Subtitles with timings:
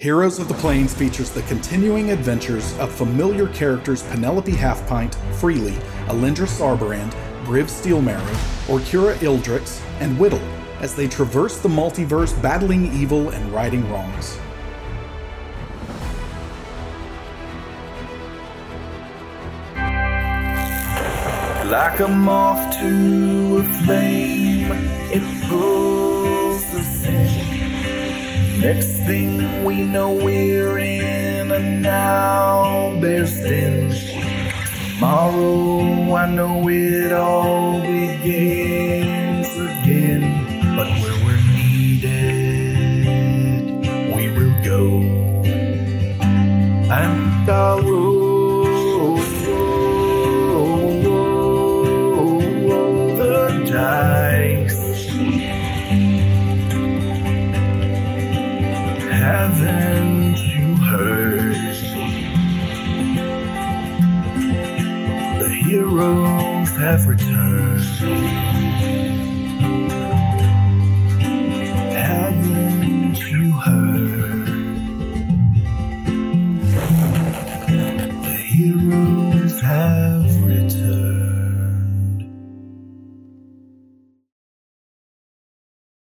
[0.00, 5.74] Heroes of the Planes features the continuing adventures of familiar characters Penelope Halfpint, Freely,
[6.06, 7.12] Alindra Sarberand,
[7.44, 8.24] Briv Steelmarrow,
[8.66, 10.40] Orkira Ildrix, and Whittle
[10.80, 14.38] as they traverse the multiverse battling evil and righting wrongs.
[21.70, 24.72] Like a moth to a flame,
[25.12, 27.59] it pulls the same.
[28.60, 33.90] Next thing we know, we're in an owlbear's den.
[34.96, 40.76] Tomorrow, I know it all begins again.
[40.76, 42.96] But where we're needed,
[44.14, 45.00] we will go.
[46.92, 47.89] And I'll
[66.90, 67.84] have returned.
[71.94, 74.46] Haven't you heard?
[78.24, 81.00] The heroes have returned.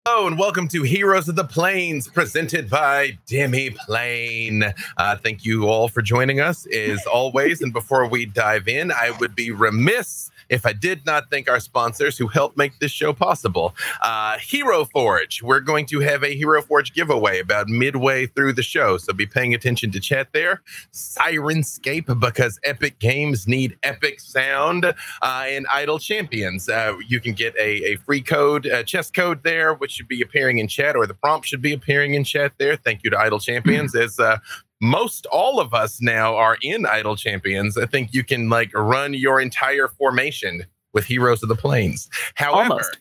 [0.06, 4.74] Hello and welcome to Heroes of the Planes, presented by Demiplane.
[4.98, 7.62] Uh, thank you all for joining us, as always.
[7.62, 11.60] and before we dive in, I would be remiss if I did not thank our
[11.60, 13.76] sponsors who helped make this show possible.
[14.02, 15.42] Uh, Hero Forge.
[15.42, 19.26] We're going to have a Hero Forge giveaway about midway through the show, so be
[19.26, 20.62] paying attention to chat there.
[20.94, 24.94] Syrinscape, because epic games need epic sound, uh,
[25.48, 26.70] and Idle Champions.
[26.70, 30.22] Uh, you can get a, a free code, uh, chess code there, which should be
[30.22, 32.76] appearing in chat, or the prompt should be appearing in chat there.
[32.76, 33.96] Thank you to Idle Champions.
[33.96, 34.38] As uh,
[34.82, 37.78] most all of us now are in Idle Champions.
[37.78, 42.10] I think you can like run your entire formation with Heroes of the Planes.
[42.36, 42.98] However, Almost.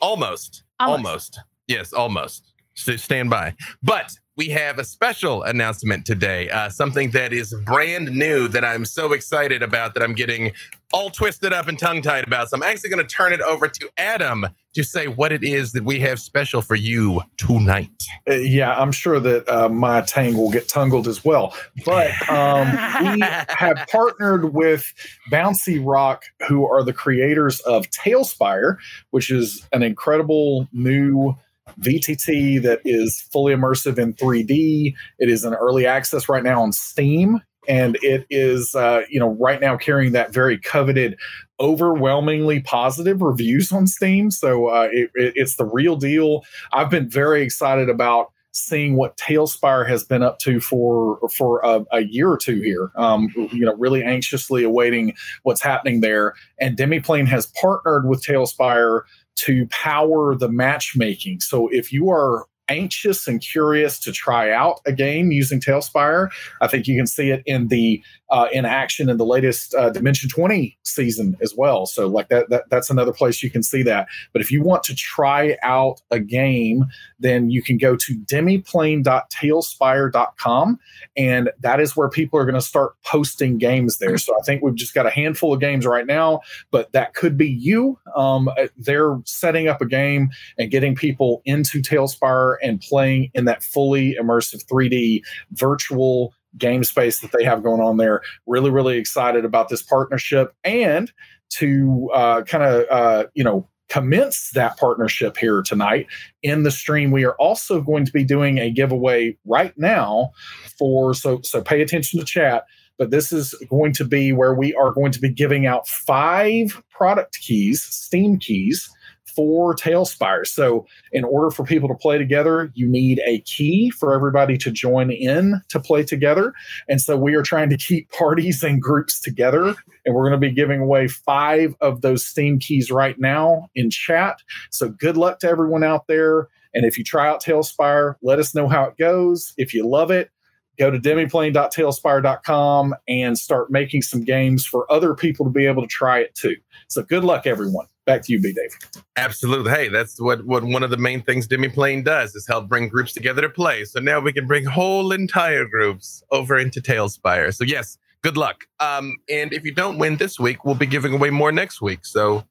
[0.00, 1.06] almost, Almost.
[1.06, 2.52] almost, yes, almost.
[2.74, 3.54] So stand by.
[3.82, 8.84] But we have a special announcement today, uh, something that is brand new that I'm
[8.86, 10.52] so excited about that I'm getting
[10.92, 12.50] all twisted up and tongue tied about.
[12.50, 15.72] So I'm actually going to turn it over to Adam to say what it is
[15.72, 17.90] that we have special for you tonight.
[18.28, 21.54] Uh, yeah, I'm sure that uh, my tang will get tangled as well.
[21.84, 22.68] But um,
[23.02, 24.92] we have partnered with
[25.30, 28.76] Bouncyrock, who are the creators of TaleSpire,
[29.10, 31.34] which is an incredible new
[31.80, 34.94] VTT that is fully immersive in 3D.
[35.18, 37.40] It is in early access right now on Steam.
[37.68, 41.16] And it is, uh, you know, right now carrying that very coveted,
[41.60, 44.30] overwhelmingly positive reviews on Steam.
[44.30, 46.44] So uh, it, it- it's the real deal.
[46.72, 51.84] I've been very excited about seeing what TaleSpire has been up to for for a,
[51.92, 52.90] a year or two here.
[52.96, 56.34] Um, you know, really anxiously awaiting what's happening there.
[56.60, 59.02] And Demiplane has partnered with TaleSpire
[59.36, 61.40] to power the matchmaking.
[61.40, 66.66] So if you are anxious and curious to try out a game using TaleSpire, I
[66.68, 70.30] think you can see it in the uh, in action in the latest uh, Dimension
[70.30, 71.84] 20 season as well.
[71.84, 74.08] So like that, that that's another place you can see that.
[74.32, 76.86] But if you want to try out a game,
[77.20, 80.78] then you can go to demiplane.tailspire.com
[81.16, 84.16] and that is where people are going to start posting games there.
[84.16, 86.40] So I think we've just got a handful of games right now,
[86.70, 87.98] but that could be you.
[88.16, 93.44] Um, uh, they're setting up a game and getting people into TaleSpire and playing in
[93.46, 98.22] that fully immersive 3D virtual game space that they have going on there.
[98.46, 101.12] Really, really excited about this partnership and
[101.50, 106.06] to uh, kind of, uh, you know, commence that partnership here tonight
[106.42, 107.10] in the stream.
[107.10, 110.30] We are also going to be doing a giveaway right now
[110.78, 112.64] for, so, so pay attention to chat.
[112.96, 116.82] But this is going to be where we are going to be giving out five
[116.90, 118.88] product keys, Steam keys,
[119.34, 120.46] for TaleSpire.
[120.46, 124.70] So, in order for people to play together, you need a key for everybody to
[124.70, 126.52] join in to play together.
[126.88, 129.74] And so, we are trying to keep parties and groups together.
[130.04, 133.90] And we're going to be giving away five of those Steam keys right now in
[133.90, 134.38] chat.
[134.70, 136.48] So, good luck to everyone out there.
[136.74, 139.52] And if you try out TaleSpire, let us know how it goes.
[139.58, 140.30] If you love it,
[140.78, 145.88] go to demiplane.tailspire.com and start making some games for other people to be able to
[145.88, 146.56] try it too.
[146.88, 147.86] So, good luck, everyone.
[148.04, 148.52] Back to you, B.
[148.52, 149.02] Dave.
[149.16, 149.70] Absolutely.
[149.70, 153.12] Hey, that's what, what one of the main things Demiplane does is help bring groups
[153.12, 153.84] together to play.
[153.84, 157.54] So now we can bring whole entire groups over into TaleSpire.
[157.54, 158.64] So yes, good luck.
[158.80, 162.04] Um, and if you don't win this week, we'll be giving away more next week.
[162.04, 162.44] So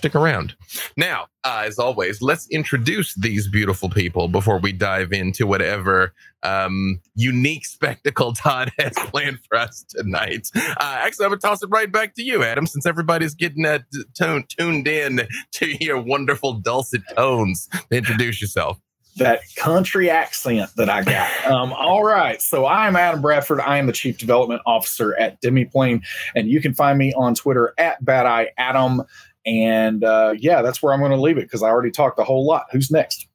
[0.00, 0.56] stick around.
[0.96, 7.00] Now, uh, as always, let's introduce these beautiful people before we dive into whatever um,
[7.14, 10.48] unique spectacle Todd has planned for us tonight.
[10.56, 13.62] Uh, actually, I'm going to toss it right back to you, Adam, since everybody's getting
[13.64, 13.84] that
[14.18, 17.68] tone tuned in to your wonderful dulcet tones.
[17.90, 18.80] Introduce yourself
[19.16, 21.30] that country accent that I got.
[21.50, 22.40] Um, all right.
[22.40, 23.60] So I'm Adam Bradford.
[23.60, 26.02] I am the Chief Development Officer at Demiplane,
[26.36, 29.02] and you can find me on Twitter at Bad Eye Adam.
[29.46, 32.24] And uh, yeah, that's where I'm going to leave it because I already talked a
[32.24, 32.66] whole lot.
[32.72, 33.26] Who's next?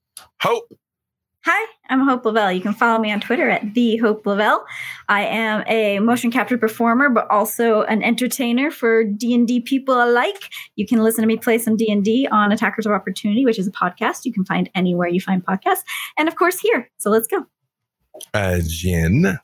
[0.42, 0.72] Hope.
[1.46, 2.52] Hi, I'm Hope Lavelle.
[2.52, 4.66] You can follow me on Twitter at the Hope Lavelle.
[5.10, 10.04] I am a motion capture performer, but also an entertainer for D and D people
[10.04, 10.50] alike.
[10.76, 13.60] You can listen to me play some D and D on Attackers of Opportunity, which
[13.60, 15.84] is a podcast you can find anywhere you find podcasts,
[16.18, 16.90] and of course here.
[16.98, 17.46] So let's go.
[18.34, 19.40] Uh, Jen.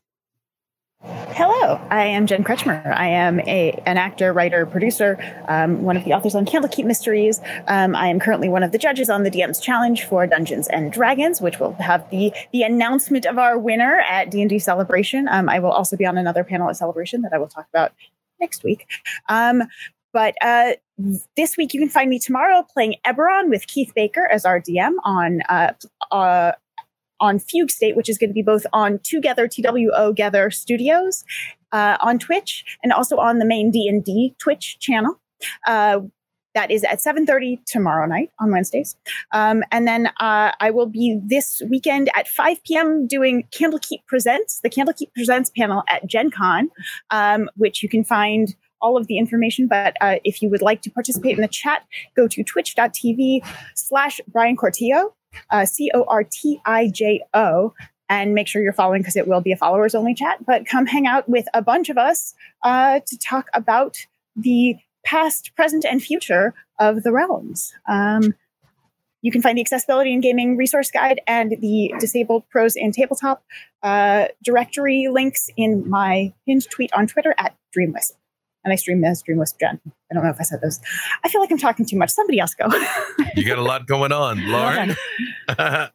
[1.03, 2.85] Hello, I am Jen Kretchmer.
[2.95, 5.17] I am a an actor, writer, producer,
[5.47, 7.41] um, one of the authors on Candlekeep Mysteries.
[7.67, 10.91] Um, I am currently one of the judges on the DM's Challenge for Dungeons and
[10.91, 15.27] Dragons, which will have the the announcement of our winner at D and D Celebration.
[15.27, 17.93] Um, I will also be on another panel at Celebration that I will talk about
[18.39, 18.85] next week.
[19.27, 19.63] Um,
[20.13, 20.73] but uh,
[21.35, 24.93] this week you can find me tomorrow playing Eberron with Keith Baker as our DM
[25.03, 25.73] on uh,
[26.11, 26.51] uh,
[27.21, 31.23] on Fugue State, which is going to be both on Together TWO Gather Studios
[31.71, 35.19] uh, on Twitch and also on the main D and D Twitch channel.
[35.65, 36.01] Uh,
[36.53, 38.95] that is at 7.30 tomorrow night on wednesdays
[39.31, 44.59] um, and then uh, i will be this weekend at 5 p.m doing candlekeep presents
[44.61, 46.69] the candlekeep presents panel at gen con
[47.09, 50.81] um, which you can find all of the information but uh, if you would like
[50.81, 51.85] to participate in the chat
[52.15, 53.39] go to twitch.tv
[53.75, 55.13] slash brian cortijo
[55.49, 57.73] uh, C O R T I J O,
[58.09, 60.45] and make sure you're following because it will be a followers only chat.
[60.45, 62.33] But come hang out with a bunch of us
[62.63, 63.97] uh, to talk about
[64.35, 64.75] the
[65.05, 67.73] past, present, and future of the realms.
[67.87, 68.33] Um,
[69.21, 73.43] you can find the accessibility and gaming resource guide and the disabled pros in tabletop
[73.83, 78.13] uh, directory links in my pinned tweet on Twitter at DreamWisp
[78.63, 79.79] and I stream as Dream Wisp Jen.
[79.85, 80.79] I don't know if I said those.
[81.23, 82.11] I feel like I'm talking too much.
[82.11, 82.67] Somebody else go.
[83.35, 84.95] you got a lot going on, Lauren.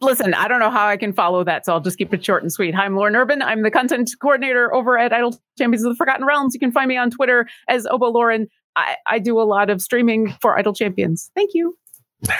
[0.00, 2.42] Listen, I don't know how I can follow that, so I'll just keep it short
[2.42, 2.74] and sweet.
[2.74, 3.42] Hi, I'm Lauren Urban.
[3.42, 6.54] I'm the content coordinator over at Idle Champions of the Forgotten Realms.
[6.54, 8.48] You can find me on Twitter as Obo Lauren.
[8.76, 11.30] I, I do a lot of streaming for Idle Champions.
[11.34, 11.76] Thank you.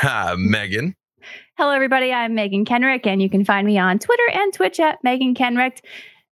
[0.03, 0.95] Uh, Megan.
[1.57, 2.13] Hello, everybody.
[2.13, 5.85] I'm Megan Kenrick, and you can find me on Twitter and Twitch at Megan Kenrick.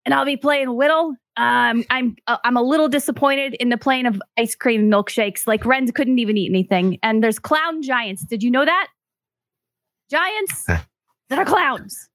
[0.04, 4.06] And I'll be playing Whittle, um, I'm uh, I'm a little disappointed in the plane
[4.06, 5.46] of ice cream milkshakes.
[5.46, 8.24] Like Ren couldn't even eat anything, and there's clown giants.
[8.24, 8.88] Did you know that?
[10.10, 12.08] Giants that are clowns.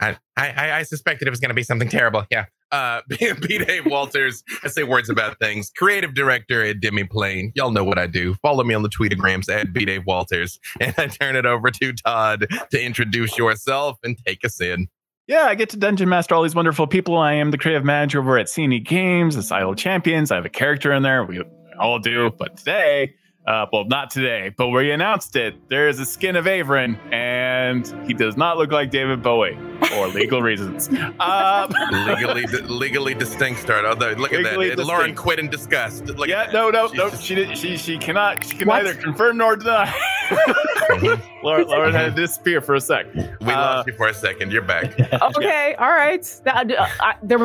[0.00, 2.24] I, I, I suspected it was going to be something terrible.
[2.30, 2.46] Yeah.
[2.72, 3.58] Uh, B.
[3.58, 4.42] Dave Walters.
[4.62, 5.70] I say words about things.
[5.76, 7.52] Creative director at Demiplane.
[7.54, 8.34] Y'all know what I do.
[8.36, 9.84] Follow me on the tweetagrams at B.
[9.84, 14.60] Dave Walters, and I turn it over to Todd to introduce yourself and take us
[14.60, 14.88] in
[15.30, 17.16] yeah, I get to dungeon master all these wonderful people.
[17.16, 20.32] I am the creative manager over at CNE Games, the Idle Champions.
[20.32, 21.24] I have a character in there.
[21.24, 21.40] We
[21.78, 23.14] all do, but today
[23.46, 26.98] uh, well, not today, but where he announced it, there is a skin of Averin,
[27.12, 29.58] and he does not look like David Bowie
[29.88, 30.88] for legal reasons.
[31.18, 31.72] Um,
[32.06, 33.86] legally, legally distinct start.
[33.86, 34.84] Although, look at that, distinct.
[34.84, 36.04] Lauren quit in disgust.
[36.04, 37.10] Look yeah, no, no, no.
[37.10, 38.44] She did, she she cannot.
[38.44, 38.84] She can what?
[38.84, 39.92] neither confirm nor deny.
[41.42, 43.12] Lauren, Lauren had to disappear for a sec.
[43.14, 44.52] We uh, lost you for a second.
[44.52, 45.00] You're back.
[45.22, 46.40] okay, all right.
[46.44, 47.38] That, uh, I, there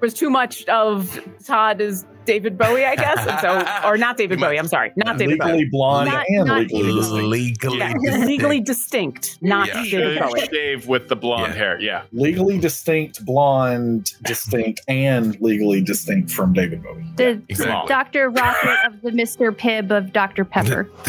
[0.00, 3.26] was too much of Todd is David Bowie, I guess.
[3.26, 4.58] And so, or not David Bowie.
[4.58, 5.68] I'm sorry, not David legally Bowie.
[5.70, 7.24] blonde not, and not legally distinct.
[7.24, 8.26] Legally, yeah, distinct.
[8.26, 9.82] legally distinct, not yeah.
[9.82, 10.46] David Bowie.
[10.46, 11.58] Shave with the blonde yeah.
[11.58, 11.80] hair.
[11.80, 17.04] Yeah, legally distinct, blonde, distinct, and legally distinct from David Bowie.
[17.16, 17.88] The exactly.
[17.88, 18.30] Dr.
[18.30, 19.52] Rocket of the Mr.
[19.52, 20.44] Pibb of Dr.
[20.44, 20.88] Pepper.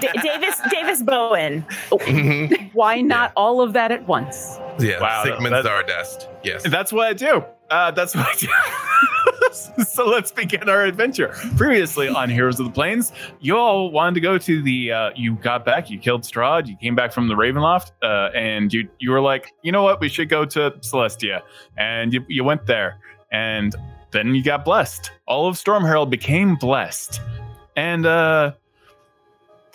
[0.00, 1.64] D- Davis Davis Bowen.
[1.90, 2.68] Mm-hmm.
[2.72, 4.58] Why not all of that at once?
[4.78, 6.28] Yeah, wow, Sigmund Stardust.
[6.42, 7.44] Yes, that's what I do.
[7.70, 8.44] Uh, that's what
[9.86, 11.28] so let's begin our adventure.
[11.56, 14.92] Previously on Heroes of the Planes, you all wanted to go to the.
[14.92, 15.90] Uh, you got back.
[15.90, 16.66] You killed Strahd.
[16.66, 20.00] You came back from the Ravenloft, uh, and you you were like, you know what?
[20.00, 21.42] We should go to Celestia,
[21.76, 22.98] and you you went there,
[23.32, 23.74] and
[24.12, 25.10] then you got blessed.
[25.26, 27.20] All of Storm Herald became blessed,
[27.76, 28.52] and uh,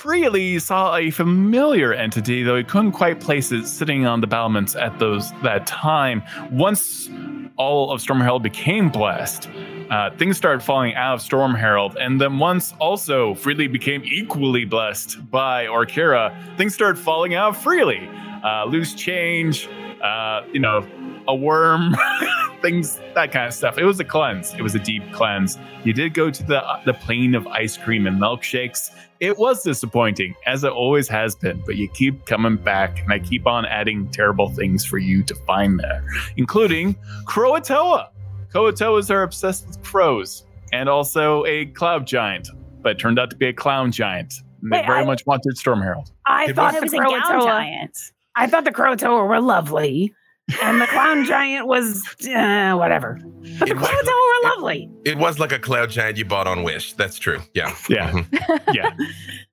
[0.01, 4.75] Freely saw a familiar entity, though he couldn't quite place it, sitting on the battlements
[4.75, 6.23] at those that time.
[6.49, 7.07] Once
[7.55, 9.47] all of Storm Herald became blessed,
[9.91, 14.65] uh, things started falling out of Storm Herald, and then once also Freely became equally
[14.65, 18.09] blessed by Orkira, things started falling out freely.
[18.43, 19.69] Uh, loose change,
[20.01, 20.83] uh, you know,
[21.27, 21.95] a worm
[22.61, 23.77] things, that kind of stuff.
[23.77, 24.53] It was a cleanse.
[24.53, 25.57] It was a deep cleanse.
[25.83, 28.91] You did go to the the plane of ice cream and milkshakes.
[29.19, 33.19] It was disappointing, as it always has been, but you keep coming back, and I
[33.19, 36.03] keep on adding terrible things for you to find there,
[36.37, 38.09] including Croatoa.
[38.53, 42.49] Croatoas are obsessed with crows and also a cloud giant,
[42.81, 44.33] but it turned out to be a clown giant.
[44.61, 46.11] And they Wait, very I- much wanted Storm Herald.
[46.25, 47.43] I It thought It the was a gown Croatoa.
[47.45, 47.97] giant.
[48.35, 50.13] I thought the Croatoa were lovely,
[50.61, 53.19] and the clown giant was uh, whatever.
[53.59, 54.89] But the It was- Croatoa were lovely.
[55.05, 56.93] It was like a cloud giant you bought on Wish.
[56.93, 57.39] That's true.
[57.53, 57.73] Yeah.
[57.89, 58.59] Yeah, Mhm.
[58.73, 58.89] yeah,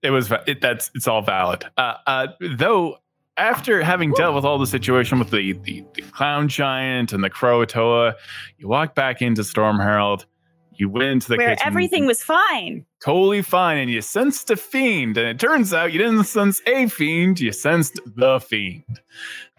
[0.02, 0.32] it was.
[0.46, 1.64] It, that's it's all valid.
[1.76, 2.26] Uh, uh,
[2.56, 2.98] though,
[3.36, 7.30] after having dealt with all the situation with the, the the clown giant and the
[7.30, 8.14] Croatoa,
[8.58, 10.26] you walk back into Storm Herald.
[10.72, 12.84] You went into the Where kitchen, everything was fine.
[13.04, 15.16] totally fine, and you sensed a fiend.
[15.16, 19.00] And it turns out you didn't sense a fiend; you sensed the fiend,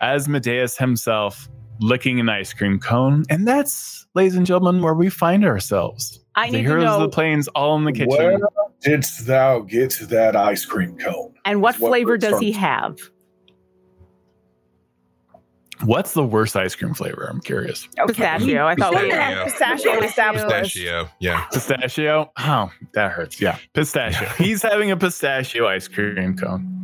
[0.01, 3.23] Asmodeus himself, licking an ice cream cone.
[3.29, 6.19] And that's, ladies and gentlemen, where we find ourselves.
[6.35, 8.09] I the need to heroes of the planes, all in the kitchen.
[8.09, 8.39] Where
[8.81, 11.33] didst thou get that ice cream cone?
[11.45, 12.97] and what That's what flavor we're does he have?
[15.83, 17.25] What's the worst ice cream flavor?
[17.29, 17.87] I'm curious.
[18.05, 18.65] Pistachio.
[18.65, 19.99] I thought we Pistachio.
[20.01, 20.43] Pistachio.
[20.43, 21.09] Pistachio.
[21.19, 21.45] Yeah.
[21.53, 22.31] Pistachio?
[22.37, 23.39] Oh, that hurts.
[23.39, 23.57] Yeah.
[23.73, 24.27] Pistachio.
[24.37, 26.78] He's having a pistachio ice cream cone.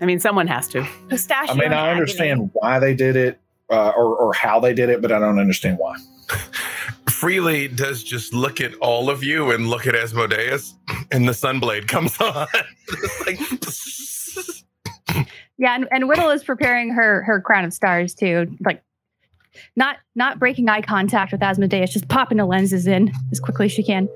[0.00, 0.86] I mean, someone has to.
[1.08, 1.54] Pistachio.
[1.54, 1.90] I mean, I agony.
[1.92, 5.38] understand why they did it uh, or, or how they did it, but I don't
[5.38, 5.96] understand why.
[7.10, 10.74] Freely does just look at all of you and look at Asmodeus,
[11.12, 12.46] and the sunblade comes on.
[13.26, 13.38] Like,
[15.56, 18.56] Yeah, and, and Whittle is preparing her her crown of stars too.
[18.64, 18.82] Like
[19.76, 23.72] not not breaking eye contact with Asmodeus, just popping the lenses in as quickly as
[23.72, 24.08] she can.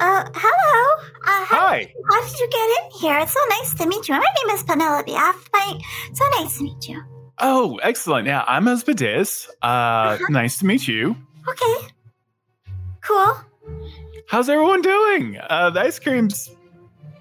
[0.00, 1.04] Uh, hello.
[1.26, 1.92] Uh, how, Hi.
[2.10, 3.18] how did you get in here?
[3.18, 4.14] It's so nice to meet you.
[4.14, 5.12] My name is Penelope.
[5.12, 5.78] Off my,
[6.12, 7.02] so nice to meet you.
[7.38, 8.26] Oh, excellent.
[8.26, 9.48] Yeah, I'm Asmodeus.
[9.62, 11.16] Uh, nice to meet you.
[11.48, 11.88] Okay.
[13.00, 13.34] Cool.
[14.28, 15.38] How's everyone doing?
[15.48, 16.50] Uh, the ice cream's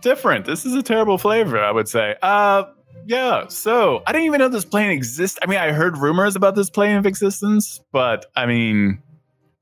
[0.01, 0.45] different.
[0.45, 2.15] This is a terrible flavor, I would say.
[2.21, 2.63] Uh,
[3.05, 3.47] yeah.
[3.47, 5.39] So I didn't even know this plane exists.
[5.41, 9.01] I mean, I heard rumors about this plane of existence, but I mean,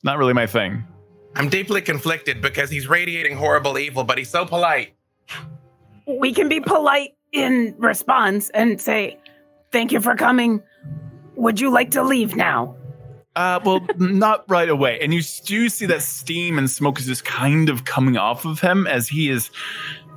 [0.04, 0.86] not really my thing.
[1.36, 4.94] I'm deeply conflicted because he's radiating horrible evil, but he's so polite.
[6.08, 9.20] We can be polite in response and say,
[9.72, 10.62] "Thank you for coming.
[11.36, 12.76] Would you like to leave now?"
[13.36, 15.00] Uh, well, not right away.
[15.02, 18.62] And you do see that steam and smoke is just kind of coming off of
[18.62, 19.50] him as he is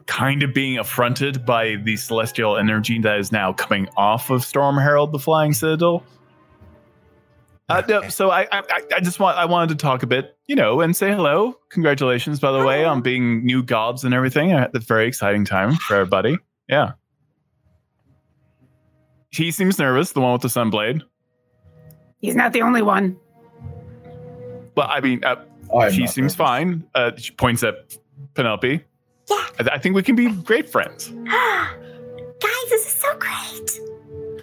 [0.07, 4.77] kind of being affronted by the celestial energy that is now coming off of Storm
[4.79, 6.03] Herald, the Flying Citadel.
[7.69, 10.37] Uh, no, so I, I, I- I just want I wanted to talk a bit,
[10.47, 11.55] you know, and say hello.
[11.71, 14.53] Congratulations, by the way, on being new gods and everything.
[14.53, 16.37] Uh, That's a very exciting time for everybody.
[16.69, 16.93] Yeah.
[19.31, 21.01] He seems nervous, the one with the sunblade.
[22.21, 23.17] He's not the only one.
[24.75, 25.37] But I mean, uh,
[25.75, 26.35] I'm she seems nervous.
[26.35, 26.85] fine.
[26.95, 27.75] Uh, she points at
[28.35, 28.69] Penelope.
[29.31, 29.37] Yeah.
[29.61, 31.09] I, I think we can be great friends.
[31.25, 33.81] Guys, this is so great.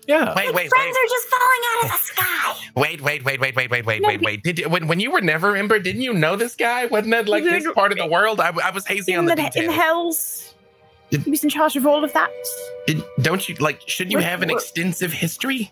[0.08, 0.34] Yeah.
[0.36, 2.70] Wait, wait, Friends wait, are just falling out of the sky.
[2.76, 4.44] wait, wait, wait, wait, wait, wait, wait, No, wait, wait.
[4.44, 5.80] Did you, when when you were never Ember?
[5.80, 6.86] Didn't you know this guy?
[6.86, 8.40] Wasn't that like his part of the world?
[8.40, 9.76] I, I was hazy on In the, the, in details.
[9.76, 10.56] Hells.
[11.12, 12.30] Did- He was in charge of all of that.
[12.88, 13.82] Did, don't you like?
[13.88, 15.72] Should you What- have an what- extensive history?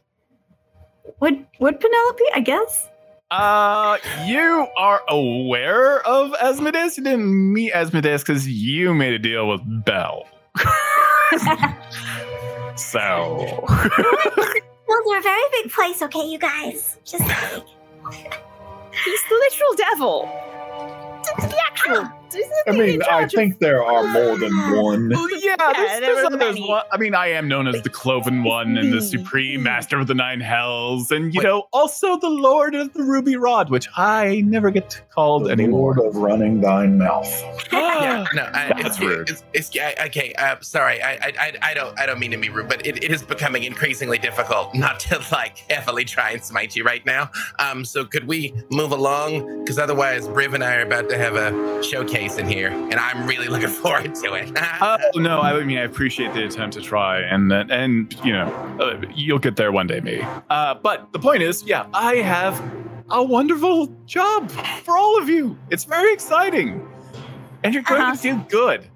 [1.20, 2.24] Would would Penelope?
[2.36, 2.88] I guess.
[3.32, 6.98] Uh, you are aware of Asmodeus?
[6.98, 10.28] You didn't meet Asmodeus because you made a deal with Belle.
[12.76, 13.66] so.
[14.86, 16.98] Well, they're a very big place, okay, you guys?
[17.04, 17.64] Just big.
[18.12, 20.30] He's the literal devil.
[21.38, 22.12] The actual.
[22.68, 25.10] I mean, I think there are more than one.
[25.10, 26.40] Well, yeah, there's, there there's others.
[26.40, 26.68] many.
[26.68, 30.08] One, I mean, I am known as the Cloven One and the Supreme Master of
[30.08, 31.44] the Nine Hells, and you Wait.
[31.46, 35.96] know, also the Lord of the Ruby Rod, which I never get called The anymore.
[35.96, 37.30] Lord of running thine mouth.
[38.04, 39.30] Yeah, no, I, That's it's, rude.
[39.30, 40.34] It's, it's, I, okay.
[40.38, 43.04] Uh, sorry, I, I, I- I don't, I don't mean to be rude, but it,
[43.04, 47.30] it is becoming increasingly difficult not to like heavily try and smite you right now.
[47.60, 49.64] Um, so could we move along?
[49.64, 53.28] Because otherwise, Briv and I are about to have a showcase in here, and I'm
[53.28, 54.52] really looking forward to it.
[54.82, 55.40] Oh no!
[55.42, 58.46] I mean, I appreciate the attempt to try, and and, and you know,
[58.80, 60.26] uh, you'll get there one day, maybe.
[60.50, 62.62] Uh, but the point is, yeah, I have
[63.10, 64.50] a wonderful job
[64.84, 65.58] for all of you.
[65.70, 66.82] It's very exciting,
[67.64, 68.16] and you're going Uh-huh.
[68.16, 68.88] to do good.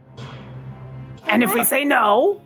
[1.27, 2.41] And if we say no,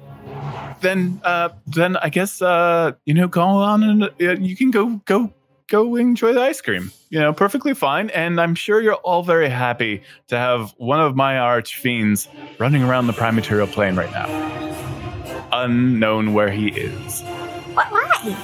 [0.81, 4.09] Then, uh, then I guess uh, you know, go on and uh,
[4.39, 5.31] you can go go
[5.71, 6.91] go enjoy the ice cream.
[7.09, 8.09] You know, perfectly fine.
[8.09, 12.27] And I'm sure you're all very happy to have one of my arch fiends
[12.59, 14.27] running around the prime material plane right now,
[15.53, 17.21] unknown where he is.
[17.73, 18.37] What, why?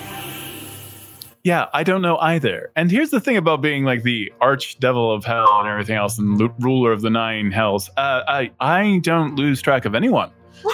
[1.44, 2.72] Yeah, I don't know either.
[2.76, 6.18] And here's the thing about being like the arch devil of hell and everything else,
[6.18, 7.90] and ruler of the nine hells.
[7.98, 10.32] Uh, I I don't lose track of anyone,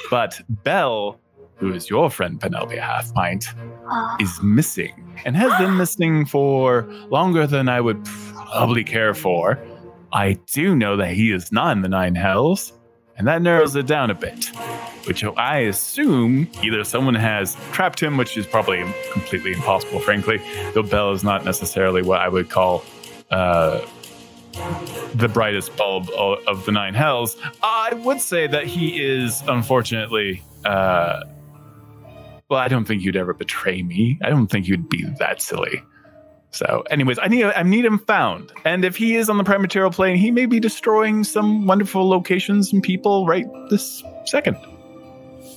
[0.10, 1.20] but Belle,
[1.58, 3.46] who is your friend Penelope Half Pint,
[3.86, 4.94] Oh, is missing
[5.26, 9.60] and has been missing for longer than I would probably care for.
[10.12, 12.74] I do know that he is not in the nine hells,
[13.18, 14.46] and that narrows it down a bit.
[15.06, 20.40] Which I assume either someone has trapped him, which is probably completely impossible, frankly.
[20.74, 22.86] Though Bell is not necessarily what I would call
[23.32, 23.82] uh,
[25.16, 27.36] the brightest bulb of the nine hells.
[27.62, 31.24] I would say that he is, unfortunately, uh,
[32.50, 34.20] well, I don't think you'd ever betray me.
[34.24, 35.84] I don't think you'd be that silly.
[36.52, 38.52] So, anyways, I need I need him found.
[38.64, 42.08] And if he is on the prime material plane, he may be destroying some wonderful
[42.08, 44.56] locations and people right this second.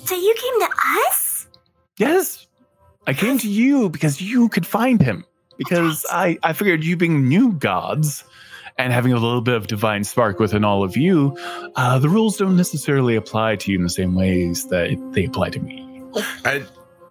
[0.05, 0.75] so you came to
[1.09, 1.47] us?
[1.99, 2.47] Yes,
[3.07, 5.27] I came to you because you could find him.
[5.59, 8.25] Because I I figured you being new gods
[8.79, 11.37] and having a little bit of divine spark within all of you,
[11.77, 15.51] uh, the rules don't necessarily apply to you in the same ways that they apply
[15.51, 15.83] to me.
[16.45, 16.63] I,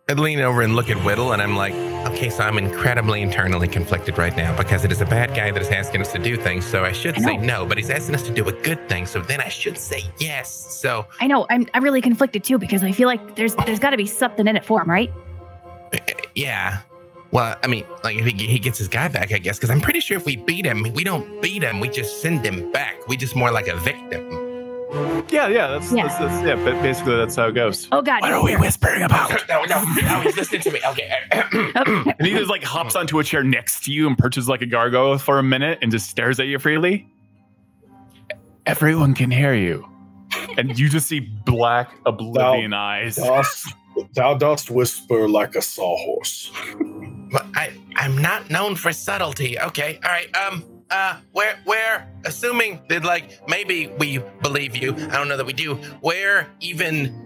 [0.07, 1.73] I'd lean over and look at Whittle, and I'm like,
[2.13, 5.59] okay, so I'm incredibly internally conflicted right now because it is a bad guy that
[5.59, 6.63] is asking us to do things.
[6.63, 9.07] So I should I say no, but he's asking us to do a good thing.
[9.07, 10.51] So then I should say yes.
[10.51, 11.47] So I know.
[11.49, 14.47] I'm I'm really conflicted too because I feel like there's there's got to be something
[14.47, 15.11] in it for him, right?
[15.91, 15.97] uh,
[16.35, 16.81] yeah.
[17.31, 19.81] Well, I mean, like if he, he gets his guy back, I guess, because I'm
[19.81, 21.79] pretty sure if we beat him, we don't beat him.
[21.79, 23.07] We just send him back.
[23.07, 24.44] We just more like a victim.
[25.29, 26.07] Yeah, yeah, that's, Yeah.
[26.07, 27.87] that's, that's yeah, but basically that's how it goes.
[27.91, 28.21] Oh God.
[28.21, 29.31] What are we whispering about?
[29.49, 30.79] No, no, no, he's listening to me.
[30.87, 31.11] Okay.
[31.31, 34.65] And he just like hops onto a chair next to you and perches like a
[34.65, 37.07] gargoyle for a minute and just stares at you freely.
[38.65, 39.87] Everyone can hear you.
[40.57, 43.15] And you just see black oblivion eyes.
[43.17, 43.73] Dost,
[44.13, 46.51] thou dost whisper like a sawhorse.
[46.79, 49.59] Well, I I'm not known for subtlety.
[49.59, 50.35] Okay, all right.
[50.35, 54.93] Um, uh, where where assuming that like maybe we believe you.
[54.93, 55.75] I don't know that we do.
[56.01, 57.21] Where even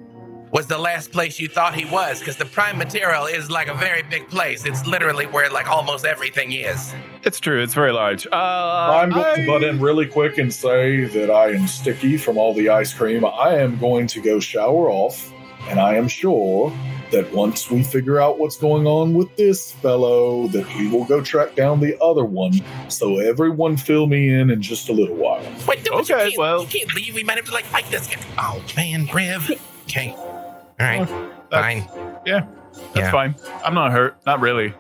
[0.51, 2.19] was the last place you thought he was?
[2.19, 4.65] Because the prime material is like a very big place.
[4.65, 6.93] It's literally where like almost everything is.
[7.23, 8.25] It's true, it's very large.
[8.27, 12.17] Uh, I'm going to I- butt in really quick and say that I am sticky
[12.17, 13.25] from all the ice cream.
[13.25, 15.31] I am going to go shower off,
[15.67, 16.71] and I am sure
[17.11, 21.21] that once we figure out what's going on with this fellow, that we will go
[21.21, 22.53] track down the other one.
[22.89, 25.41] So everyone fill me in in just a little while.
[25.67, 27.15] Wait, dude, you, Okay, can't, well- you can't leave.
[27.15, 28.21] We might have to like fight this guy.
[28.37, 29.49] Oh man, Riv.
[29.83, 31.07] Okay, all right,
[31.49, 32.19] That's- fine.
[32.25, 32.45] Yeah,
[32.93, 33.11] that's Yeah.
[33.11, 33.35] fine.
[33.65, 34.17] I'm not hurt.
[34.25, 34.73] Not really.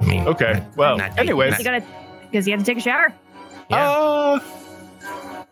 [0.00, 1.56] I mean, Okay, not- well, not- anyways.
[1.58, 1.84] You gotta
[2.30, 3.12] because you have to take a shower.
[3.70, 3.90] Yeah.
[3.90, 4.40] Uh,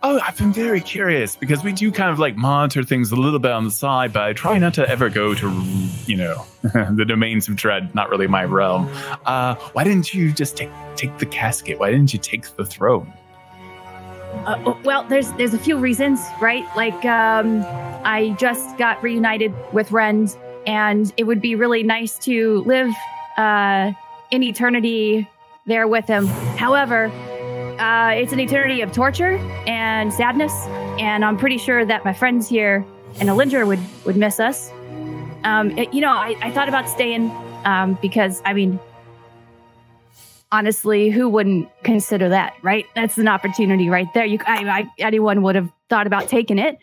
[0.04, 3.38] oh, I've been very curious because we do kind of like monitor things a little
[3.38, 5.64] bit on the side, but I try not to ever go to,
[6.06, 7.94] you know, the domains of dread.
[7.94, 8.88] Not really my realm.
[9.24, 11.78] Uh, why didn't you just take take the casket?
[11.78, 13.12] Why didn't you take the throne?
[14.44, 16.64] Uh, well, there's there's a few reasons, right?
[16.76, 17.64] Like um,
[18.04, 20.36] I just got reunited with Rend,
[20.66, 22.92] and it would be really nice to live
[23.38, 23.92] uh,
[24.30, 25.26] in eternity
[25.66, 26.26] there with him.
[26.26, 27.10] However,
[27.78, 30.52] uh, it's an eternity of torture and sadness,
[30.98, 32.84] and I'm pretty sure that my friends here
[33.20, 34.70] and Alindra would would miss us.
[35.44, 37.30] Um, it- you know, I, I thought about staying
[37.64, 38.78] um, because I mean,
[40.52, 42.86] honestly, who wouldn't consider that, right?
[42.94, 44.24] That's an opportunity right there.
[44.24, 46.78] You, I, I, anyone would have thought about taking it.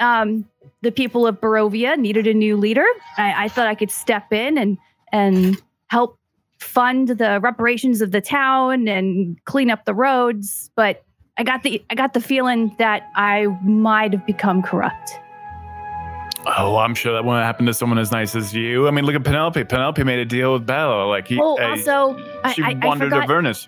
[0.00, 0.46] Um,
[0.82, 2.84] the people of Barovia needed a new leader.
[3.16, 4.78] I, I thought I could step in and
[5.12, 6.18] and help
[6.58, 10.70] fund the reparations of the town and clean up the roads.
[10.76, 11.04] But
[11.38, 15.18] I got the I got the feeling that I might have become corrupt.
[16.48, 18.86] Oh, I'm sure that won't happen to someone as nice as you.
[18.86, 19.64] I mean, look at Penelope.
[19.64, 21.08] Penelope made a deal with Bello.
[21.08, 23.28] Like he, Oh, also, I, she I, I wandered to forgot.
[23.28, 23.66] Vernus.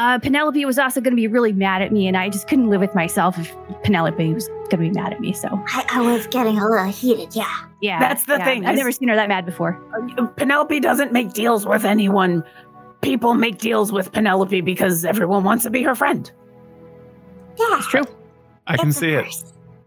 [0.00, 2.70] Uh, Penelope was also going to be really mad at me, and I just couldn't
[2.70, 5.34] live with myself if Penelope was going to be mad at me.
[5.34, 7.54] So, I, I was getting a little heated, yeah.
[7.82, 9.74] yeah, That's the yeah, thing, I've is- never seen her that mad before.
[10.38, 12.42] Penelope doesn't make deals with anyone.
[13.02, 16.32] People make deals with Penelope because everyone wants to be her friend.
[17.58, 17.76] Yeah.
[17.76, 18.04] It's true.
[18.66, 19.34] I can It's a see it.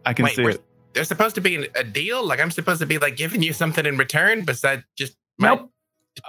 [0.06, 0.64] I can Wait, see we're- it.
[0.94, 2.24] There's supposed to be a deal.
[2.24, 5.72] Like I'm supposed to be like giving you something in return, besides just my- Nope.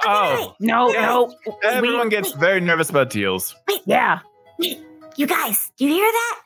[0.05, 1.07] Oh, No, Yeah.
[1.07, 1.35] no.
[1.63, 3.55] everyone we, gets very nervous about deals.
[3.69, 4.21] Wait, yeah.
[5.17, 6.41] You guys, do you hear that?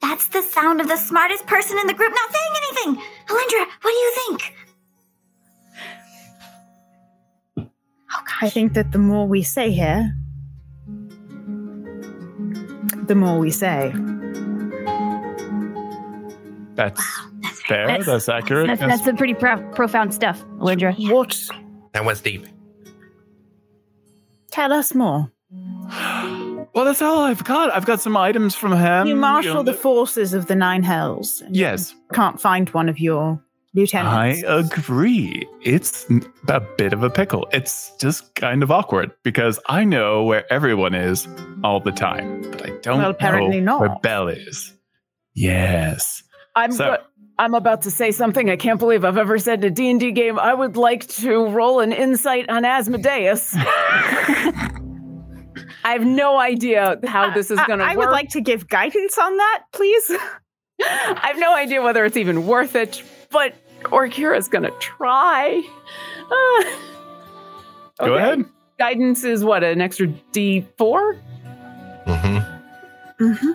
[0.00, 3.04] That's the sound of the smartest person in the group not saying anything.
[3.28, 4.54] Alindra, what do you think?
[8.12, 10.14] Oh, I think that the more we say here,
[13.06, 13.92] the more we say.
[16.74, 17.27] That's That's
[17.68, 17.86] fair.
[17.86, 18.66] That's- That's, accurate.
[18.66, 20.94] That's, That's- that's some pretty pro- profound stuff, Alindra.
[21.12, 21.38] What
[21.92, 22.46] That was deep.
[24.50, 25.30] Tell us more.
[26.74, 27.72] Well, that's all I've got.
[27.72, 29.06] I've got some items from him.
[29.06, 31.40] you marshal know, the forces of the Nine Hells.
[31.40, 33.42] and Yes, Can't find one of your
[33.74, 34.44] lieutenants.
[34.44, 35.46] I agree.
[35.62, 36.06] It's
[36.48, 37.48] a bit of a pickle.
[37.52, 41.26] It's just kind of awkward because I know where everyone is
[41.64, 44.02] all the time, but I don't Well, apparently know where not.
[44.02, 44.74] Belle is.
[45.34, 46.22] Yes.
[46.54, 47.02] I'm So- go-
[47.38, 50.38] I'm about to say something I can't believe I've ever said in a D&D game.
[50.38, 53.54] I would like to roll an insight on Asmodeus.
[55.84, 59.16] I have no idea how this is going to I, would like to give guidance
[59.16, 60.10] on that, please.
[60.82, 65.62] I have no idea whether it's even worth it, but Orkira's going to try.
[66.30, 66.64] Uh,
[68.04, 68.44] Go ahead.
[68.78, 71.20] Guidance is what, an extra D4?
[72.04, 72.38] hmm
[73.20, 73.50] Mm-hmm.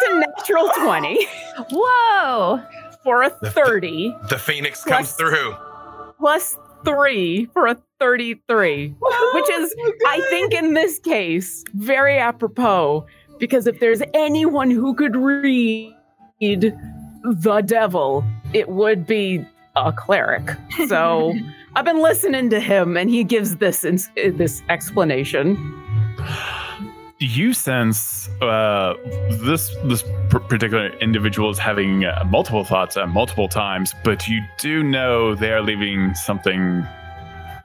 [0.00, 1.26] That's a natural 20
[1.70, 2.62] Whoa.
[3.02, 4.14] for a 30.
[4.28, 5.54] The Phoenix comes through.
[6.18, 8.94] plus three for a 33,
[9.34, 9.74] which is,
[10.06, 13.04] I think, in this case, very apropos
[13.38, 15.94] because if there's anyone who could read
[16.40, 19.44] the devil, it would be
[19.76, 20.50] a cleric.
[20.86, 21.34] So
[21.76, 25.56] I've been listening to him, and he gives this ins- this explanation.
[27.20, 28.94] You sense uh,
[29.42, 34.84] this this particular individual is having uh, multiple thoughts at multiple times, but you do
[34.84, 36.86] know they are leaving something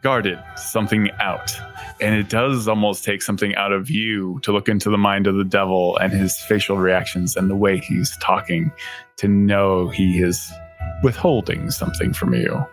[0.01, 1.55] guarded, something out.
[2.01, 5.35] And it does almost take something out of you to look into the mind of
[5.35, 8.71] the devil and his facial reactions and the way he's talking
[9.17, 10.51] to know he is
[11.03, 12.65] withholding something from you.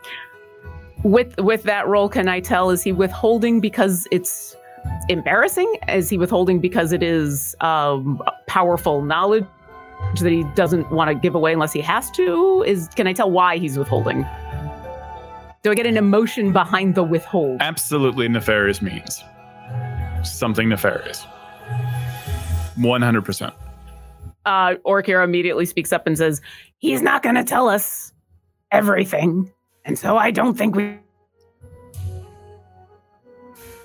[1.02, 4.56] With with that role, can I tell is he withholding because it's
[5.08, 5.72] embarrassing?
[5.88, 9.46] Is he withholding because it is um, powerful knowledge
[10.20, 12.64] that he doesn't want to give away unless he has to?
[12.66, 14.26] Is can I tell why he's withholding?
[15.62, 17.60] Do I get an emotion behind the withhold?
[17.60, 19.22] Absolutely nefarious means.
[20.22, 21.26] Something nefarious.
[22.78, 23.52] 100%.
[24.46, 26.40] Uh, Orkira immediately speaks up and says,
[26.78, 28.12] "He's not going to tell us
[28.72, 29.52] everything,
[29.84, 30.98] and so I don't think we."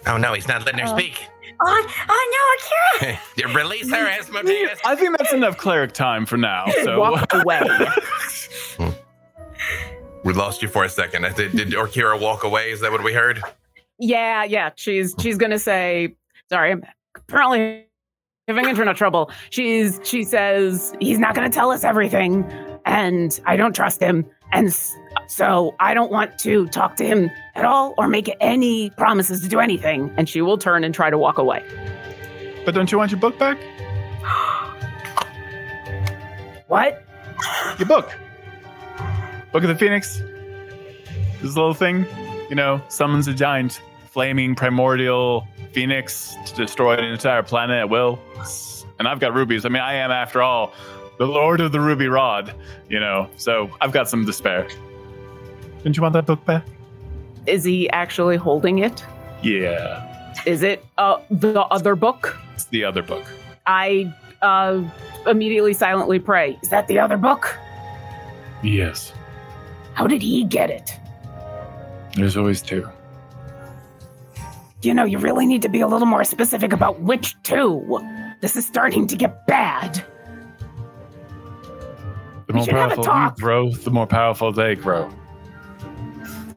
[0.08, 0.98] Oh no, he's not letting her Oh.
[0.98, 1.28] speak.
[1.62, 3.20] Oh, oh no, Akira!
[3.38, 4.80] You Release her, Asmodeus.
[4.86, 6.66] I think that's enough cleric time for now.
[6.84, 7.62] So Walk away.
[8.78, 8.90] Hmm.
[10.24, 11.22] We lost you for a second.
[11.36, 12.72] Did, did Orkira walk away?
[12.72, 13.42] Is that what we heard?
[14.00, 14.72] Yeah, yeah.
[14.76, 16.16] She's she's gonna say,
[16.50, 16.84] sorry, I'm
[17.16, 17.86] apparently
[18.48, 19.32] having internet trouble.
[19.52, 22.44] She's she says he's not gonna tell us everything,
[22.86, 24.74] and I don't trust him, and
[25.28, 29.50] so I don't want to talk to him at all or make any promises to
[29.50, 30.14] do anything.
[30.16, 31.62] And she will turn and try to walk away.
[32.64, 33.58] But don't you want your book back?
[36.68, 37.04] What?
[37.78, 38.12] Your book.
[39.52, 40.20] Book of the Phoenix.
[41.40, 42.08] This little thing,
[42.50, 48.20] you know, summons a giant flaming primordial phoenix to destroy an entire planet at will.
[48.98, 49.64] And I've got rubies.
[49.64, 50.74] I mean, I am, after all,
[51.18, 52.54] the Lord of the Ruby Rod,
[52.90, 54.68] you know, so I've got some to spare.
[55.84, 56.66] Didn't you want that book back?
[57.46, 59.04] Is he actually holding it?
[59.44, 62.38] Yeah, Is it uh, the other book?
[62.56, 63.24] it's the other book.
[63.68, 64.82] I uh,
[65.28, 66.58] immediately silently pray.
[66.64, 67.56] Is that the other book?
[68.64, 69.14] Yes,
[69.94, 70.98] How did he get it?
[72.16, 72.90] there's always two.
[74.82, 78.00] You know, you really need to be a little more specific about which two.
[78.42, 80.04] This is starting to get bad.
[82.48, 85.10] The We more should have a powerful you grow, the more powerful they grow.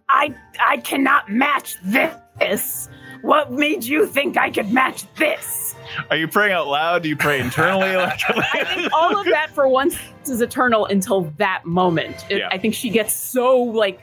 [0.08, 2.88] I I cannot match this.
[3.22, 5.74] What made you think I could match this?
[6.10, 7.02] Are you praying out loud?
[7.02, 7.96] Do you pray internally?
[7.96, 9.96] I think all of that for once
[10.26, 12.24] is eternal until that moment.
[12.30, 12.48] It- Yeah.
[12.52, 14.00] I think she gets so like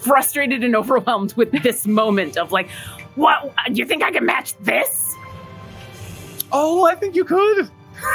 [0.00, 2.68] frustrated and overwhelmed with this moment of like,
[3.14, 3.52] what?
[3.66, 5.14] Do you think I can match this?
[6.50, 7.68] oh, I think you could.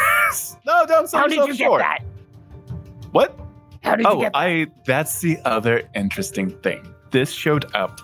[0.66, 1.82] no, don't sell How did yourself you short.
[1.82, 2.04] get that?
[3.14, 3.40] What?
[3.84, 4.38] How did you Oh, get that?
[4.40, 4.68] I.
[4.86, 6.86] That's the other interesting thing.
[7.12, 8.02] This showed up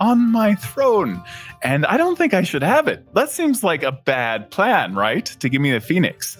[0.00, 1.22] on my throne,
[1.62, 3.06] and I don't think I should have it.
[3.14, 5.26] That seems like a bad plan, right?
[5.26, 6.38] To give me the phoenix.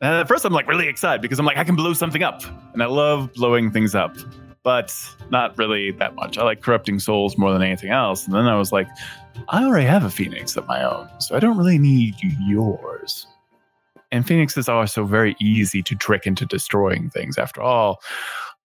[0.00, 2.42] And at first, I'm like really excited because I'm like, I can blow something up,
[2.72, 4.16] and I love blowing things up,
[4.62, 4.94] but
[5.30, 6.38] not really that much.
[6.38, 8.24] I like corrupting souls more than anything else.
[8.26, 8.88] And then I was like,
[9.48, 13.26] I already have a phoenix of my own, so I don't really need yours.
[14.12, 17.38] And phoenixes are so very easy to trick into destroying things.
[17.38, 18.00] After all,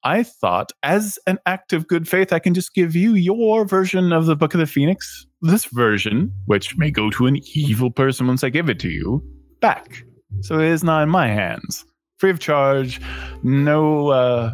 [0.04, 4.12] I thought, as an act of good faith, I can just give you your version
[4.12, 8.28] of the Book of the Phoenix, this version, which may go to an evil person
[8.28, 9.24] once I give it to you,
[9.62, 10.04] back.
[10.42, 11.86] So it is not in my hands.
[12.18, 13.02] Free of charge,
[13.44, 14.54] no uh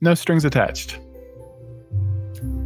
[0.00, 0.98] No strings attached.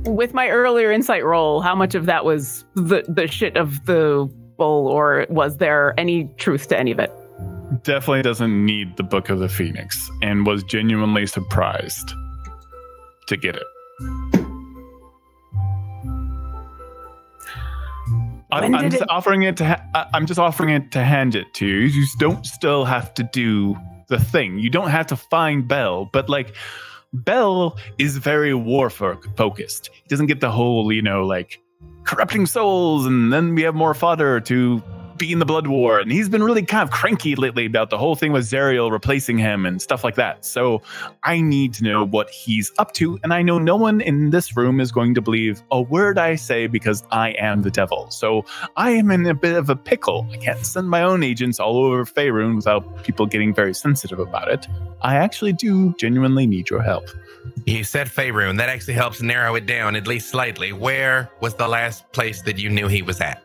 [0.04, 4.28] With my earlier insight roll, how much of that was the the shit of the
[4.60, 7.10] bull, or was there any truth to any of it?
[7.82, 12.12] Definitely doesn't need the Book of the Phoenix and was genuinely surprised
[13.26, 13.66] to get it.
[18.52, 19.64] I, I'm just it- offering it to.
[19.64, 21.86] Ha- I'm just offering it to hand it to you.
[21.86, 23.76] You don't still have to do
[24.08, 24.58] the thing.
[24.58, 26.54] You don't have to find Bell, but like
[27.12, 29.90] Bell is very war focused.
[30.02, 31.60] He doesn't get the whole, you know, like
[32.04, 34.82] corrupting souls, and then we have more fodder to
[35.20, 36.00] be in the blood war.
[36.00, 39.38] And he's been really kind of cranky lately about the whole thing with Zariel replacing
[39.38, 40.44] him and stuff like that.
[40.44, 40.82] So
[41.22, 44.56] I need to know what he's up to, and I know no one in this
[44.56, 48.10] room is going to believe a word I say because I am the devil.
[48.10, 48.44] So
[48.76, 50.26] I am in a bit of a pickle.
[50.32, 54.50] I can't send my own agents all over Faerun without people getting very sensitive about
[54.50, 54.66] it.
[55.02, 57.04] I actually do genuinely need your help.
[57.66, 58.56] You said Faerun.
[58.56, 60.72] That actually helps narrow it down at least slightly.
[60.72, 63.42] Where was the last place that you knew he was at?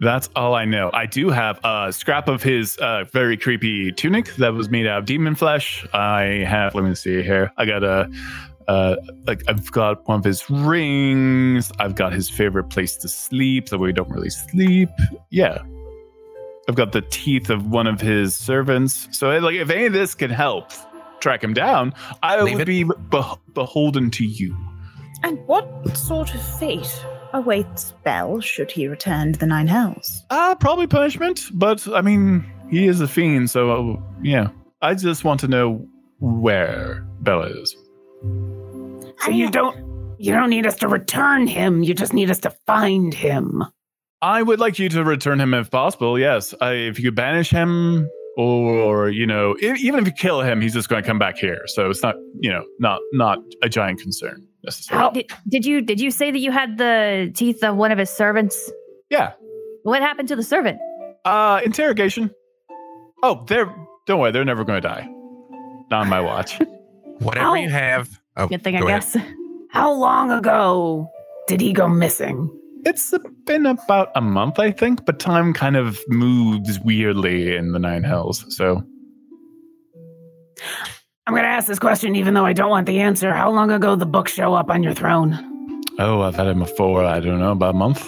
[0.00, 0.90] That's all I know.
[0.92, 4.98] I do have a scrap of his uh, very creepy tunic that was made out
[4.98, 5.86] of demon flesh.
[5.94, 7.52] I have, let me see here.
[7.56, 8.10] I got a,
[8.66, 11.70] uh, like I've got one of his rings.
[11.78, 14.90] I've got his favorite place to sleep, the way we don't really sleep.
[15.30, 15.58] Yeah.
[16.68, 19.06] I've got the teeth of one of his servants.
[19.12, 20.72] So, like, if any of this can help
[21.20, 22.66] track him down, I Leave would it.
[22.66, 24.56] be beh beholden to you.
[25.22, 27.04] And what sort of fate
[27.34, 30.24] awaits Bell should he return to the Nine Hells?
[30.30, 34.48] Uh, probably punishment, but I mean, he is a fiend, so uh, yeah.
[34.80, 35.86] I just want to know
[36.20, 37.76] where Bella is.
[39.20, 39.76] So you don't
[40.18, 41.82] you don't need us to return him.
[41.82, 43.64] You just need us to find him.
[44.22, 46.18] I would like you to return him if possible.
[46.18, 50.60] Yes, I, if you banish him, or you know, e- even if you kill him,
[50.60, 51.62] he's just going to come back here.
[51.66, 55.12] So it's not, you know, not not a giant concern necessarily.
[55.22, 58.10] Did, did you did you say that you had the teeth of one of his
[58.10, 58.70] servants?
[59.10, 59.32] Yeah.
[59.82, 60.78] What happened to the servant?
[61.24, 62.30] Uh, interrogation.
[63.22, 63.72] Oh, they're
[64.06, 65.08] don't worry, they're never going to die.
[65.90, 66.58] Not on my watch.
[67.20, 67.54] Whatever Ow.
[67.54, 68.08] you have.
[68.36, 69.02] Oh, Good thing, I go ahead.
[69.02, 69.16] guess.
[69.70, 71.08] How long ago
[71.46, 72.50] did he go missing?
[72.86, 73.14] It's
[73.46, 78.02] been about a month, I think, but time kind of moves weirdly in the Nine
[78.04, 78.44] Hells.
[78.54, 78.84] So
[81.26, 83.32] I'm going to ask this question even though I don't want the answer.
[83.32, 85.82] How long ago did the book show up on your throne?
[85.98, 88.06] Oh, I've had him before, I don't know, about a month.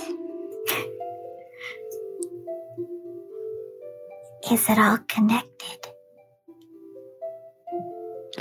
[4.51, 5.89] Is it all connected?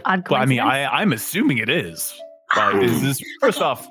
[0.03, 0.59] Odd Well, I mean.
[0.59, 2.13] I, I'm assuming it is.
[2.55, 2.79] Like, ah.
[2.79, 3.88] is this, first off,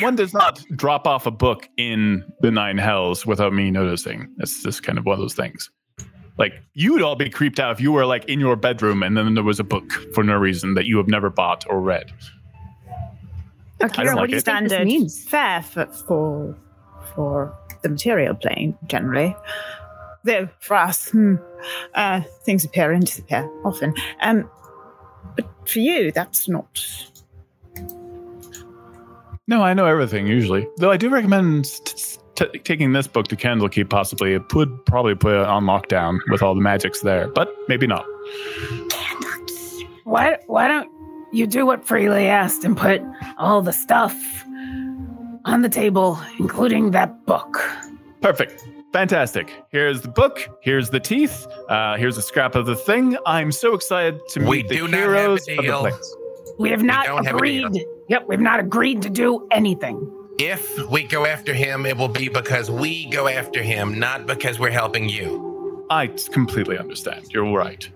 [0.00, 4.32] one does not drop off a book in the Nine Hells without me noticing.
[4.38, 5.70] That's just kind of one of those things.
[6.36, 9.16] Like, you would all be creeped out if you were like in your bedroom and
[9.16, 12.12] then there was a book for no reason that you have never bought or read.
[13.80, 14.44] Akira, don't what do you it.
[14.44, 15.24] think this means?
[15.24, 16.56] fare for, for
[17.14, 19.36] for the material plane generally.
[20.24, 21.36] Though for us, hmm,
[21.94, 23.94] uh, things appear and disappear often.
[24.22, 24.50] Um,
[25.36, 26.82] but for you, that's not.
[29.46, 30.66] No, I know everything usually.
[30.78, 33.88] Though I do recommend t- t- taking this book to Candlekeep.
[33.88, 37.86] Possibly, it would probably put it on lockdown with all the magics there, but maybe
[37.86, 38.04] not.
[40.04, 40.90] Why, why don't
[41.32, 43.02] you do what Freely asked and put
[43.38, 44.14] all the stuff
[45.44, 47.58] on the table, including that book?
[48.20, 49.52] Perfect, fantastic.
[49.70, 50.46] Here's the book.
[50.62, 51.46] Here's the teeth.
[51.68, 53.16] Uh, here's a scrap of the thing.
[53.26, 56.16] I'm so excited to meet We the do not have a heroes of the place.
[56.58, 57.84] We have not don't have agreed.
[58.08, 60.10] Yep, we've not agreed to do anything.
[60.38, 64.58] If we go after him, it will be because we go after him, not because
[64.58, 65.86] we're helping you.
[65.90, 67.26] I completely understand.
[67.32, 67.88] You're right.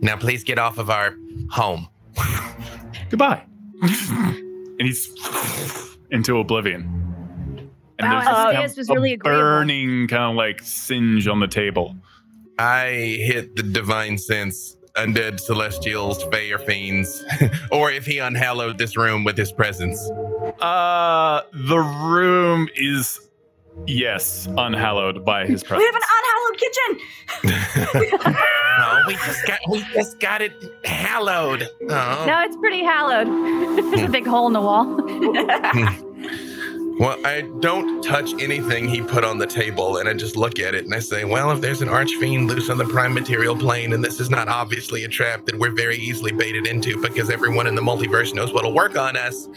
[0.00, 1.16] Now, please get off of our
[1.50, 1.88] home.
[3.10, 3.42] Goodbye.
[3.82, 5.10] and he's
[6.10, 6.82] into oblivion.
[7.98, 9.40] And Wow, there's this oh, kind Asmodeus was a really agreeable.
[9.40, 11.96] burning kind of like singe on the table.
[12.58, 12.88] I
[13.20, 17.24] hit the divine sense, undead celestials, fey or fiends,
[17.72, 19.98] or if he unhallowed this room with his presence.
[20.60, 23.20] Uh, the room is
[23.86, 25.80] yes unhallowed by his presence.
[25.80, 28.50] We have an unhallowed kitchen.
[28.76, 30.52] Oh, we just got we just got it
[30.84, 31.68] hallowed.
[31.82, 32.24] Oh.
[32.26, 33.28] No, it's pretty hallowed.
[33.92, 34.84] There's a big hole in the wall.
[36.98, 40.74] Well, I don't touch anything he put on the table, and I just look at
[40.74, 43.92] it and I say, "Well, if there's an archfiend loose on the prime material plane,
[43.92, 47.66] and this is not obviously a trap that we're very easily baited into because everyone
[47.66, 49.48] in the multiverse knows what'll work on us,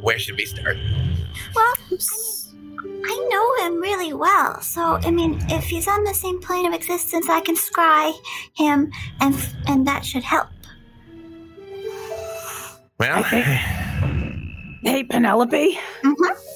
[0.00, 0.78] where should we start?"
[1.54, 1.74] Well,
[3.04, 6.72] I know him really well, so I mean, if he's on the same plane of
[6.72, 8.14] existence, I can scry
[8.54, 9.34] him, and
[9.66, 10.48] and that should help.
[12.98, 15.78] Well, Hey, Penelope.
[16.04, 16.55] Mm-hmm.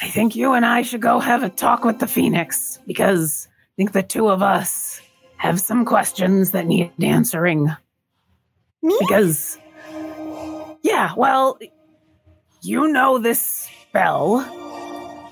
[0.00, 3.74] I think you and I should go have a talk with the Phoenix because I
[3.76, 5.00] think the two of us
[5.36, 7.66] have some questions that need answering.
[8.82, 8.96] Me?
[9.00, 9.58] Because,
[10.82, 11.58] yeah, well,
[12.62, 14.40] you know this Bell,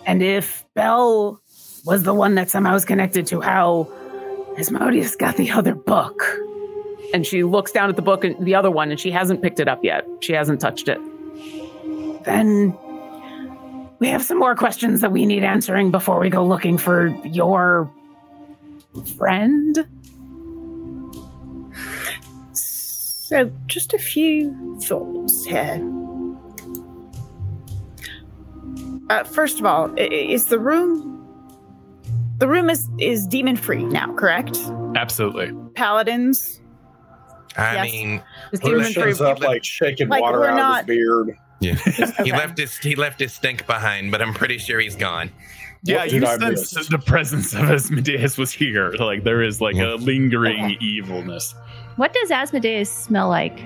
[0.07, 1.41] and if Bell
[1.85, 3.89] was the one that somehow is connected to how
[4.59, 6.23] Asmodeus got the other book.
[7.15, 9.61] And she looks down at the book and the other one, and she hasn't picked
[9.61, 10.05] it up yet.
[10.21, 10.99] She hasn't touched it.
[12.25, 12.77] Then
[13.99, 17.91] we have some more questions that we need answering before we go looking for your
[19.17, 19.87] friend.
[22.53, 25.83] So, just a few thoughts here.
[29.11, 31.13] Uh, first of all, i- i- is the room
[32.39, 34.59] the room is is demon free now, correct?
[34.95, 35.53] Absolutely.
[35.75, 36.61] Paladins.
[37.57, 37.93] I Yes.
[37.93, 39.03] mean, It's He demon Demon free.
[39.13, 41.37] shows up like shaking Like, water out not- of his beard.
[41.61, 41.75] Yeah.
[42.25, 45.31] he left his he left his stink behind, but I'm pretty sure he's gone.
[45.83, 48.93] Yeah, What you did sense that the presence of Asmodeus was here.
[48.99, 49.95] Like there is like Yeah.
[49.95, 51.55] a lingering evilness.
[51.97, 53.59] What does Asmodeus smell like?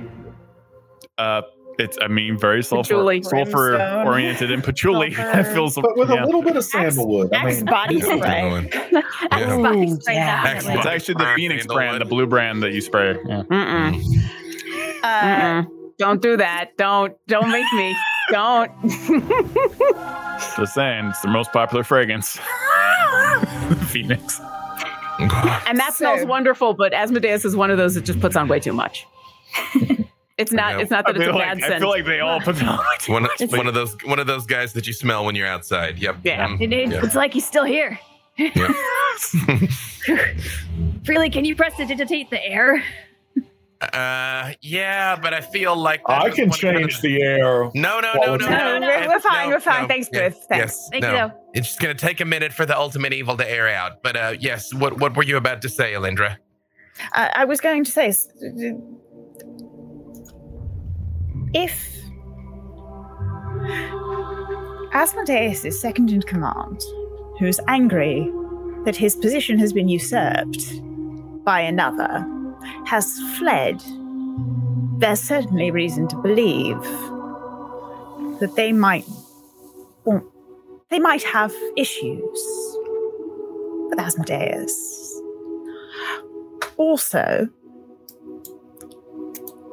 [1.18, 1.42] Uh,
[1.79, 3.22] it's I mean very sulfur Patchouli.
[3.22, 4.07] sulfur Brimstone.
[4.07, 5.14] oriented and patchouli.
[5.14, 5.33] Sulfur.
[5.33, 6.24] that feels But with yeah.
[6.24, 7.33] a little bit of sandalwood.
[7.33, 8.40] I Axe mean, body Yeah, spray.
[8.42, 8.68] going.
[9.31, 10.42] Axe Ooh, body spray, yeah.
[10.53, 10.79] definitely.
[10.79, 13.16] It's actually the Phoenix brand, the blue brand that you spray.
[13.26, 13.42] Yeah.
[13.44, 14.05] Mm-mm.
[15.03, 15.09] Uh,
[15.62, 15.66] Mm-mm.
[16.00, 16.70] Don't do that.
[16.78, 17.14] Don't.
[17.28, 17.94] Don't make me.
[18.30, 18.70] Don't.
[20.56, 22.38] Just saying, it's the most popular fragrance.
[23.88, 24.40] Phoenix.
[25.18, 28.48] And that So- smells wonderful, but Asmodeus is one of those that just puts on
[28.48, 29.06] way too much.
[30.38, 30.80] it's not.
[30.80, 31.80] It's not I that it's a feel, bad like, I scent.
[31.80, 32.78] feel like they all put on.
[33.08, 35.98] one, of, one of those one of those guys that you smell when you're outside.
[35.98, 36.16] Yep.
[36.24, 36.46] Yeah.
[36.46, 37.04] Um, It is, yeah.
[37.04, 37.98] It's like he's still here.
[38.38, 38.50] yeah.
[41.04, 42.82] Freely, can you prestidigitate the air?
[43.80, 47.70] Uh, yeah, but I feel like I can one of change the air.
[47.74, 48.48] No, no, no, no, no.
[48.48, 49.82] No, no, we're- we're fine, no, we're fine.
[49.82, 49.88] no.
[49.88, 50.34] Thanks, Yeah, Griff.
[50.50, 50.64] Thanks.
[50.66, 51.28] Yes, Thank you, no.
[51.28, 51.34] though.
[51.54, 54.02] It's just gonna take a minute for the ultimate evil to air out.
[54.02, 56.36] But uh, yes, what what were you about to say, Alindra?
[57.12, 58.12] I, I was going to say,
[61.54, 61.96] if
[64.92, 66.80] Asmodeus is second in command,
[67.38, 68.30] who's angry
[68.84, 70.82] that his position has been usurped
[71.44, 72.26] by another,
[72.87, 73.83] has fled,
[74.99, 76.81] there's certainly reason to believe
[78.40, 79.05] that they might
[80.05, 80.25] want,
[80.90, 82.77] they might have issues
[83.88, 85.20] with Asmodeus.
[86.77, 87.49] Also,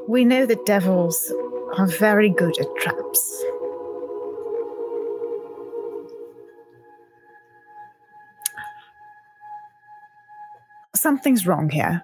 [0.08, 1.34] we know that devils
[1.78, 3.44] are very good at traps.
[10.96, 12.04] Something's wrong here.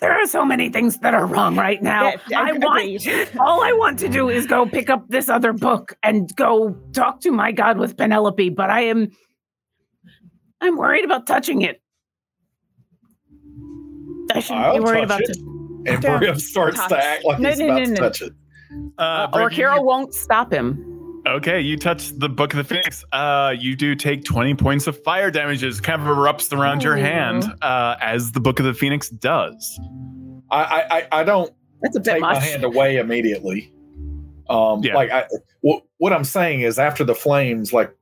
[0.00, 2.12] There are so many things that are wrong right now.
[2.28, 3.06] Yeah, I want.
[3.38, 7.20] All I want to do is go pick up this other book and go talk
[7.22, 8.50] to my god with Penelope.
[8.50, 9.10] But I am.
[10.60, 11.80] I'm worried about touching it.
[14.32, 15.30] I shouldn't I'll be worried touch about it.
[15.30, 15.94] it.
[15.94, 16.88] And Don't starts touch.
[16.90, 17.96] to act like No, he's no, about no, to no.
[17.96, 18.32] touch it.
[18.98, 20.84] Uh, or Brick, Kira you- won't stop him.
[21.28, 23.04] Okay, you touch the Book of the Phoenix.
[23.12, 27.44] Uh, you do take 20 points of fire damages, kind of erupts around your hand,
[27.60, 29.78] uh, as the Book of the Phoenix does.
[30.50, 33.72] I, I, I- I don't That's a bit take my hand away immediately.
[34.48, 34.94] Um, Yeah.
[34.94, 35.26] like I,
[35.60, 37.94] what, what I'm saying is after the flames, like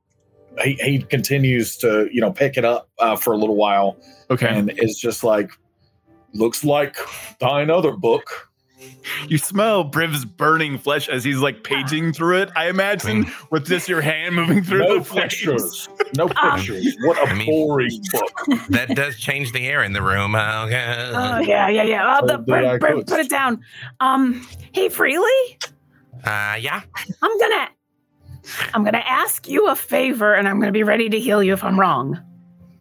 [0.63, 3.97] he, he continues to, you know, pick it up uh, for a little while
[4.31, 4.47] Okay.
[4.49, 5.51] and it's just like,
[6.33, 6.97] looks like
[7.41, 8.49] thine other book.
[9.29, 13.51] You smell Briv's burning flesh as he's like paging through it, I imagine, Mm.
[13.51, 15.33] with just your hand moving through No the flames.
[15.35, 15.89] pictures.
[16.17, 16.97] No Um, pictures.
[17.03, 18.59] What a I mean- boring book.
[18.71, 20.35] That does change the air in the room.
[20.35, 20.65] huh?
[20.67, 21.11] Okay.
[21.15, 22.19] Oh yeah, yeah, yeah.
[22.21, 23.07] Oh, the, Oh, did I Br- Br- could.
[23.07, 23.61] put it down.
[24.01, 25.59] Um, hey, Freely,
[26.25, 26.81] Uh, yeah.
[27.23, 27.69] I'm gonna,
[28.75, 31.63] I'm gonna ask you a favor, and I'm gonna be ready to heal you if
[31.65, 32.21] I'm wrong.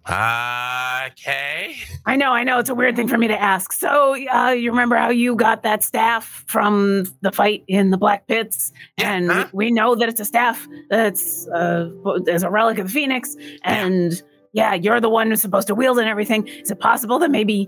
[0.07, 1.75] Uh, okay.
[2.05, 3.71] I know, I know, it's a weird thing for me to ask.
[3.73, 8.27] So, uh, you remember how you got that staff from the fight in the Black
[8.27, 9.47] Pits, Yeah, and huh?
[9.51, 11.89] we know that it's a staff that's uh,
[12.29, 14.21] as a relic of the Phoenix, and
[14.53, 16.47] yeah, you're the one who's supposed to wield it and everything.
[16.47, 17.67] Is it possible that maybe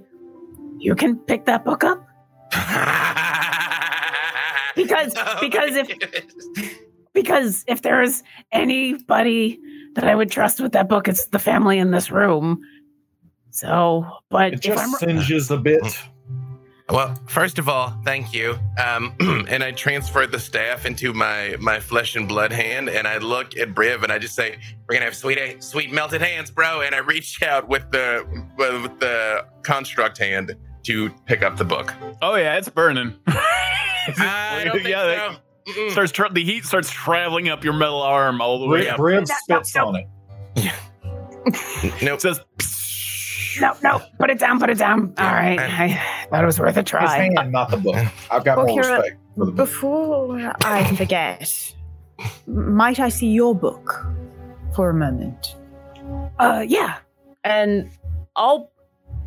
[0.78, 2.05] you can pick that book up?
[4.76, 6.78] Because- because if-
[7.16, 9.59] because if there's anybody
[9.98, 12.62] that I would trust with that book, it's the family in this room.
[13.50, 15.82] So, but It if I'm just singes a bit.
[16.89, 18.60] Well, first of all, thank you.
[18.78, 19.16] Um,
[19.50, 23.58] and I transferred the staff into my my flesh and blood hand, and I look
[23.58, 26.93] at Briv, and I just say, "We're gonna have sweet sweet melted hands, bro." And
[26.93, 28.24] I reach out with the
[28.56, 31.91] with the construct hand to pick up the book.
[32.22, 33.16] Oh, yeah, it's burning.
[33.28, 35.38] I don't think Yeah, so.
[35.68, 35.91] Mm-mm.
[35.91, 38.99] starts tra- the heat starts traveling up your metal arm all the way Rib, up.
[38.99, 40.07] Rib spits on it.
[42.01, 42.15] Nope.
[42.15, 42.41] It says
[43.61, 45.13] No, no, put it down, put it down.
[45.18, 45.57] All right.
[45.59, 47.32] I thought it was worth a His try.
[47.36, 47.95] hand, not the book.
[48.30, 49.55] I've got Well, more Kira, respect for the book.
[49.55, 51.74] Before I forget,
[52.47, 54.05] might I see your book
[54.76, 55.55] for a moment?
[56.39, 56.97] Uh, yeah.
[57.45, 57.89] And
[58.36, 58.70] I'll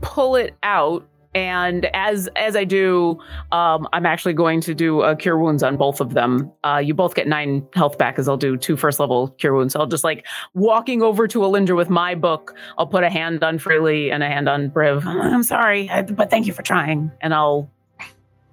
[0.02, 1.06] pull it out.
[1.34, 3.20] And as as I do,
[3.52, 6.50] um, I'm actually going to do a cure wounds on both of them.
[6.64, 9.74] Uh, you both get nine health back as I'll do two first level cure wounds.
[9.74, 12.56] So I'll just like walking over to Alindra with my book.
[12.78, 15.04] I'll put a hand on Freely and a hand on Briv.
[15.06, 17.12] I'm sorry, but thank you for trying.
[17.20, 17.70] And I'll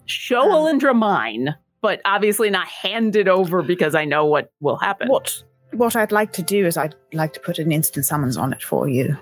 [0.06, 4.78] show Um, Alindra mine, but obviously not hand it over because I know what will
[4.78, 5.08] happen.
[5.08, 8.54] What what I'd like to do is I'd like to put an instant summons on
[8.54, 9.18] it for you,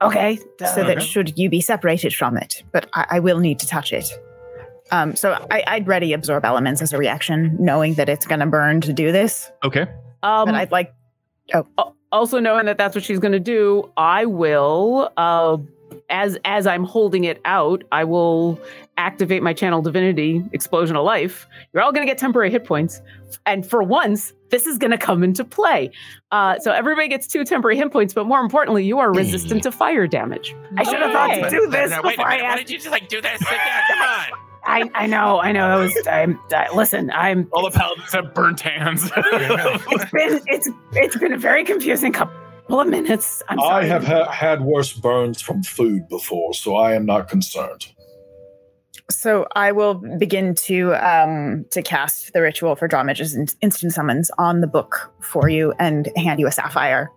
[0.00, 0.36] Okay.
[0.60, 1.00] so that Okay.
[1.06, 4.08] should you be separated from it, but I, I will need to touch it.
[4.90, 8.46] Um, so I, I'd ready absorb elements as a reaction, knowing that it's going to
[8.46, 9.50] burn to do this.
[9.64, 9.82] okay.
[10.22, 10.94] um, but I'd like
[11.54, 11.94] Oh.
[12.12, 15.56] also knowing that that's what she's going to do i will uh
[16.10, 18.60] as as i'm holding it out i will
[18.98, 23.00] activate my channel divinity explosion of life you're all going to get temporary hit points
[23.46, 25.90] and for once this is going to come into play
[26.32, 29.70] uh so everybody gets two temporary hit points but more importantly you are resistant to
[29.72, 32.48] fire damage i should have thought to do this No, wait a before i minute.
[32.48, 33.82] Why did you just like do this Sit down.
[33.88, 34.26] Come on.
[34.64, 38.34] I, I know i know that was i'm I, listen i'm All the paladins have
[38.34, 39.10] burnt hands.
[39.16, 42.36] it's been it's it's been a very confusing couple
[42.80, 47.06] of minutes i'm I have ha- had worse burns from food before, so I am
[47.06, 47.86] not concerned.
[49.10, 54.30] So I will begin to um, to cast the ritual for Drawmij's in- instant summons
[54.36, 57.10] on the book for you and hand you a sapphire.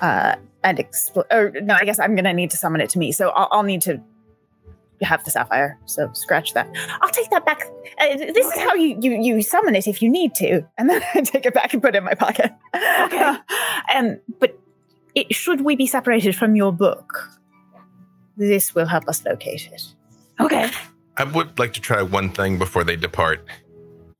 [0.00, 3.12] Uh, and expl- or no, I guess I'm gonna need to summon it to me.
[3.12, 4.02] So I'll, I'll need to
[5.02, 5.78] have the sapphire.
[5.84, 6.74] So scratch that.
[7.02, 7.64] I'll take that back.
[7.98, 11.02] Uh, this is how you, you you summon it if you need to, and then
[11.14, 12.50] I take it back and put it in my pocket.
[12.74, 13.36] Okay.
[13.92, 14.58] and but
[15.14, 17.28] it, should we be separated from your book,
[18.38, 19.82] this will help us locate it.
[20.40, 20.70] okay
[21.16, 23.44] I would like to try one thing before they depart.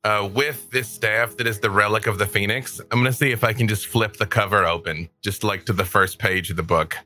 [0.03, 3.31] Uh, with this staff that is the relic of the phoenix, I'm going to see
[3.31, 6.57] if I can just flip the cover open, just like to the first page of
[6.57, 6.97] the book,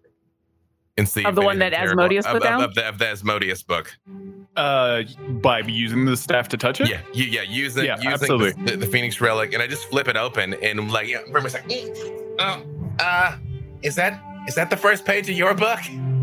[0.97, 2.63] and see Of the one that terrible- Asmodeus put of- down?
[2.63, 3.93] of the, of the Asmodeus book.
[4.55, 5.03] uh,
[5.41, 6.89] by using the staff to touch it.
[6.89, 8.63] Yeah, you, yeah, using Yeah, using absolutely.
[8.63, 11.19] the, the, the phoenix relic, and I just flip it open, and I'm like, yeah,
[11.29, 12.63] pretty much like, "Mm, oh,
[13.03, 13.35] uh,
[13.81, 15.79] is that is that the first page of your book?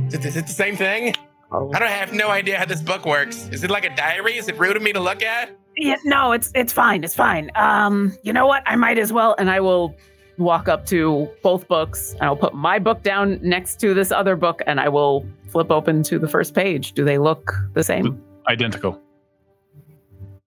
[0.08, 1.14] Is it the same thing?
[1.54, 1.70] Oh.
[1.74, 3.48] I don't have no idea how this book works.
[3.52, 4.36] Is it like a diary?
[4.36, 5.50] Is it rude of me to look at?
[5.76, 7.04] Yeah, no, it's it's fine.
[7.04, 7.50] It's fine.
[7.54, 8.62] Um, you know what?
[8.66, 9.94] I might as well, and I will
[10.38, 14.34] walk up to both books, and I'll put my book down next to this other
[14.36, 16.92] book, and I will flip open to the first page.
[16.92, 18.22] Do they look the same?
[18.48, 19.00] Identical.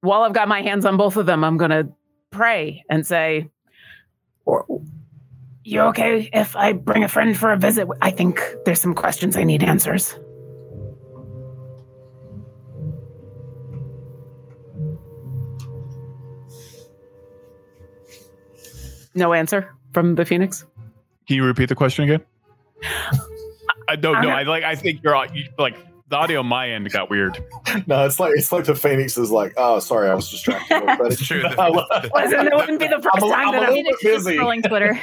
[0.02, 1.88] While I've got my hands on both of them, I'm gonna
[2.32, 3.50] pray and say,
[4.46, 4.66] "Or-
[5.64, 7.88] "You okay if I bring a friend for a visit?
[8.02, 10.20] I think there's some questions I need answers."
[19.16, 20.66] No answer from the Phoenix.
[21.28, 22.22] Can you repeat the question again?
[23.88, 24.30] I don't know.
[24.30, 24.64] I'm like.
[24.64, 25.76] I think you're all- you- like
[26.10, 27.44] the audio on my end got weird.
[27.88, 30.82] No, it's like it's like the Phoenix is like, oh, sorry, I was distracted.
[30.98, 31.44] But It's true.
[31.60, 33.74] I love- Listen, it wouldn't be the 1st I'm a- time I'm that a I'm.
[33.74, 34.38] little bit busy.
[34.38, 35.00] Scrolling Twitter.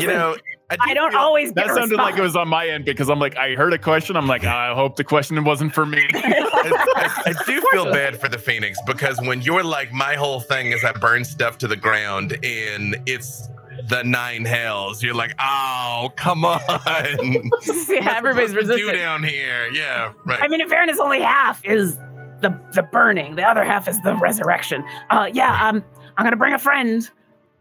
[0.00, 0.36] you know,
[0.70, 2.84] I, do I don't feel- always That a sounded like it was on my end
[2.84, 4.16] because I'm like, I heard a question.
[4.16, 6.06] I'm like, I hope the question wasn't for me.
[6.14, 10.72] I, I do feel bad for the Phoenix because when you're like, my whole thing
[10.72, 13.48] is I burn stuff to the ground and it's
[13.88, 15.02] the nine hells.
[15.02, 16.60] You're like, oh, come on.
[16.68, 18.92] yeah, everybody's What's the do resistant.
[18.98, 19.68] down here.
[19.72, 20.42] Yeah, right.
[20.42, 21.96] I mean, in fairness, only half is
[22.40, 23.36] the the burning.
[23.36, 24.84] The other half is the resurrection.
[25.08, 25.68] Uh, yeah.
[25.68, 25.82] Um,
[26.18, 27.08] I'm gonna bring a friend.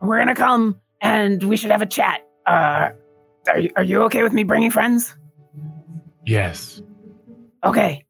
[0.02, 2.27] We're gonna come, and we should have a chat.
[2.48, 2.90] Uh,
[3.48, 5.16] are you, are you okay with me bringing friends?
[6.26, 6.82] yes.
[7.64, 8.06] Okay.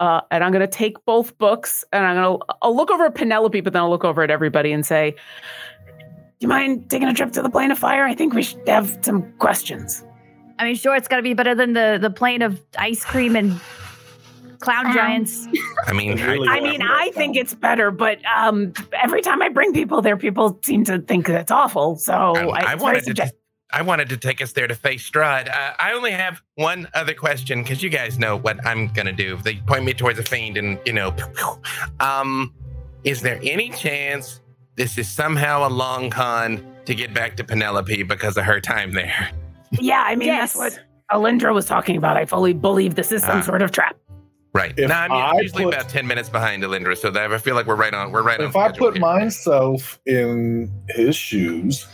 [0.00, 3.60] Uh, and I'm gonna take both books, and I'm gonna I'll look over at Penelope,
[3.62, 5.96] but then I'll look over at everybody and say, "Do
[6.38, 8.04] you mind taking a trip to the plane of fire?
[8.04, 10.04] I think we should have some questions."
[10.60, 13.34] I mean, sure, it's got to be better than the the plane of ice cream
[13.34, 13.60] and
[14.60, 15.48] clown Um, giants.
[15.86, 19.48] I mean, Really I, I mean, I think it's better, but um, every time I
[19.48, 21.96] bring people there, people seem to think that's awful.
[21.96, 23.04] So I, I, I wanted to.
[23.06, 23.37] subjective.
[23.72, 25.48] I wanted to take us there to face Strahd.
[25.48, 29.36] Uh, I only have one other question because you guys know what I'm gonna do.
[29.36, 31.14] They point me towards a fiend, and you know,
[32.00, 32.54] um,
[33.04, 34.40] is there any chance
[34.76, 38.92] this is somehow a long con to get back to Penelope because of her time
[38.92, 39.30] there?
[39.72, 40.54] Yeah, I mean Yes.
[40.54, 42.16] that's what Alindra was talking about.
[42.16, 43.42] I fully believe this is some Ah.
[43.42, 43.96] sort of trap.
[44.54, 44.72] Right.
[44.78, 47.54] If no, I'm I usually put- about ten minutes behind Alindra, so that I feel
[47.54, 48.12] like we're right on.
[48.12, 48.46] We're right on.
[48.46, 49.00] if I put here.
[49.02, 51.86] myself in his shoes,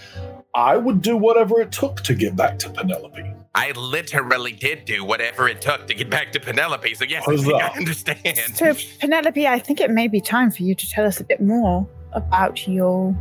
[0.54, 3.34] I would do whatever it took to get back to Penelope.
[3.56, 6.94] I literally did do whatever it took to get back to Penelope.
[6.94, 8.38] So yes, I, think I understand.
[8.54, 11.40] So, Penelope, I think it may be time for you to tell us a bit
[11.40, 13.16] more about your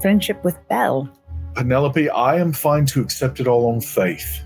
[0.00, 1.08] friendship with Belle.
[1.54, 4.42] Penelope, I am fine to accept it all on faith.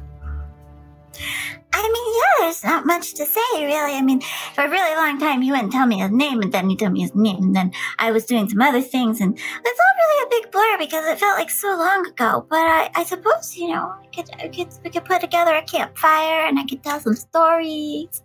[1.80, 3.94] I mean, yeah, there's not much to say, really.
[3.94, 4.20] I mean,
[4.54, 6.92] for a really long time, he wouldn't tell me his name, and then he told
[6.92, 10.26] me his name, and then I was doing some other things, and it's all really
[10.26, 12.46] a big blur because it felt like so long ago.
[12.48, 15.62] But I, I suppose, you know, I could, I could, we could put together a
[15.62, 18.22] campfire, and I could tell some stories.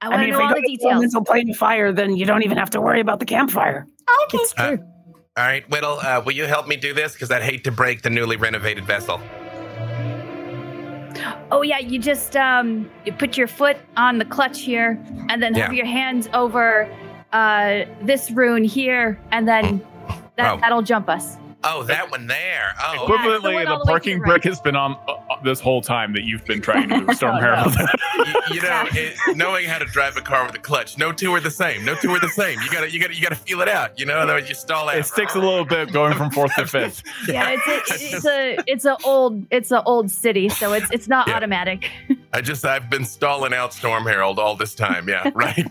[0.00, 0.92] I I want to mean, if know we all go the to details.
[0.92, 3.86] Elemental plane fire, then you don't even have to worry about the campfire.
[4.24, 4.38] Okay.
[4.38, 4.76] It's Uh.
[5.36, 7.12] All right, Whittle, uh, will you help me do this?
[7.12, 9.20] Because I'd hate to break the newly renovated vessel.
[11.50, 14.98] Oh yeah, you just um you put your foot on the clutch here,
[15.28, 15.78] and then have Yeah.
[15.78, 16.88] your hands over
[17.32, 19.80] uh this rune here, and then
[20.36, 20.56] that Oh.
[20.60, 21.36] that'll jump us.
[21.62, 22.72] Oh, that one there.
[22.80, 24.44] Oh, Yeah, it's the Equivalently, one the, the parking the brick right.
[24.44, 27.36] has been on uh, uh, this whole time that you've been trying to move storm
[27.36, 27.74] Oh, Herald.
[28.48, 31.32] you, you know, it, knowing how to drive a car with a clutch, no two
[31.34, 31.84] are the same.
[31.84, 32.58] No two are the same.
[32.62, 33.98] You gotta, you gotta, you gotta feel it out.
[33.98, 34.96] You know, otherwise you stall out.
[34.96, 37.02] it sticks a little bit going from fourth to fifth.
[37.28, 41.08] Yeah, it's a, it's a it's a old it's a old city, so it's it's
[41.08, 41.34] not Yeah.
[41.36, 41.90] automatic.
[42.32, 45.08] I just, I've been stalling out Storm Herald all this time.
[45.08, 45.66] Yeah, right.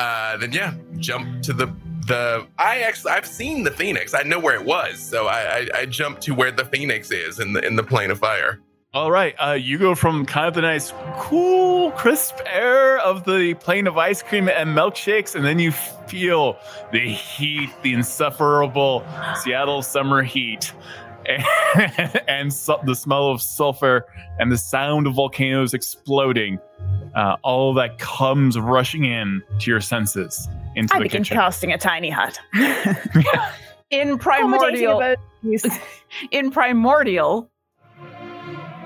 [0.00, 1.66] Uh, then yeah, jump to the
[2.06, 2.46] the.
[2.58, 4.14] I actually, I've seen the Phoenix.
[4.14, 7.38] I know where it was, so I, I, I jumped to where the Phoenix is
[7.38, 8.60] in the in the plane of fire.
[8.92, 13.54] All right, uh, you go from kind of the nice, cool, crisp air of the
[13.54, 16.58] plane of ice cream and milkshakes, and then you feel
[16.90, 20.72] the heat, the insufferable Seattle summer heat,
[21.28, 24.06] and, and the smell of sulfur
[24.40, 26.58] and the sound of volcanoes exploding.
[27.14, 31.36] Uh, all of that comes rushing in to your senses into I the begin kitchen.
[31.36, 32.38] casting a tiny hut.
[33.90, 35.16] In primordial,
[36.30, 37.50] in primordial,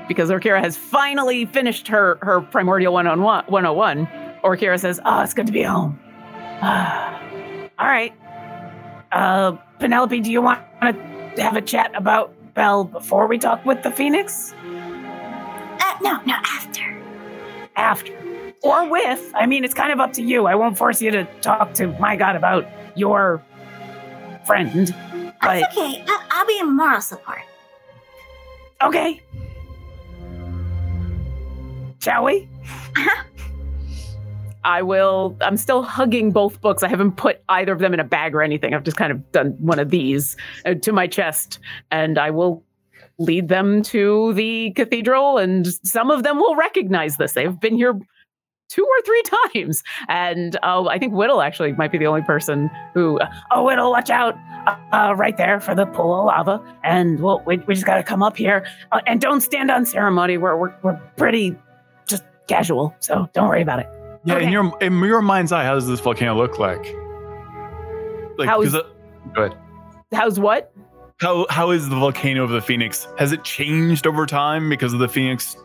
[0.09, 4.09] because Orkira has finally finished her her primordial 101, 101
[4.43, 6.01] Orkira says, "Oh, it's good to be home."
[6.63, 8.15] All right,
[9.13, 13.83] uh, Penelope, do you want to have a chat about Belle before we talk with
[13.83, 14.55] the Phoenix?
[14.63, 16.94] Uh, no, no, after.
[17.77, 18.13] After
[18.63, 19.31] or with?
[19.35, 20.47] I mean, it's kind of up to you.
[20.47, 22.67] I won't force you to talk to my God about
[22.97, 23.43] your
[24.47, 24.95] friend,
[25.41, 26.05] but That's okay.
[26.07, 27.41] I'll, I'll be moral support.
[28.83, 29.21] okay.
[32.01, 32.49] Shall we?
[32.97, 33.25] Uh-huh.
[34.65, 35.37] I will.
[35.43, 36.83] I'm still hugging both books.
[36.83, 38.73] I haven't put either of them in a bag or anything.
[38.75, 41.59] I've just kind of done one of these uh, to my chest,
[41.91, 42.63] and I will
[43.19, 45.39] lead them to the cathedral.
[45.39, 47.33] And some of them will recognize this.
[47.33, 47.99] They've been here
[48.71, 49.23] two or three
[49.55, 53.21] times, and uh, I think Whittle actually might be the only person who.
[53.53, 54.35] Oh, Whittle, watch out!
[54.67, 57.97] Uh, uh, right there for the pool of lava, and we'll, we we just got
[57.97, 60.39] to come up here, uh, and don't stand on ceremony.
[60.39, 61.55] We're we're we're pretty
[62.07, 63.89] just casual, so don't worry about it.
[64.25, 66.83] Yeah, in your in your mind's eye, how does this volcano look like?
[68.39, 68.87] Like, How 'cause is- it-
[69.35, 69.59] go ahead.
[70.13, 70.73] How's what?
[71.21, 73.07] How how is the volcano of the Phoenix?
[73.19, 75.57] Has it changed over time because of the Phoenix,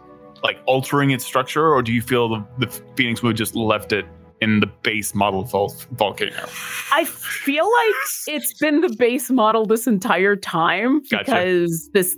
[0.43, 3.91] like altering its structure, or do you feel the, the Phoenix would have just left
[3.91, 4.05] it
[4.41, 6.45] in the base model vol- volcano?
[6.91, 7.95] I feel like
[8.27, 11.25] it's been the base model this entire time Gotcha.
[11.25, 12.15] because this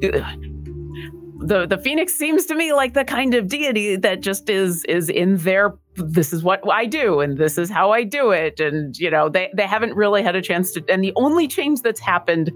[0.00, 5.08] the the phoenix seems to me like the kind of deity that just is is
[5.08, 8.96] in their this is what I do and this is how I do it and
[8.98, 12.00] you know they they haven't really had a chance to and the only change that's
[12.00, 12.50] happened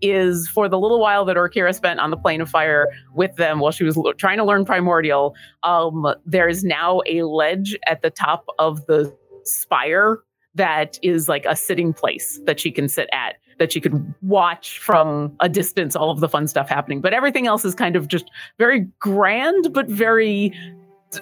[0.00, 3.60] is for the little while that Orkira spent on the plane of fire with them
[3.60, 8.02] while she was l- trying to learn primordial um there is now a ledge at
[8.02, 9.14] the top of the
[9.44, 10.18] spire
[10.54, 14.78] that is like a sitting place that she can sit at that she could watch
[14.78, 17.02] from a distance all of the fun stuff happening.
[17.02, 20.52] But everything else is kind of just very grand but very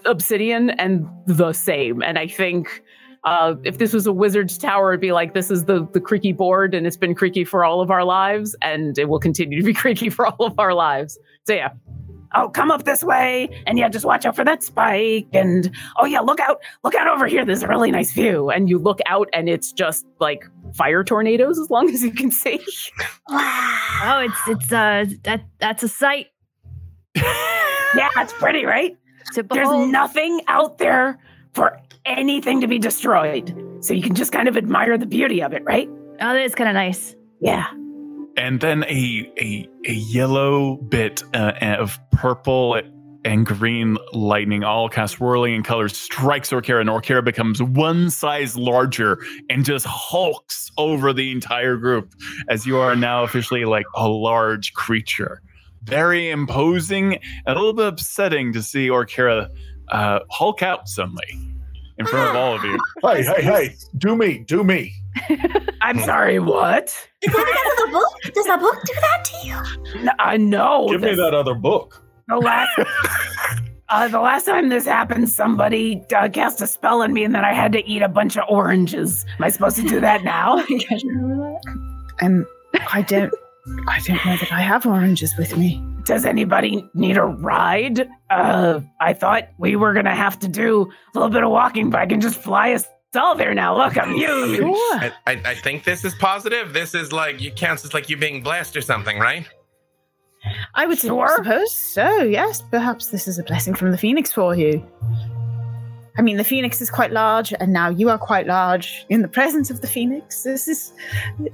[0.04, 2.02] obsidian and the same.
[2.02, 2.82] And i think
[3.24, 6.32] uh, if this was a wizard's tower it'd be like this is the the creaky
[6.32, 9.64] board and it's been creaky for all of our lives and it will continue to
[9.64, 11.18] be creaky for all of our lives.
[11.46, 11.70] So yeah.
[12.34, 16.04] Oh come up this way and yeah just watch out for that spike and oh
[16.04, 17.44] yeah look out look out over here.
[17.44, 18.50] There's a really nice view.
[18.50, 22.30] And you look out and it's just like fire tornadoes as long as you can
[22.30, 22.60] see.
[24.00, 26.28] Oh, it's it's uh that that's a sight.
[27.96, 28.96] Yeah it's pretty right
[29.32, 31.18] to there's nothing out there
[31.52, 35.52] for anything to be destroyed so you can just kind of admire the beauty of
[35.52, 35.88] it right
[36.20, 37.14] oh, that is kind of nice.
[37.40, 37.66] yeah
[38.36, 42.80] And then a a a yellow bit uh, of purple
[43.24, 48.56] and green lightning all cast swirling in colors strikes Orkira, and Orkira becomes one size
[48.56, 49.18] larger
[49.50, 52.14] and just hulks over the entire group
[52.48, 55.42] as you are now officially like a large creature.
[55.88, 59.48] Very imposing and a little bit upsetting to see Orkira
[59.88, 61.26] uh, hulk out suddenly
[61.98, 62.78] in front of all of you.
[63.02, 63.76] Hey, hey, hey!
[63.96, 64.92] Do me, do me.
[65.80, 66.88] I'm sorry, what?
[67.22, 68.34] Is that because of the book?
[68.34, 70.04] Does the book do that to you?
[70.04, 70.88] No, I know.
[70.90, 72.02] Give me that other book.
[72.26, 72.70] The last,
[73.88, 77.44] uh, the last time this happened, somebody uh, cast a spell on me, and then
[77.44, 79.24] I had to eat a bunch of oranges.
[79.38, 80.58] Am I supposed to do that now?
[82.92, 83.32] I don't,
[83.88, 85.82] I don't know that I have oranges with me.
[86.04, 88.08] Does anybody need a ride?
[88.30, 92.00] Uh, I thought we were gonna have to do a little bit of walking, but
[92.00, 93.76] I can just fly us all there now.
[93.76, 94.60] Look, I'm huge.
[94.92, 96.72] I, I, I think this is positive.
[96.72, 99.46] This is like you counts as like you being blessed or something, right?
[100.74, 101.28] I would Sure.
[101.36, 102.22] suppose so.
[102.22, 104.86] Yes, perhaps this is a blessing from the phoenix for you.
[106.16, 109.28] I mean, the phoenix is quite large, and now you are quite large in the
[109.28, 110.42] presence of the phoenix.
[110.42, 110.92] This is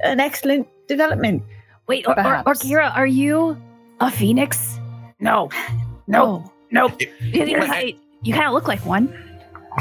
[0.03, 1.43] an excellent development.
[1.87, 2.47] Wait, or, or, Perhaps.
[2.47, 3.61] or Kira, are you
[4.01, 4.79] a phoenix?
[5.21, 5.51] No,
[6.07, 7.01] no, nope.
[7.01, 7.59] You, you,
[8.23, 9.13] you kind of look like one.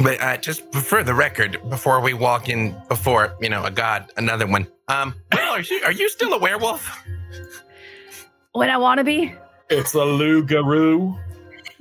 [0.01, 4.12] But uh, just for the record, before we walk in before you know a god,
[4.18, 4.68] another one.
[4.88, 7.06] Um, Will, are you are you still a werewolf?
[8.54, 9.34] When I want to be.
[9.70, 11.18] It's a loup-garou.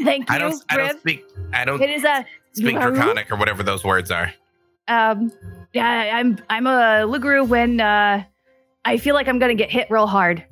[0.02, 0.88] Thank you, I don't I Rib.
[0.88, 4.32] don't speak I don't It is a speak draconic or whatever those words are.
[4.88, 5.32] Um,
[5.74, 8.24] yeah, I'm I'm a loup-garou when uh,
[8.84, 10.44] I feel like I'm gonna get hit real hard,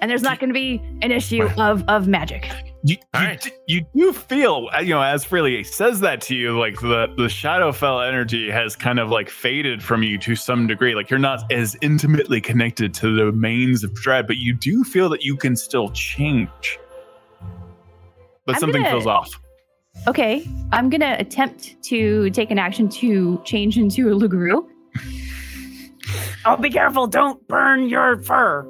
[0.00, 2.50] and there's not gonna be an issue of of magic.
[2.84, 3.40] You, you, right.
[3.40, 7.24] d- you do feel, you know, as Freely says that to you, like the the
[7.24, 10.94] Shadowfell energy has kind of like faded from you to some degree.
[10.94, 15.08] Like you're not as intimately connected to the domains of dread, but you do feel
[15.10, 16.78] that you can still change.
[18.46, 19.30] But I'm something gonna- feels off.
[20.08, 24.68] Okay, I'm gonna attempt to take an action to change into a loup-garou.
[26.44, 27.06] Oh, be careful!
[27.06, 28.66] Don't burn your fur.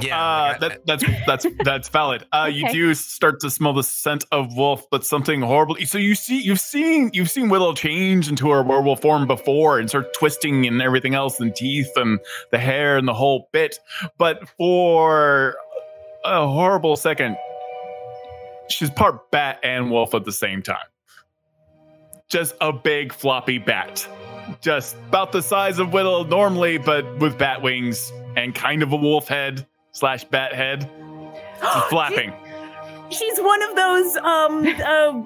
[0.00, 2.24] Yeah, Uh, that, that's that's that's valid.
[2.32, 5.76] Uh, You do start to smell the scent of wolf, but something horrible.
[5.84, 9.88] So you see, you've seen you've seen Willow change into her werewolf form before and
[9.88, 12.18] start twisting and everything else, and teeth and
[12.50, 13.78] the hair and the whole bit.
[14.16, 15.56] But for
[16.24, 17.36] a horrible second,
[18.70, 20.86] she's part bat and wolf at the same time.
[22.28, 24.06] Just a big floppy bat,
[24.60, 28.96] just about the size of Willow normally, but with bat wings and kind of a
[28.96, 30.90] wolf head slash bat head,
[31.62, 32.32] just flapping.
[33.10, 35.22] She's one of those um uh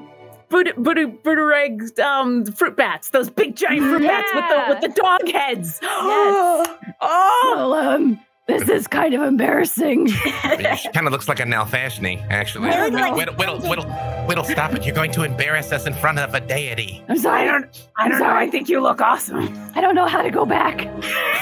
[0.49, 5.01] Buddha Buddha Buddha um fruit bats, those big giant fruit bats with the with the
[5.01, 5.81] dog heads.
[5.83, 6.68] Yes.
[7.01, 10.07] oh, Well, um, this is kind of embarrassing.
[10.09, 12.70] she kind of looks like a nalfeshnee, actually.
[12.70, 13.84] I look like- Whittle, whittle, whittle,
[14.26, 14.84] whittle, stop it!
[14.84, 17.05] You're going to embarrass us in front of a deity.
[17.09, 17.43] I'm sorry.
[17.43, 17.62] I sorry.
[17.62, 18.30] don't I don't know.
[18.34, 19.49] I think you look awesome.
[19.74, 20.88] I don't know how to go back.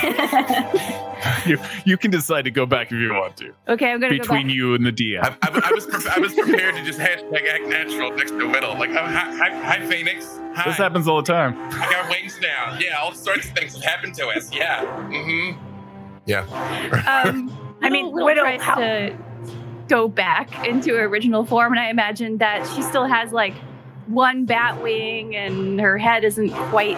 [1.45, 3.53] You you can decide to go back if you want to.
[3.69, 4.55] Okay, I'm gonna Between go back.
[4.57, 5.21] you and the DM.
[5.23, 8.49] I, I, I was pre- I was prepared to just hashtag act natural next to
[8.49, 8.73] Whittle.
[8.79, 10.39] Like, oh, hi, hi, hi, Phoenix.
[10.55, 10.65] Hi.
[10.71, 11.59] This happens all the time.
[11.75, 12.79] I got wings now.
[12.81, 14.51] Yeah, all sorts of things have happened to us.
[14.51, 14.85] Yeah.
[15.11, 15.70] Mm-hmm.
[16.27, 16.43] Yeah.
[17.09, 19.17] Um, I mean, Will Widow, tries how- to
[19.89, 23.55] go back into her original form, and I imagine that she still has like
[24.07, 26.97] one bat wing, and her head isn't quite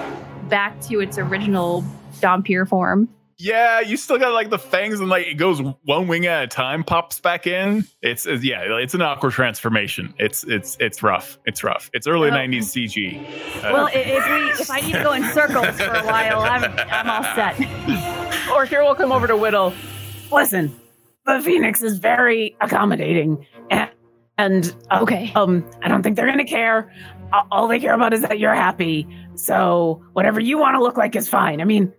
[0.48, 1.82] back to its original
[2.20, 3.08] dhampir form.
[3.42, 6.46] Yeah, you still got like the fangs and like it goes one wing at a
[6.46, 7.84] time, pops back in.
[8.00, 10.14] It's, it's yeah, it's an awkward transformation.
[10.18, 11.38] It's it's it's rough.
[11.44, 11.90] It's rough.
[11.92, 13.18] It's early Well- '90s CG.
[13.64, 16.38] Uh, Well, i- if we if I need to go in circles for a while,
[16.40, 17.58] I'm I'm all set.
[18.54, 19.72] Or here we'll come over to Whittle.
[20.30, 20.74] Listen,
[21.26, 23.90] the Phoenix is very accommodating, and,
[24.38, 25.32] and uh, Okay.
[25.34, 26.92] um, I don't think they're gonna care.
[27.50, 29.06] All they care about is that you're happy.
[29.34, 31.60] So whatever you want to look like is fine.
[31.60, 31.92] I mean,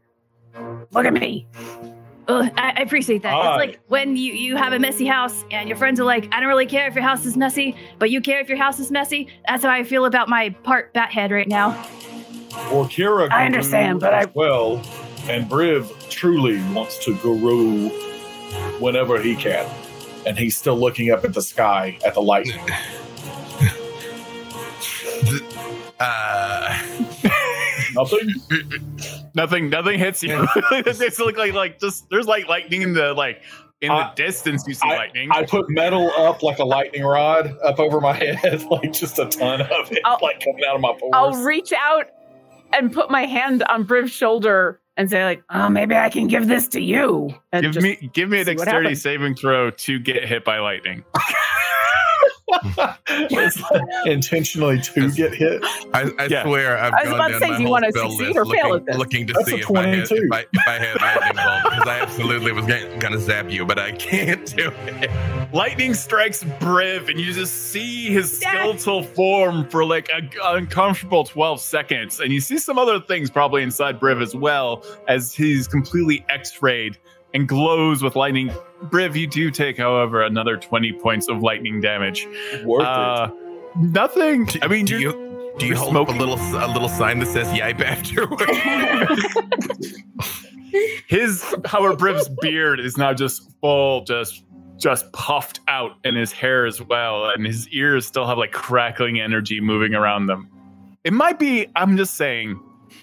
[0.91, 1.45] look at me.
[2.27, 3.33] Ugh, I, I appreciate that.
[3.33, 3.49] Aye.
[3.49, 6.39] It's like when you, you have a messy house and your friends are like, I
[6.39, 8.91] don't really care if your house is messy, but you care if your house is
[8.91, 9.27] messy.
[9.47, 11.71] That's how I feel about my part bat head right now.
[12.69, 14.77] Orkira I understand, but I- well,
[15.27, 17.89] and Briv truly wants to guru
[18.79, 19.69] whenever he can,
[20.25, 22.59] and he's still looking up at the sky at the lightning.
[25.99, 26.83] Uh,
[27.95, 28.29] Nothing.
[29.35, 30.47] nothing nothing hits you.
[30.71, 33.41] it's like, like like just there's like lightning in the like
[33.81, 34.63] in the I- distance.
[34.67, 35.29] You see lightning.
[35.31, 39.25] I put metal up like a lightning rod up over my head, like just a
[39.25, 41.11] ton of it, I'll- like coming out of my pores.
[41.13, 42.05] I'll reach out
[42.71, 46.47] and put my hand on Briv's shoulder and say, like, Oh, maybe I can give
[46.47, 47.33] this to you.
[47.51, 50.59] and give just- me give me a see dexterity saving throw to get hit by
[50.59, 51.03] lightning.
[53.07, 55.63] It's like intentionally to get hit.
[55.93, 56.43] I, I Yeah.
[56.43, 58.45] swear I've I was gone about to say, my do you wanna spell succeed or
[58.45, 58.97] fail looking, at this?
[58.97, 60.15] looking to That's see if I, had, 22.
[60.25, 63.65] if, I, if I had lightning bolt because I absolutely was going to zap you,
[63.65, 65.53] but I can't do it.
[65.53, 70.21] Lightning strikes Briv, and you just see his skeletal form for like a
[70.55, 72.19] uncomfortable 12 seconds.
[72.19, 76.61] And you see some other things probably inside Briv as well, as he's completely x
[76.61, 76.97] rayed
[77.33, 78.49] and glows with lightning.
[78.85, 82.27] Briv, you do take, however, another 20 points of lightning damage.
[82.63, 83.29] Worth Uh,
[83.79, 84.47] nothing.
[84.61, 85.29] I mean, do you're-
[85.59, 86.15] do you hold smoking.
[86.15, 88.43] up a little a little sign that says "Yipe" afterwards?
[91.07, 94.43] his however Briv's beard is now just full, just
[94.77, 99.19] just puffed out, and his hair as well, and his ears still have like crackling
[99.19, 100.49] energy moving around them.
[101.03, 102.59] It might be, I'm just saying,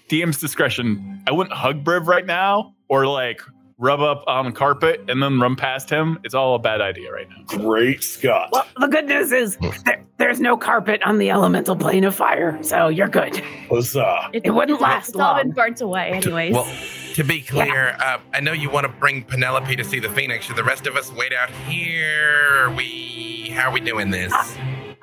[0.09, 1.23] DM's discretion.
[1.27, 3.41] I wouldn't hug Briv right now, or like
[3.81, 6.19] rub up on the carpet and then run past him.
[6.23, 7.43] It's all a bad idea right now.
[7.47, 8.49] Great Scott.
[8.51, 12.61] Well, the good news is there, there's no carpet on the elemental plane of fire,
[12.61, 13.37] so you're good.
[13.69, 14.29] Huzzah.
[14.33, 15.55] It wouldn't last It's all been long.
[15.55, 16.53] burnt away, anyways.
[16.53, 16.71] Well,
[17.15, 20.45] to be clear, uh, I know you want to bring Penelope to see the Phoenix.
[20.45, 22.67] Should the rest of us wait out here?
[22.67, 24.31] Are we how are we doing this?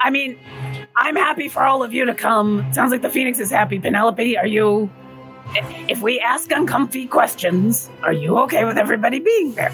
[0.00, 0.38] I mean,
[0.96, 2.64] I'm happy for all of you to come.
[2.72, 3.78] Sounds like the Phoenix is happy.
[3.80, 4.88] Penelope, are you?
[5.56, 9.72] I- If we ask uncomfy questions, are you okay with everybody being there?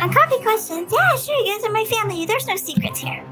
[0.00, 0.92] Uncomfy questions.
[0.92, 1.34] Yeah, sure.
[1.44, 2.24] You guys are my family.
[2.26, 3.22] There's no secrets here.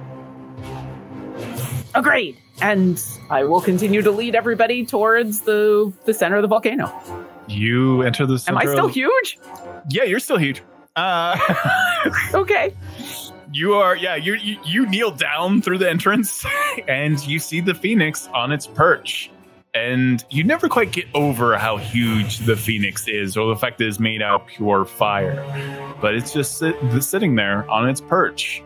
[1.94, 2.36] Agreed.
[2.62, 6.92] And I will continue to lead everybody towards the the center of the volcano.
[7.48, 8.38] You enter the.
[8.38, 8.56] center.
[8.56, 9.38] Am I center still of- huge?
[9.90, 10.62] Yeah, you're still huge.
[10.96, 11.38] Uh,
[12.34, 12.74] Okay.
[13.52, 14.14] You are, yeah.
[14.14, 16.44] You, you you kneel down through the entrance,
[16.88, 19.30] and you see the phoenix on its perch.
[19.72, 23.86] And you never quite get over how huge the phoenix is, or the fact that
[23.86, 25.44] it's made out of pure fire.
[26.00, 28.62] But it's just sit, sitting there on its perch.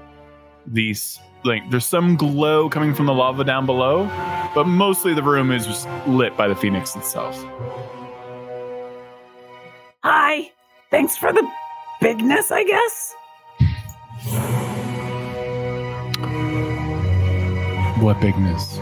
[0.66, 4.06] These like there's some glow coming from the lava down below,
[4.54, 7.36] but mostly the room is just lit by the phoenix itself.
[10.02, 10.50] Hi.
[10.90, 11.46] Thanks for the
[12.00, 13.14] bigness, I guess.
[18.00, 18.78] What bigness?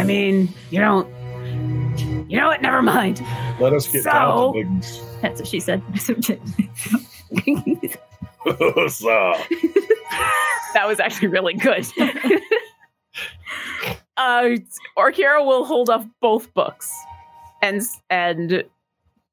[0.00, 1.06] I mean, you don't.
[2.30, 2.62] You know what?
[2.62, 3.20] Never mind.
[3.60, 5.02] Let us get down So- to bigness.
[5.20, 5.82] That's what she said.
[8.44, 9.34] Huzzah.
[10.72, 11.84] That was actually really good.
[14.16, 14.50] uh,
[14.96, 16.94] Orkira will hold up both books,
[17.60, 18.62] and and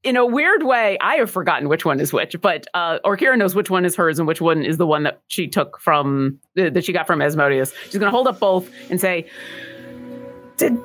[0.04, 3.54] in a weird way, I have forgotten which one is which, but uh, Orkira knows
[3.54, 6.72] which one is hers and which one is the one that she took from uh,
[6.72, 7.72] that she got from Asmodeus.
[7.84, 9.28] She's going to hold up both and say,
[10.58, 10.78] Did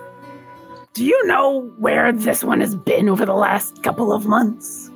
[0.94, 4.90] do you know where this one has been over the last couple of months?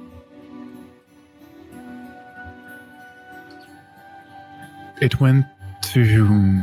[5.00, 5.46] It went
[5.92, 6.62] to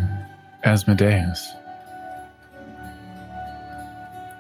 [0.63, 1.53] Asmodeus.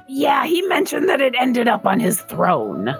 [0.07, 2.95] Yeah, he mentioned that it ended up on his throne.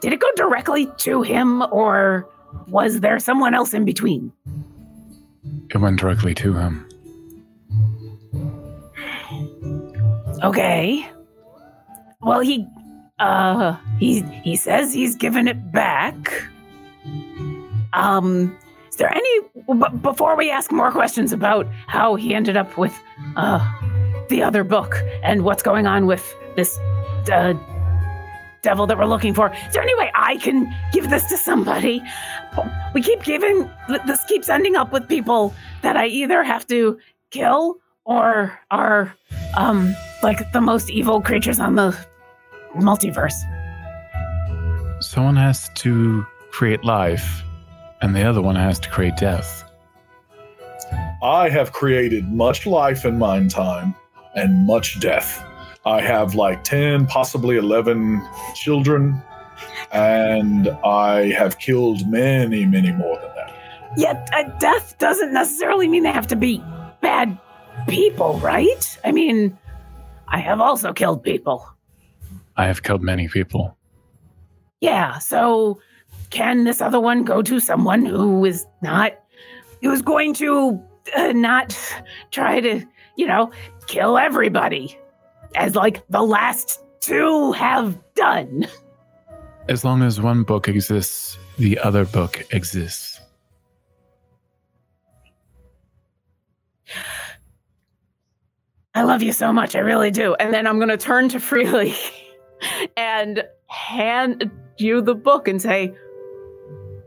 [0.00, 2.26] Did it go directly to him, or
[2.68, 4.32] was there someone else in between?
[5.70, 6.87] It went directly to him.
[10.42, 11.08] Okay.
[12.20, 12.66] Well, he,
[13.18, 16.48] uh, he he says he's given it back.
[17.92, 18.56] Um,
[18.88, 19.40] is there any?
[19.68, 22.98] B- before we ask more questions about how he ended up with,
[23.36, 23.60] uh,
[24.28, 26.78] the other book and what's going on with this,
[27.32, 27.54] uh,
[28.62, 32.02] devil that we're looking for, is there any way I can give this to somebody?
[32.92, 33.70] We keep giving.
[34.06, 36.98] This keeps ending up with people that I either have to
[37.30, 37.78] kill
[38.08, 39.14] or are,
[39.54, 41.96] um, like the most evil creatures on the
[42.74, 43.34] multiverse.
[45.00, 47.42] Someone has to create life,
[48.00, 49.62] and the other one has to create death.
[51.22, 53.94] I have created much life in mine time
[54.34, 55.44] and much death.
[55.84, 59.22] I have like 10, possibly 11 children,
[59.92, 63.54] and I have killed many, many more than that.
[63.98, 66.64] Yet, uh, death doesn't necessarily mean they have to be
[67.02, 67.38] bad
[67.86, 68.98] people, right?
[69.04, 69.56] I mean,
[70.28, 71.66] I have also killed people.
[72.56, 73.76] I have killed many people.
[74.80, 75.80] Yeah, so
[76.30, 79.12] can this other one go to someone who is not,
[79.80, 80.80] who's going to
[81.16, 81.78] uh, not
[82.30, 82.84] try to,
[83.16, 83.50] you know,
[83.86, 84.98] kill everybody
[85.54, 88.66] as like the last two have done?
[89.68, 93.17] As long as one book exists, the other book exists.
[98.98, 99.76] I love you so much.
[99.76, 100.34] I really do.
[100.40, 101.94] and then I'm going to turn to Freely
[102.96, 105.94] and hand you the book and say,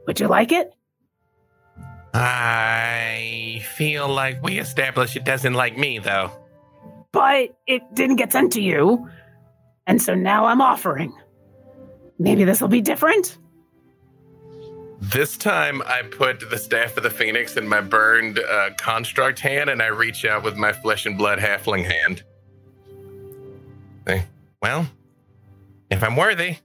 [0.07, 0.71] Would you like it?
[2.13, 6.31] I feel like we established it doesn't like me, though.
[7.11, 9.09] But it didn't get sent to you.
[9.85, 11.13] And so now I'm offering.
[12.17, 13.37] Maybe this will be different.
[15.01, 19.69] This time, I put the staff of the phoenix in my burned uh, construct hand,
[19.69, 22.23] and I reach out with my flesh and blood halfling hand.
[24.61, 24.87] Well,
[25.89, 26.57] if I'm worthy,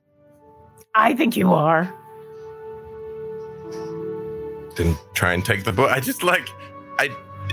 [0.94, 1.92] I think you are.
[4.76, 5.90] then try and take the book.
[5.90, 6.46] I just like,
[6.98, 7.08] I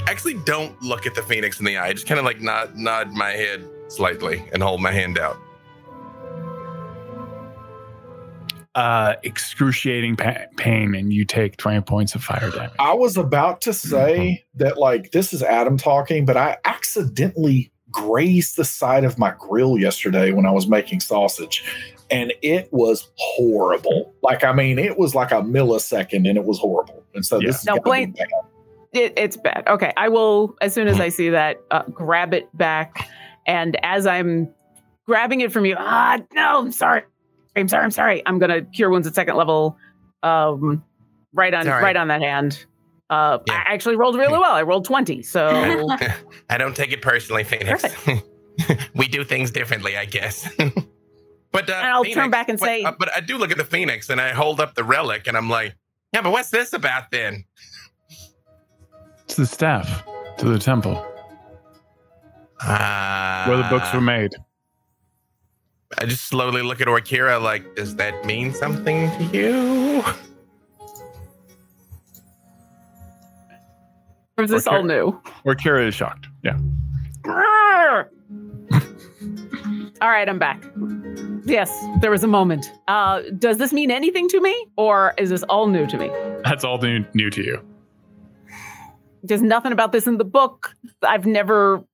[0.07, 1.87] actually don't look at the phoenix in the eye.
[1.87, 5.37] I just kind of like nod, nod my head slightly and hold my hand out.
[8.75, 12.71] Uh, excruciating pa- pain, and you take 20 points of fire damage.
[12.79, 18.55] I was about to say that, like, this is Adam talking, but I accidentally grazed
[18.55, 21.63] the side of my grill yesterday when I was making sausage,
[22.09, 24.11] and it was horrible.
[24.23, 27.03] Like, I mean, it was like a millisecond, and it was horrible.
[27.13, 27.47] And so Yeah.
[27.47, 28.27] this is No, gonna be bad.
[28.91, 29.63] It, it's bad.
[29.67, 33.07] Okay, I will as soon as I see that uh, grab it back,
[33.45, 34.49] and as I'm
[35.05, 37.03] grabbing it from you, ah, no, I'm sorry,
[37.55, 38.23] I'm sorry, I'm sorry.
[38.25, 39.77] I'm gonna cure wounds at second level,
[40.23, 40.83] um,
[41.33, 41.83] right on, Sorry.
[41.83, 42.65] right on that hand.
[43.09, 43.63] Uh, Yeah.
[43.67, 44.53] I actually rolled really well.
[44.53, 45.47] I rolled twenty, so
[46.49, 47.83] I don't take it personally, Phoenix.
[48.95, 50.47] we do things differently, I guess.
[50.57, 53.57] but uh, And I'll turn back and but- say- uh, but I do look at
[53.57, 55.75] the Phoenix and I hold up the relic and I'm like,
[56.13, 57.43] yeah, but what's this about then?
[59.25, 60.03] It's the staff
[60.37, 61.03] to the temple
[62.61, 64.31] Uh, where the books were made.
[65.97, 70.03] I just slowly look at Orkira like, does that mean something to you?
[74.37, 74.75] or is this Okay.
[74.75, 75.19] all new?
[75.45, 76.27] Orkira is shocked.
[76.43, 76.57] Yeah.
[80.01, 80.61] All right, I'm back.
[81.45, 81.71] Yes,
[82.01, 82.65] there was a moment.
[82.89, 86.09] Uh, does this mean anything to me, or is this all new to me?
[86.43, 87.61] That's all new, new to you.
[89.23, 90.75] There's nothing about this in the book.
[91.03, 91.85] I've never d-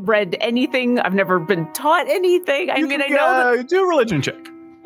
[0.00, 0.98] read anything.
[1.00, 2.70] I've never been taught anything.
[2.70, 4.36] I You mean, I know uh, do a religion check.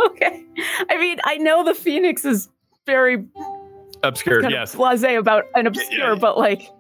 [0.01, 0.45] Okay.
[0.89, 2.49] I mean, I know the Phoenix is
[2.87, 3.23] very
[4.03, 4.73] Obscure, kind yes.
[4.73, 6.19] of blasé about an obscure, yeah.
[6.19, 6.71] but like,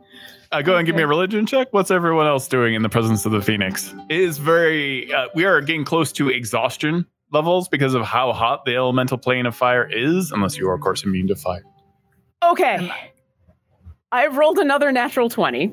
[0.53, 1.69] Uh, go ahead and give me a religion check.
[1.73, 3.95] What's everyone else doing in the presence of the phoenix?
[4.09, 5.13] It is very.
[5.13, 9.45] Uh, we are getting close to exhaustion levels because of how hot the elemental plane
[9.45, 10.33] of fire is.
[10.33, 11.63] Unless you are, of course, immune to fire.
[12.43, 12.91] okay.
[14.13, 15.73] I've rolled another natural 20.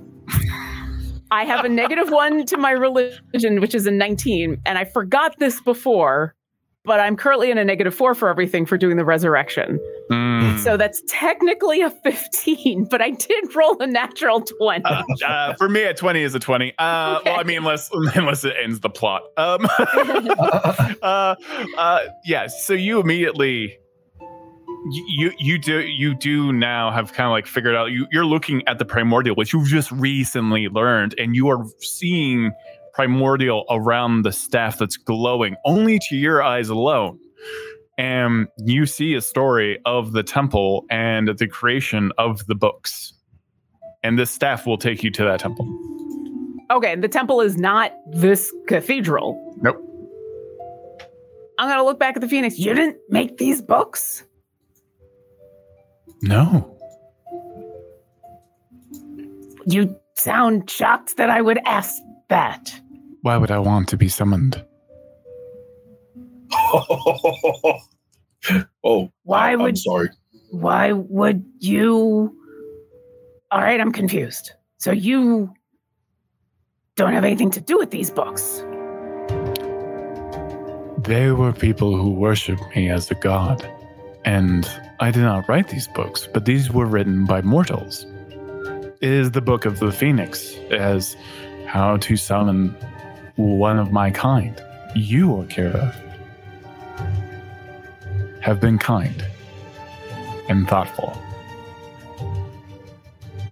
[1.32, 4.62] I have a negative one to my religion, which is a 19.
[4.66, 6.34] And I forgot this before,
[6.86, 9.80] but I'm currently in a negative four for everything for doing the resurrection.
[10.10, 10.58] Mm.
[10.60, 14.86] So that's technically a 15, but I did roll a natural 20.
[14.86, 16.72] Uh, uh, for me, a twenty is a twenty.
[16.78, 19.24] Uh, Well, I mean, unless unless it ends the plot.
[19.36, 19.68] Um,
[21.02, 21.36] uh,
[21.78, 22.48] uh, yeah.
[22.48, 23.78] So you immediately,
[24.86, 27.92] you you- do you do now have kind of like figured out.
[27.92, 32.52] You you're looking at the primordial, which you've just recently learned, and you are seeing
[32.94, 37.20] primordial around the staff that's glowing only to your eyes alone.
[38.00, 43.14] And you see a story of the temple and the creation of the books
[44.04, 45.68] and this staff will take you to that temple.
[46.72, 49.38] Okay, the temple is not this cathedral.
[49.62, 49.84] Nope.
[51.60, 52.60] I'm to look back at the Phoenix.
[52.60, 54.24] You didn't make these books?
[56.22, 56.74] No.
[59.66, 61.96] You sound shocked that I would ask
[62.30, 62.74] that.
[63.22, 64.64] Why would I want to be summoned?
[68.84, 70.10] oh, Why I, I'm would sorry.
[70.52, 72.34] why would you
[73.52, 74.52] All right, I'm confused.
[74.78, 75.54] So you
[76.96, 78.64] don't have anything to do with these books.
[81.00, 83.70] They were people who worshiped me as a god.
[84.28, 84.70] And
[85.00, 88.06] I did not write these books, but these were written by mortals.
[89.00, 91.16] It is the book of the Phoenix as
[91.66, 92.76] how to summon
[93.38, 94.62] one of my kind.
[94.94, 95.96] You, Akira,
[98.42, 99.26] have been kind
[100.50, 101.18] and thoughtful.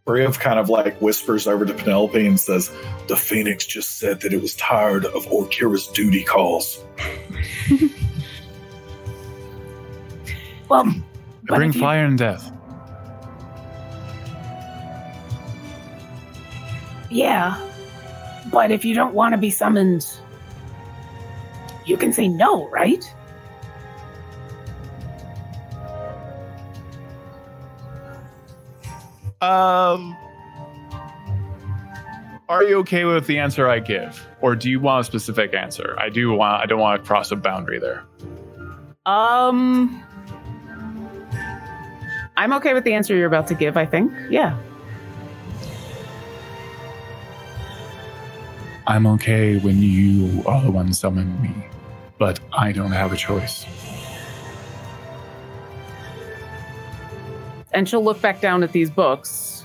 [0.06, 2.70] Briv kind of like whispers over to Penelope and says,
[3.08, 6.84] The Phoenix just said that it was tired of Orkira's duty calls.
[10.70, 10.94] Well,
[11.48, 12.52] but bring you- fire and death.
[17.10, 17.60] Yeah.
[18.52, 20.06] But if you don't want to be summoned,
[21.86, 23.04] you can say no, right?
[29.42, 30.18] Um,
[32.50, 35.96] are you okay with the answer I give, or do you want a specific answer?
[36.00, 36.64] I do want.
[36.64, 38.04] I don't want to cross a boundary there.
[39.06, 40.04] Um,
[42.38, 44.12] I'm okay with the answer you're about to give, I think.
[44.30, 44.58] Yeah.
[48.88, 51.54] I'm okay when you are the one summoning me,
[52.20, 53.66] but I don't have a choice.
[57.74, 59.64] And she'll look back down at these books.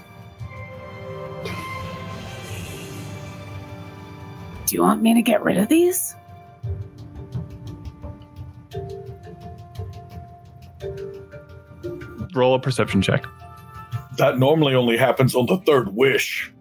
[4.66, 6.14] Do you want me to get rid of these?
[12.34, 13.26] Roll a perception check.
[14.16, 16.52] That normally only happens on the third wish.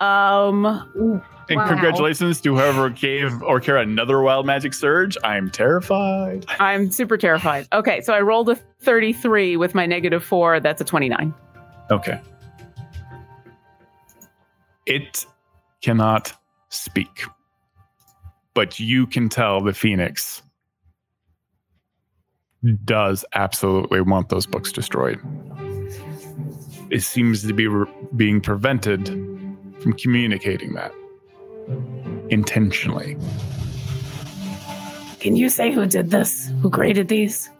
[0.00, 0.66] Um,
[1.48, 1.68] And Wow.
[1.68, 5.16] congratulations to whoever gave Orkira another wild magic surge.
[5.22, 6.44] I'm terrified.
[6.58, 7.68] I'm super terrified.
[7.72, 10.58] Okay, so I rolled a 33 with my negative four.
[10.58, 11.32] That's a 29.
[11.92, 12.20] Okay.
[14.86, 15.24] It
[15.82, 16.32] cannot
[16.68, 17.22] speak,
[18.54, 20.42] but you can tell the phoenix
[22.72, 25.18] does absolutely want those books destroyed.
[26.90, 29.06] It seems to be re- being prevented
[29.80, 30.92] from communicating that
[32.30, 33.16] intentionally.
[35.20, 36.52] Can you say who did this?
[36.62, 37.50] Who created these?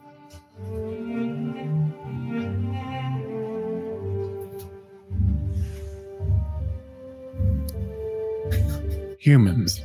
[9.19, 9.81] Humans,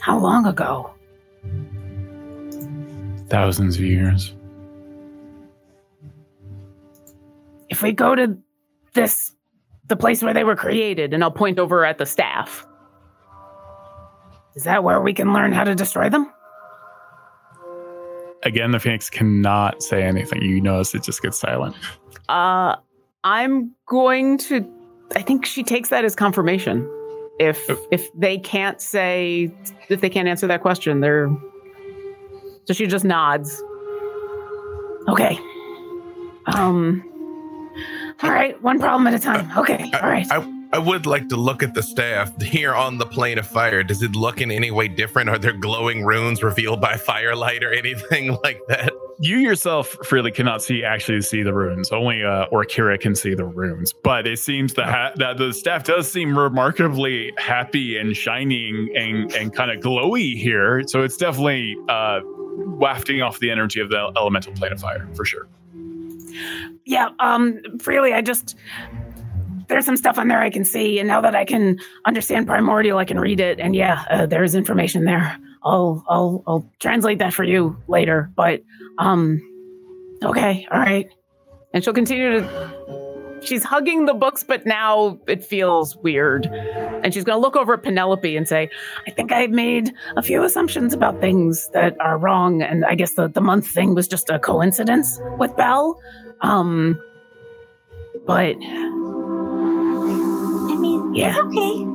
[0.00, 0.90] How long ago?
[3.30, 4.34] Thousands of years.
[7.68, 8.36] If we go to
[8.94, 9.32] this,
[9.88, 12.64] The place where they were created, and I'll point over at the staff.
[14.54, 16.30] is that where we can learn how to destroy them?
[18.44, 20.42] Again, the phoenix cannot say anything.
[20.42, 21.74] You notice it just gets silent.
[22.28, 22.76] Uh,
[23.24, 24.64] I'm going to.
[25.16, 26.88] I think she takes that as confirmation.
[27.40, 27.76] If Oh.
[27.90, 29.52] if they can't say,
[29.88, 31.28] if they can't answer that question, they're.
[32.66, 33.62] So she just nods.
[35.08, 35.38] Okay.
[36.46, 37.02] Um,
[38.22, 38.60] All right.
[38.62, 39.50] One problem at a time.
[39.58, 39.90] Okay.
[39.94, 40.26] I- All right.
[40.30, 43.82] I, I would like to look at the staff here on the plane of fire.
[43.82, 45.28] Does it look in any way different?
[45.28, 48.92] Are there glowing runes revealed by firelight or anything like that?
[49.22, 51.92] You yourself, freely, cannot see actually see the runes.
[51.92, 53.92] Only uh, Orkira can see the runes.
[53.92, 59.30] But it seems the ha- that the staff does seem remarkably happy and shining and,
[59.34, 60.82] and kind of glowy here.
[60.86, 65.26] So it's definitely uh, wafting off the energy of the elemental plane of fire for
[65.26, 65.46] sure.
[66.86, 67.10] Yeah.
[67.18, 67.60] Um.
[67.78, 68.56] Freely, I just
[69.68, 72.96] there's some stuff on there I can see, and now that I can understand primordial,
[72.98, 75.38] I can read it, and yeah, uh, there's information there.
[75.62, 78.30] I'll I'll I'll translate that for you later.
[78.34, 78.62] But
[79.00, 79.40] um.
[80.22, 80.66] Okay.
[80.70, 81.08] All right.
[81.74, 82.70] and she'll continue to.
[83.42, 86.44] She's hugging the books, but now it feels weird.
[86.44, 88.68] And she's going to look over at Penelope and say,
[89.06, 93.14] I think I've made a few assumptions about things that are wrong, and I guess
[93.14, 95.98] the, the month thing was just a coincidence with Belle.
[96.42, 97.00] Um,
[98.26, 98.88] but I
[100.78, 101.30] mean, Yeah.
[101.30, 101.86] it's okay.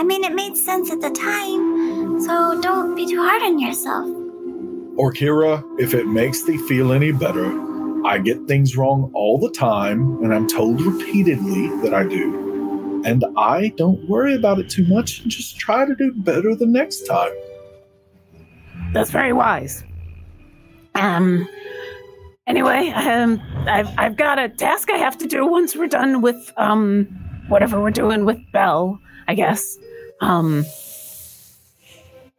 [0.00, 4.08] I mean, it made sense at the time, so don't be too hard on yourself.
[4.98, 7.46] Orkira, if it makes thee feel any better,
[8.04, 13.02] I get things wrong all the time, and I'm told repeatedly that I do.
[13.04, 16.66] And I don't worry about it too much and just try to do better the
[16.66, 17.32] next time.
[18.92, 19.84] that's very wise.
[20.94, 21.48] Um.
[22.46, 26.52] Anyway, um, I've I've got a task I have to do once we're done with
[26.56, 27.04] um
[27.48, 28.98] whatever we're doing with Belle.
[29.28, 29.76] I guess.
[30.20, 30.64] Um.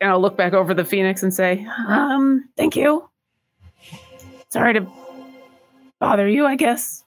[0.02, 2.50] And I'll look back over the Phoenix and say, Um.
[2.58, 3.10] Thank you.
[4.50, 4.88] Sorry to
[6.00, 6.46] bother you.
[6.46, 7.04] I guess.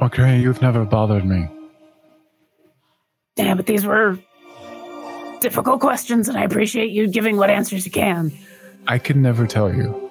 [0.00, 1.48] Okay, you've never bothered me.
[3.36, 4.18] Yeah, but these were
[5.40, 8.32] difficult questions, and I appreciate you giving what answers you can.
[8.86, 10.10] I can never tell you.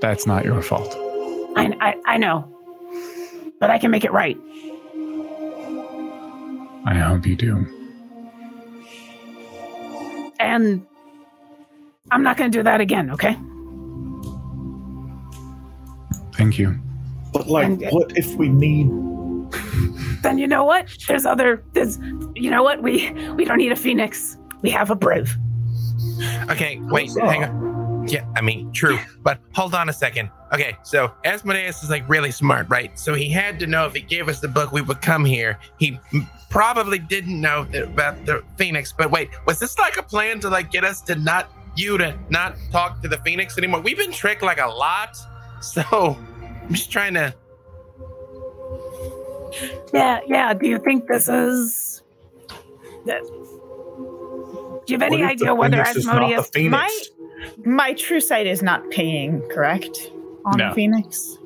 [0.00, 0.94] That's not your fault.
[1.56, 2.44] I, I, I know,
[3.58, 4.36] but I can make it right.
[6.84, 7.66] I hope you do.
[10.38, 10.86] And
[12.10, 13.36] I'm not going to do that again, okay?
[16.34, 16.78] Thank you.
[17.32, 18.88] But, like, And- uh, what if we need.
[20.22, 20.88] Then you know what?
[21.06, 21.62] There's other.
[21.74, 21.98] There's.
[22.34, 22.82] You know what?
[22.82, 24.36] We we don't need a phoenix.
[24.62, 25.30] We have a briv.
[26.50, 27.67] Okay, wait, hang on.
[28.08, 30.30] Yeah, I mean, true, but hold on a second.
[30.52, 32.98] Okay, so Asmodeus is like really smart, right?
[32.98, 35.58] So he had to know if he gave us the book, we would come here.
[35.78, 35.98] He
[36.48, 40.48] probably didn't know that, about the Phoenix, but wait, was this like a plan to
[40.48, 43.80] like get us to not you to not talk to the Phoenix anymore?
[43.80, 45.16] We've been tricked like a lot,
[45.60, 47.34] so I'm just trying to.
[49.92, 50.54] Yeah, yeah.
[50.54, 52.02] Do you think this is?
[53.06, 53.22] that-
[54.86, 56.50] Do you have any What idea whether Phoenix is the Asmodeus?
[56.50, 57.08] Phoenix?
[57.64, 60.10] My my true sight is not pinging, correct?
[60.44, 60.68] On No.
[60.68, 61.38] the Phoenix.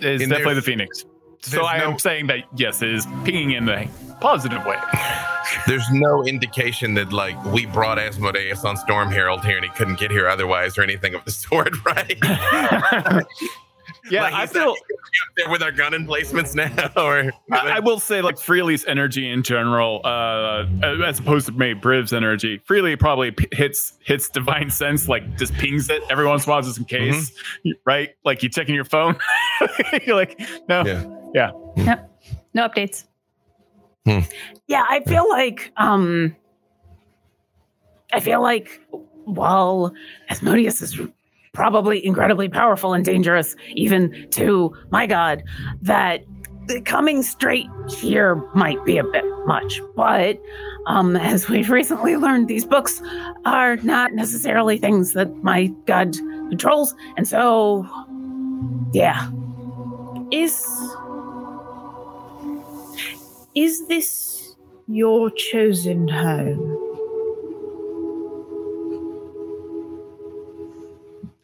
[0.00, 1.04] It's And definitely the Phoenix.
[1.42, 3.88] So there's I am no- saying that yes, it is pinging in a
[4.20, 4.78] positive way.
[5.68, 9.98] There's no indication that like we brought Asmodeus on Storm Herald here and he couldn't
[10.00, 12.18] get here otherwise or anything of the sort, right?
[14.10, 14.74] yeah, Like, I he's feel.
[15.36, 19.42] there with our gun emplacements now, or I, I will say, like Freely's energy in
[19.42, 20.66] general, uh,
[21.04, 25.52] as opposed to maybe Briv's energy, Freely probably p- hits hits divine sense, like just
[25.54, 27.32] pings it every once in a while, just in case,
[27.84, 28.10] right?
[28.24, 29.16] Like you checking your phone,
[30.06, 30.38] you're like,
[30.68, 30.84] no,
[31.34, 31.50] Yeah.
[31.76, 32.00] yeah,
[32.54, 33.04] No updates.
[34.68, 36.36] Yeah, I feel like um
[38.12, 38.80] I feel like
[39.24, 39.92] while
[40.28, 40.96] Asmodeus is
[41.56, 45.42] probably incredibly powerful and dangerous even to my god,
[45.80, 46.22] that
[46.84, 49.80] coming straight here might be a bit much.
[49.96, 50.38] But
[50.86, 53.00] um as we've recently learned, these books
[53.46, 56.14] are not necessarily things that my god
[56.50, 56.94] controls.
[57.16, 57.88] And so
[58.92, 59.30] yeah.
[60.30, 60.62] Is
[63.54, 64.56] is this
[64.88, 66.75] your chosen home?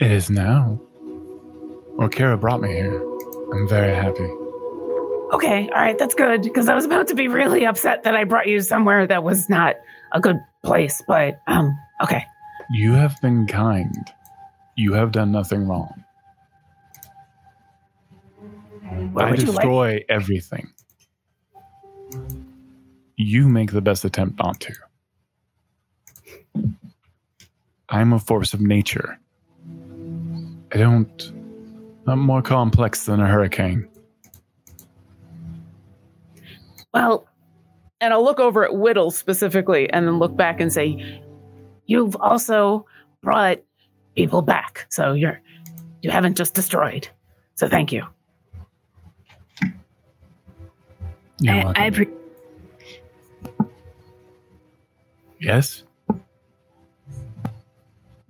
[0.03, 0.81] It is now.
[1.97, 3.01] Orkira brought me here.
[3.55, 4.29] I'm very happy.
[5.33, 8.25] Okay, all right, that's good because I was about to be really upset that I
[8.25, 9.77] brought you somewhere that was not
[10.13, 11.03] a good place.
[11.07, 12.25] But um, okay,
[12.71, 14.11] You have been kind.
[14.77, 16.05] You have done nothing wrong.
[19.13, 19.47] what I you like?
[19.47, 20.71] destroy everything.
[23.17, 24.75] You make the best attempt not to.
[27.89, 29.19] I'm a force of nature.
[30.73, 31.33] I don't.
[32.07, 33.89] I'm more complex than a hurricane.
[36.95, 37.29] Well,
[38.03, 41.23] And I'll look over at Whittle specifically and then look back and say,
[41.87, 42.85] you've also
[43.23, 43.61] brought
[44.17, 45.41] people back, so you're
[46.03, 47.07] you haven't just destroyed.
[47.55, 48.05] So thank you.
[51.39, 51.87] You're I.
[51.87, 52.09] I pre-
[55.41, 55.85] yes.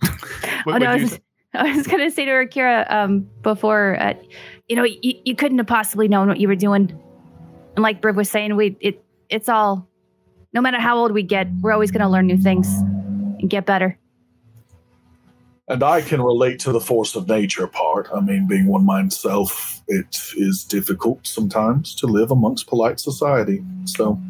[0.05, 1.19] oh, no, I was,
[1.55, 4.15] I was going to say to her, Kira, um, before, uh,
[4.69, 6.99] you know, you, you couldn't have possibly known what you were doing.
[7.77, 9.89] And like Briv was saying, we it it's all,
[10.53, 13.67] no matter how old we get, we're always going to learn new things and get
[13.67, 13.99] better.
[15.69, 18.09] And I can relate to the force of nature part.
[18.15, 23.65] I mean, being one myself, it is difficult sometimes to live amongst polite society.
[23.85, 24.21] So,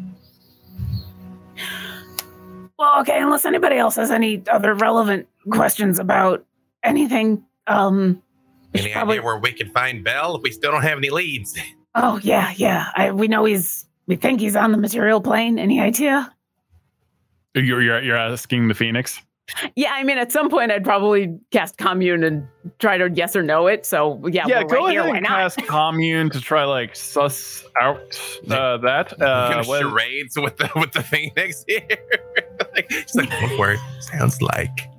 [2.77, 6.45] Well, okay, unless anybody else has any other relevant questions about
[6.83, 7.43] anything.
[7.67, 8.21] Um
[8.73, 10.39] Any probably- idea where we can find Bell?
[10.41, 11.57] We still don't have any leads.
[11.95, 12.87] Oh yeah, yeah.
[12.95, 15.59] I, we know he's we think he's on the material plane.
[15.59, 16.33] Any idea?
[17.53, 19.21] You're, you're, you're asking the Phoenix?
[19.75, 22.47] yeah, I mean, at some point I'd probably cast commune and
[22.79, 23.85] try to yes or no it.
[23.85, 25.01] So yeah, yeah, we're go right here.
[25.01, 25.37] ahead Why and not?
[25.53, 27.99] cast commune to try like suss out
[28.49, 29.21] uh, that.
[29.21, 31.81] Uh, gonna charades with the with the Phoenix here.
[32.73, 34.89] like, it's like one word sounds like.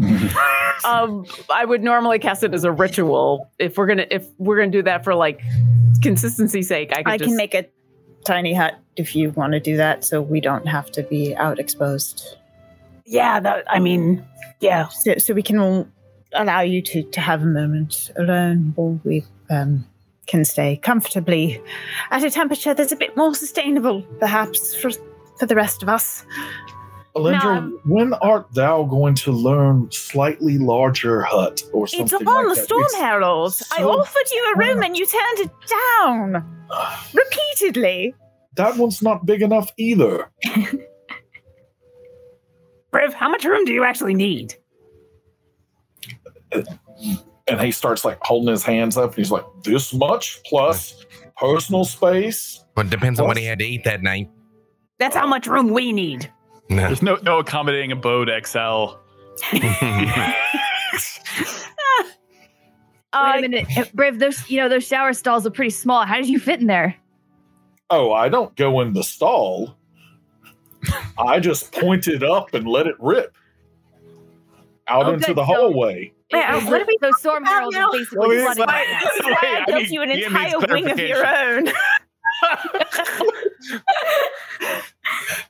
[0.84, 3.50] um, I would normally cast it as a ritual.
[3.58, 5.40] If we're gonna if we're gonna do that for like
[6.02, 7.66] consistency's sake, I could I just can make a
[8.24, 11.58] tiny hut if you want to do that, so we don't have to be out
[11.58, 12.36] exposed.
[13.06, 14.24] Yeah, that I mean,
[14.60, 14.88] yeah.
[14.88, 15.90] So, so we can
[16.32, 19.86] allow you to, to have a moment alone while we um,
[20.26, 21.60] can stay comfortably
[22.10, 24.90] at a temperature that's a bit more sustainable, perhaps, for,
[25.38, 26.24] for the rest of us.
[27.16, 32.46] Alindra, No, when art thou going to learn slightly larger hut or something It's upon
[32.46, 32.64] like the that?
[32.64, 33.60] Storm It's- Herald.
[33.76, 35.50] I offered you a room and you turned it
[36.00, 36.44] down
[37.14, 38.14] repeatedly.
[38.56, 40.30] That one's not big enough either.
[42.92, 44.54] Briv, how much room do you actually need?
[46.52, 51.04] And he starts like holding his hands up and he's like, this much plus
[51.36, 52.64] personal space.
[52.76, 54.30] Well, it depends on what he had to eat that night.
[54.98, 56.30] That's how much room we need.
[56.70, 56.86] No.
[56.86, 58.94] There's no no accommodating abode XL.
[59.52, 59.52] Uh,
[63.12, 64.18] Wait a minute, Uh, Briv.
[64.20, 66.06] Those you know those shower stalls are pretty small.
[66.06, 66.94] How did you fit in there?
[67.90, 69.74] Oh, I don't go in the stall.
[71.18, 73.34] I just point it up and let it rip
[74.86, 75.36] out Oh, into good.
[75.36, 76.12] the So- hallway.
[76.32, 78.88] Wait, It- what are we those storm about heralds are basically Well, it's flooding like-
[78.88, 79.04] right.
[79.24, 81.66] Wait, I Dad built you an entire wing of your own.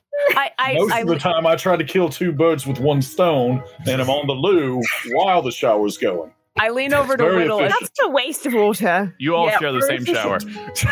[0.29, 3.01] I I, Most I, of the time, I try to kill two birds with one
[3.01, 4.81] stone, and I'm on the loo
[5.13, 6.31] while the shower's going.
[6.59, 7.59] I lean over to Whittle.
[7.59, 7.91] and- efficient.
[7.97, 9.15] That's a waste of water.
[9.19, 10.39] You all Yeah, share the very same shower.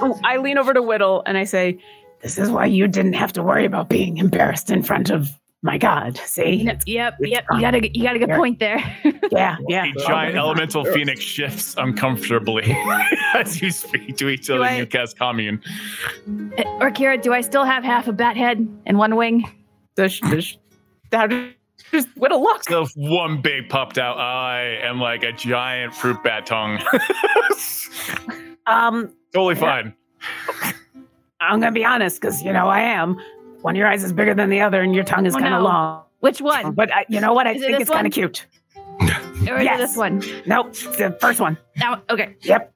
[0.00, 1.78] Oh, I lean over to Whittle and I say,
[2.22, 5.28] This is why you didn't have to worry about being embarrassed in front of
[5.62, 6.62] my God, see?
[6.62, 7.16] Yep, yep.
[7.20, 8.36] It's You got a you got a good Here.
[8.38, 8.78] point there.
[9.30, 9.84] Yeah, yeah.
[9.84, 12.64] A giant elemental phoenix shifts uncomfortably
[13.34, 15.60] as you speak to each other I- in Newcast commune.
[16.80, 19.44] Orkira, do I still have half a bat head and one wing?
[19.96, 20.56] Does, does,
[21.12, 22.64] how does Whittle look?
[22.64, 26.80] So one big popped out eye and like a giant fruit bat tongue.
[28.66, 29.94] Um, totally fine.
[31.40, 33.16] I'm gonna be honest, because you know I am.
[33.62, 35.54] One of your eyes is bigger than the other, and your tongue is Oh, kind
[35.54, 35.64] of no.
[35.68, 36.02] long.
[36.20, 36.72] Which one?
[36.72, 37.46] But I, you know what?
[37.46, 38.46] I Is it think this it's kind of cute.
[39.00, 39.78] Or Yes.
[39.78, 40.22] this one?
[40.46, 41.56] Nope, the first one.
[41.76, 42.36] Now, okay.
[42.42, 42.72] Yep.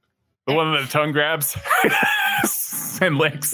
[0.46, 1.56] The one that the tongue grabs
[3.00, 3.52] and licks.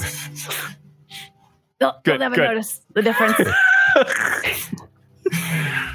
[1.81, 2.45] They'll, Good, they'll never good.
[2.49, 3.37] notice the difference.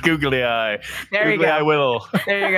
[0.03, 0.79] Googly eye.
[1.11, 1.65] There you Googly eye go.
[1.65, 2.07] whittle.
[2.25, 2.57] There you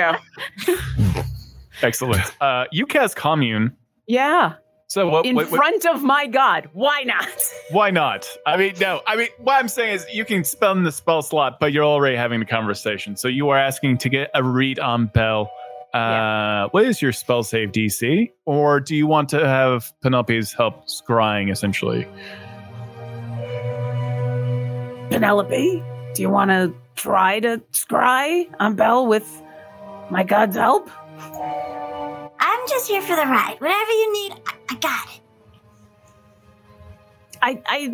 [0.66, 1.22] go.
[1.82, 2.22] Excellent.
[2.40, 3.76] Uh, UCAS commune.
[4.06, 4.54] Yeah.
[4.88, 5.26] So what?
[5.26, 6.68] In what- what- front of my God.
[6.72, 7.28] Why not?
[7.70, 8.28] why not?
[8.46, 9.00] I mean, no.
[9.06, 12.16] I mean, what I'm saying is you can spend the spell slot, but you're already
[12.16, 13.16] having the conversation.
[13.16, 15.50] So you are asking to get a read on Bell.
[15.92, 18.30] Uh, What is your spell save DC?
[18.44, 22.06] Or do you want to have Penelope's help scrying essentially?
[25.10, 25.82] Penelope,
[26.14, 29.42] do you want to try to scry on Bell with
[30.10, 30.90] my God's help?
[32.38, 33.56] I'm just here for the ride.
[33.58, 34.34] Whatever you need,
[34.68, 35.20] I, I got it.
[37.42, 37.92] I I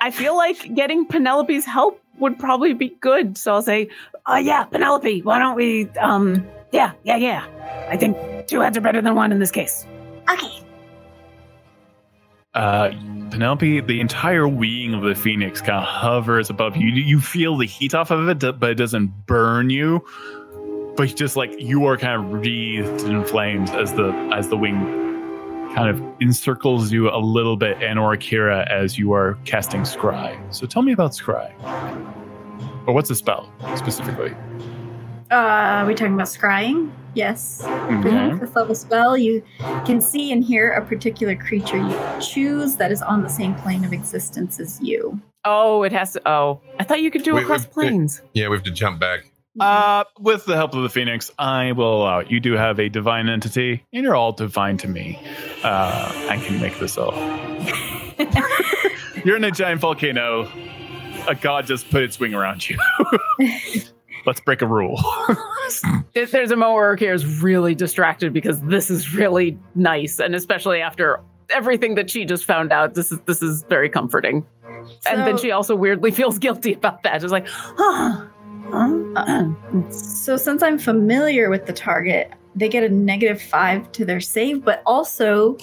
[0.00, 3.36] I feel like getting Penelope's help would probably be good.
[3.36, 3.88] So I'll say,
[4.26, 7.46] "Oh yeah, Penelope, why don't we um yeah, yeah, yeah.
[7.88, 9.86] I think two heads are better than one in this case."
[10.30, 10.64] Okay.
[12.52, 12.90] Uh,
[13.30, 16.88] Penelope, the entire wing of the phoenix kind of hovers above you.
[16.88, 20.04] You feel the heat off of it, but it doesn't burn you.
[21.00, 24.74] But just like you are kind of wreathed in flames as the as the wing
[25.74, 30.38] kind of encircles you a little bit, and Orkira as you are casting scry.
[30.54, 31.54] So tell me about scry.
[32.86, 34.34] Or what's the spell specifically?
[35.30, 36.92] Uh, are we talking about scrying?
[37.14, 37.64] Yes.
[37.64, 38.38] Okay.
[38.38, 39.16] Fifth level spell.
[39.16, 39.42] You
[39.86, 43.86] can see and hear a particular creature you choose that is on the same plane
[43.86, 45.18] of existence as you.
[45.46, 46.28] Oh, it has to.
[46.28, 47.88] Oh, I thought you could do Wait, across wait, wait.
[47.88, 48.20] planes.
[48.34, 49.29] Yeah, we have to jump back.
[49.58, 52.30] Uh, with the help of the Phoenix, I will allow it.
[52.30, 55.18] You do have a divine entity, and you're all divine to me.
[55.64, 57.14] Uh, I can make this up.
[59.24, 60.48] you're in a giant volcano.
[61.28, 62.78] A god just put its wing around you.
[64.26, 65.02] Let's break a rule.
[66.14, 70.80] There's a moment where Kira is really distracted because this is really nice, and especially
[70.80, 74.46] after everything that she just found out, this is this is very comforting.
[75.06, 77.20] and then she also weirdly feels guilty about that.
[77.20, 78.26] She's like, huh.
[78.72, 79.50] Huh?
[79.90, 84.64] So, since I'm familiar with the target, they get a negative five to their save,
[84.64, 85.56] but also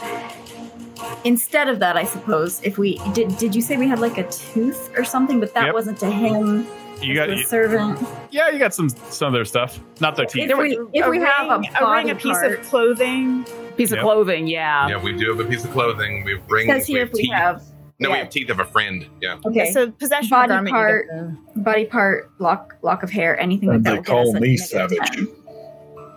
[1.24, 4.28] instead of that, I suppose, if we did, did you say we had like a
[4.30, 5.40] tooth or something?
[5.40, 5.74] But that Yep.
[5.74, 6.66] wasn't to him,
[7.02, 8.00] You got, the servant.
[8.32, 9.80] yeah, you got some some of their stuff.
[10.00, 10.50] Not their teeth.
[10.50, 13.46] If we, if we have a, ring, a body ring, a piece part, of clothing.
[13.78, 14.00] Piece Yep.
[14.00, 14.88] of clothing, yeah.
[14.90, 16.24] Yeah, we do have a piece of clothing.
[16.24, 16.72] We have rings.
[16.74, 17.34] says we here have if we teeth.
[17.34, 17.62] have
[18.00, 19.06] no, we have teeth of a friend.
[19.22, 19.38] Yeah.
[19.46, 21.08] okay, So possession Body garment, part.
[21.10, 24.06] the- body part, lock, lock of hair, anything And like that.
[24.06, 24.98] they will call me savage.
[25.00, 25.28] 10.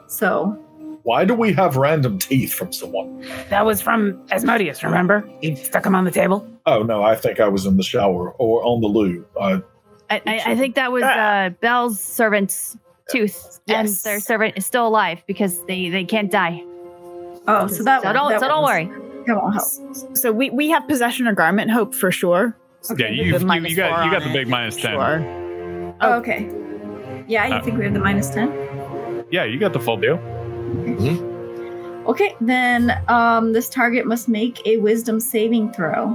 [0.09, 0.47] So
[1.05, 3.25] Why do we have random teeth from someone?
[3.49, 5.29] That was from Asmodeus, remember?
[5.41, 6.47] He stuck them on the table.
[6.67, 9.25] Oh no, I think I was in the shower or on the loo.
[9.39, 9.61] Uh,
[10.11, 12.77] I, I, I think that was uh, Bell's servant's
[13.11, 14.05] tooth, Yes.
[14.05, 16.63] and their servant is still alive because they, they can't die.
[17.49, 19.10] Oh, so that So don't that so don't one's- worry.
[19.35, 20.17] That won't help.
[20.17, 22.57] So we, we have possession or garment hope for sure.
[22.99, 24.33] yeah, you, the you, you got you got on the it.
[24.33, 24.93] big minus ten.
[24.93, 25.97] Sure.
[26.03, 26.51] Oh, okay.
[27.29, 29.27] Yeah, you Uh, think we have the minus 10?
[29.31, 30.17] Yeah, you got the full deal.
[32.07, 36.09] Okay, then um, this target must make a wisdom saving throw.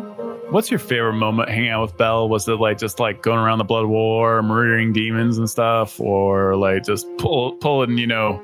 [0.50, 2.28] What's your favorite moment hanging out with Belle?
[2.28, 6.56] Was it like just like going around the blood war, murdering demons and stuff, or
[6.56, 8.44] like just pull pulling, you know,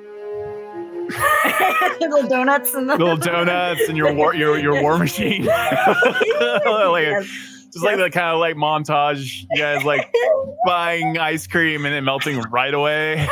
[1.99, 5.45] Little donuts and the little donuts and your war your your war machine?
[5.45, 7.05] like,
[7.71, 10.11] just like the kind of like montage, you guys like
[10.65, 13.27] buying ice cream and it melting right away.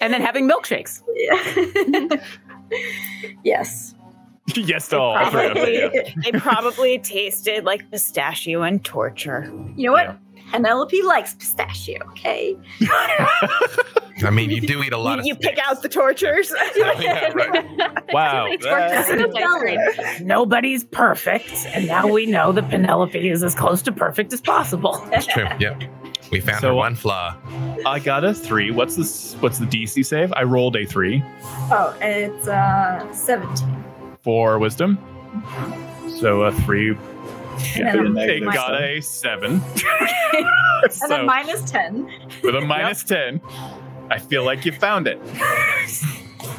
[0.00, 1.02] And then having milkshakes.
[3.44, 3.94] yes.
[4.54, 5.66] yes to all three of them.
[5.66, 6.12] yeah.
[6.26, 9.50] It probably tasted like pistachio and torture.
[9.76, 10.18] You know what?
[10.54, 12.56] Penelope likes pistachio, okay?
[14.24, 15.26] I mean, you do eat a lot You, of.
[15.26, 16.52] you pick out the tortures.
[16.76, 17.66] yeah, right.
[18.12, 18.46] Wow.
[18.46, 20.26] It's worked that- as an ice cream.
[20.26, 25.04] Nobody's perfect, and now we know that Penelope is as close to perfect as possible.
[25.10, 25.46] That's true.
[25.58, 25.82] Yep.
[26.30, 27.34] We found So- her one flaw.
[27.84, 28.70] I got a three.
[28.70, 29.34] What's this?
[29.40, 30.32] What's the DC save?
[30.34, 31.22] I rolled a three
[31.72, 33.84] Oh, it's uh 17.
[34.22, 34.98] for wisdom.
[36.20, 36.96] So a three
[37.76, 39.52] And then a It minus got a seven.
[40.82, 42.10] and so then minus 10.
[42.42, 43.40] with a minus ten,
[44.10, 45.18] I feel like you found it.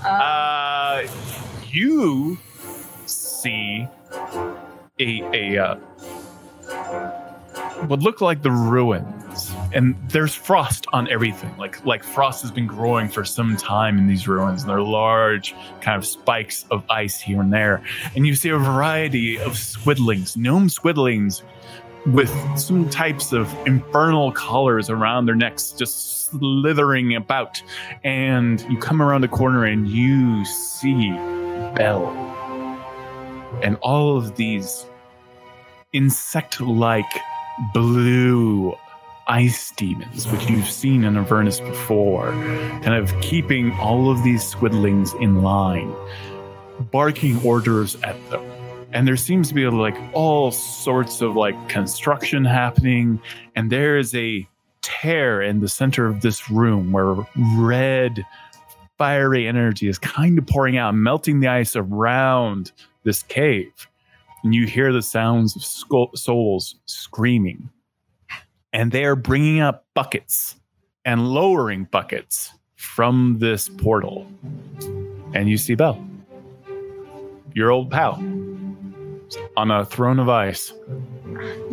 [0.04, 1.08] Uh,
[1.72, 2.38] you
[3.08, 3.88] see
[5.00, 5.76] a a uh,
[7.88, 9.45] what look like the ruins,
[9.76, 11.56] and there's frost on everything.
[11.58, 14.64] Like like frost has been growing for some time in these ruins.
[14.64, 17.84] And there are large kind of spikes of ice here and there,
[18.16, 21.44] and you see a variety of squidlings, gnome squidlings.
[22.08, 27.64] With some types of infernal collars around their necks, just slithering about.
[28.04, 31.10] And you come around the corner and you see
[31.74, 32.06] Bell.
[33.64, 34.86] And all of these
[35.94, 37.10] insect like
[37.74, 38.76] blue
[39.28, 42.32] ice demons, which you've seen in Avernus before,
[42.84, 45.94] kind of keeping all of these squidlings in line,
[46.92, 48.44] barking orders at them.
[48.94, 53.20] And there seems to be like all sorts of like construction happening,
[53.56, 54.48] and there is a
[54.82, 57.16] tear in the center of this room where
[57.58, 58.24] red
[58.98, 62.72] fiery energy is kind of pouring out, melting the ice around
[63.04, 63.88] this cave.
[64.44, 67.70] And you hear the sounds of skull- souls screaming.
[68.76, 70.58] And they are bringing up buckets
[71.06, 74.28] and lowering buckets from this portal.
[75.34, 76.06] And you see Belle,
[77.54, 78.16] your old pal,
[79.56, 80.74] on a throne of ice.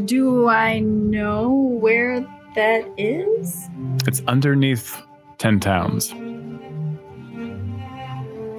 [0.05, 2.21] Do I know where
[2.55, 3.69] that is?
[4.07, 5.03] It's underneath
[5.39, 6.13] 10 towns.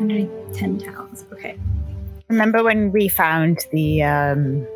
[0.02, 1.24] Underneath 10 towns.
[1.32, 1.57] Okay.
[2.28, 4.68] Remember when we found the um,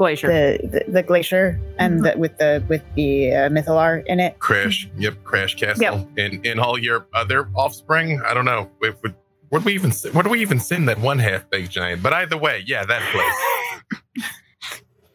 [0.00, 0.28] Glacier.
[0.28, 4.38] the, the the glacier and the, with the with the uh, mythallar in it?
[4.38, 4.88] Crash.
[4.96, 5.24] Yep.
[5.24, 5.82] Crash Castle.
[5.82, 6.08] Yep.
[6.16, 8.18] And and all your other offspring.
[8.22, 8.70] I don't know.
[8.80, 9.12] If, if,
[9.50, 12.02] what do we even what do we even send that one half baked giant?
[12.02, 14.30] But either way, yeah, that place.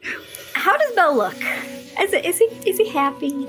[0.54, 1.34] How does Bell look?
[2.00, 3.48] Is, it, is he is he happy?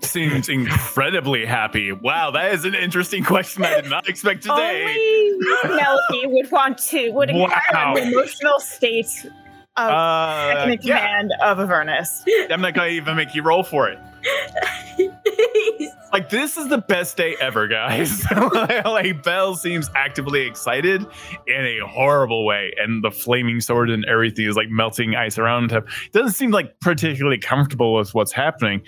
[0.00, 1.92] Seems incredibly happy.
[1.92, 4.84] Wow, that is an interesting question I did not expect today.
[4.84, 7.88] Only Melody would want to would inquire Wow.
[7.88, 9.32] on the emotional state of
[9.78, 12.24] Uh, second in yeah, command of Avernus.
[12.50, 13.98] I'm not gonna even make you roll for it.
[16.12, 18.24] Like this is the best day ever, guys.
[18.32, 21.06] like Belle seems actively excited
[21.46, 25.70] in a horrible way, and the flaming sword and everything is like melting ice around
[25.70, 25.84] him.
[26.12, 28.80] Doesn't seem like particularly comfortable with what's happening.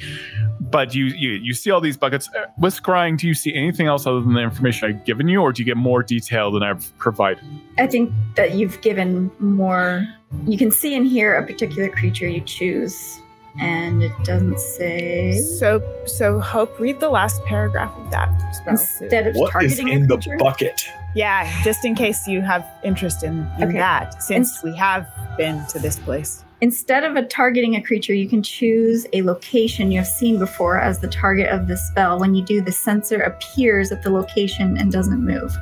[0.60, 2.28] But you you you see all these buckets.
[2.34, 5.42] Uh, With scrying, do you see anything else other than the information I've given you,
[5.42, 7.44] or do you get more detail than I've provided?
[7.78, 10.06] I think that you've given more.
[10.46, 13.20] You can see and hear a particular creature you choose,
[13.58, 15.40] and it doesn't say.
[15.58, 18.72] So so hope read the last paragraph of that spell.
[18.72, 20.36] Instead of What is targeting in a the creature.
[20.38, 20.82] bucket?
[21.14, 23.78] Yeah, just in case you have interest in, in Okay.
[23.78, 25.06] that, since And- we have
[25.36, 26.44] been to this place.
[26.62, 30.78] Instead of a targeting a creature, you can choose a location you have seen before
[30.78, 32.18] as the target of the spell.
[32.20, 35.56] When you do, the sensor appears at the location and doesn't move.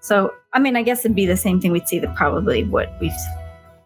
[0.00, 2.92] So, I mean, I guess it'd be the same thing we'd see that probably what
[3.00, 3.12] we've.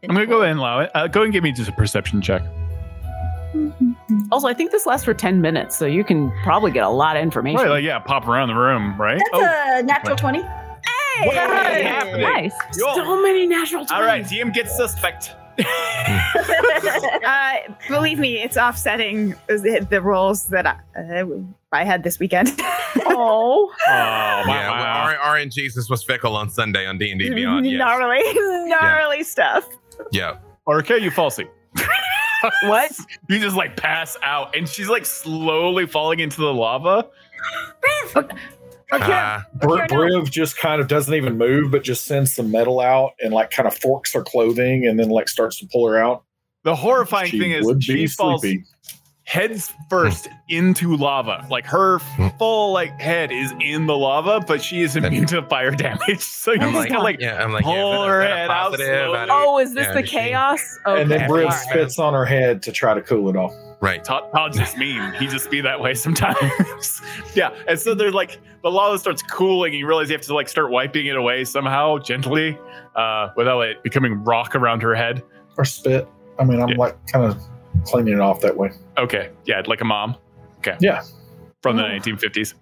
[0.02, 0.90] I'm gonna go ahead and allow it.
[0.94, 2.42] Uh, go and give me just a perception check.
[4.32, 7.16] Also, I think this lasts for 10 minutes, so you can probably get a lot
[7.16, 7.60] of information.
[7.60, 9.20] Right, like yeah, pop around the room, right?
[9.32, 10.38] Oh, That's a natural 20.
[10.40, 10.48] what
[11.28, 12.20] is happening?
[12.22, 12.52] Nice.
[12.78, 12.94] Yo.
[12.94, 15.34] so many natural All right, DM gets suspect.
[17.22, 17.54] Uh,
[17.88, 21.24] believe me, it's offsetting the, the rolls that I, uh,
[21.72, 22.48] I had this weekend.
[23.12, 23.70] Oh.
[23.72, 25.06] Oh, Yeah, wow.
[25.06, 27.66] well, R- RNGesus was fickle on Sunday on D and D Beyond.
[27.66, 27.78] Yes.
[27.78, 28.22] gnarly,
[28.68, 29.68] gnarly stuff.
[30.10, 30.38] Yeah.
[30.66, 31.48] Or okay, you falsy.
[32.64, 32.92] What?
[33.28, 37.08] You just like pass out, and she's like slowly falling into the lava.
[38.92, 39.96] Ah, Br- Okay, no.
[39.96, 43.50] Briv just kind of doesn't even move, but just sends some metal out and like
[43.50, 46.24] kind of forks her clothing and then like starts to pull her out.
[46.64, 48.64] The horrifying She thing is would she falls sleepy.
[49.30, 51.46] Heads first into lava.
[51.48, 52.00] Like her
[52.36, 56.18] full like head is in the lava, but she is immune to fire damage.
[56.40, 58.22] So you I'm just like, gotta like yeah, I'm like, pull is that a- her
[58.22, 59.26] is that a head out slowly.
[59.30, 60.78] Oh, is this Yeah, the is she- chaos?
[60.86, 61.30] And then Okay.
[61.46, 63.52] Briv spits on her head to try to cool it off.
[63.80, 64.02] Right.
[64.02, 65.12] Todd, Todd's just mean.
[65.18, 67.00] He just be that way sometimes.
[67.34, 67.50] yeah.
[67.68, 70.48] And so they're like the lava starts cooling, and you realize you have to like
[70.48, 72.58] start wiping it away somehow gently,
[72.96, 75.22] uh, without it becoming rock around her head.
[75.56, 76.08] Or spit.
[76.38, 76.76] I mean, I'm Yeah.
[76.78, 77.40] like kind of
[77.84, 78.70] cleaning it off that way.
[78.98, 79.30] Okay.
[79.44, 80.16] Yeah, like a mom.
[80.58, 80.76] Okay.
[80.80, 81.02] Yeah.
[81.62, 81.88] From the Oh.
[81.88, 82.54] 1950s.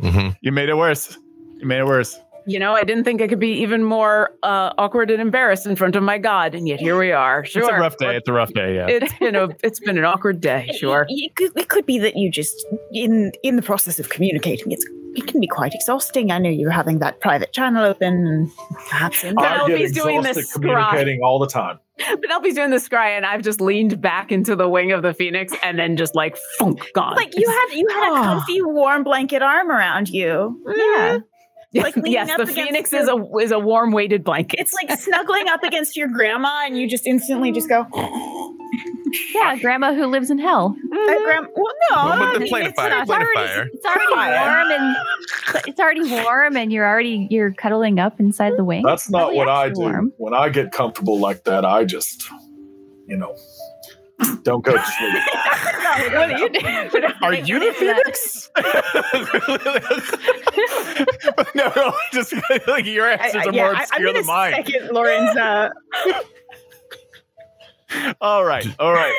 [0.00, 0.28] mm-hmm.
[0.40, 1.16] you made it worse.
[1.58, 2.18] You made it worse.
[2.46, 5.76] You know, I didn't think I could be even more uh, awkward and embarrassed in
[5.76, 7.44] front of my god, and yet here we are.
[7.44, 8.16] Sure, It's a rough day.
[8.16, 8.74] It's a rough day.
[8.76, 8.86] Yeah.
[8.88, 10.70] It's been a it's been an awkward day.
[10.78, 11.06] Sure.
[11.08, 12.54] It, it could, it could be that you just
[12.92, 16.30] in in the process of communicating, it's it can be quite exhausting.
[16.32, 18.50] I know you were having that private channel open, and
[18.88, 19.50] perhaps in I that.
[19.58, 20.62] get Penelope's doing exhausted this scry.
[20.62, 21.78] communicating all the time.
[21.98, 25.52] Penelope's doing the scry, and I've just leaned back into the wing of the phoenix,
[25.62, 27.14] and then just like funk gone.
[27.14, 28.22] Like you had you had a Oh.
[28.22, 30.58] comfy, warm blanket arm around you.
[30.66, 31.18] Yeah,
[31.74, 34.60] like leaning yes, up the against phoenix the- is a is a warm weighted blanket.
[34.60, 37.86] it's like snuggling up against your grandma, and you just instantly just go.
[39.34, 40.74] Yeah, grandma who lives in hell.
[40.90, 43.26] Uh, gram- well, no, Well, I with the mean, of it's fire, not- plane of
[43.28, 43.68] already, fire.
[43.70, 44.64] It's already Fire.
[44.64, 44.96] warm and
[45.68, 48.82] it's already warm and you're already you're cuddling up inside the wing.
[48.86, 49.80] That's not Really what I do.
[49.80, 50.12] warm.
[50.16, 52.26] When I get comfortable like that, I just,
[53.06, 53.36] you know,
[54.42, 55.14] don't go to sleep.
[56.14, 56.60] what do you do?
[57.22, 58.50] Are you the phoenix?
[61.54, 62.34] no, no, just
[62.66, 64.52] like your answers I- are yeah, more I- I'm obscure than mine.
[64.54, 65.36] second Lauren's.
[65.36, 65.70] Uh,
[68.22, 69.12] All right, all right.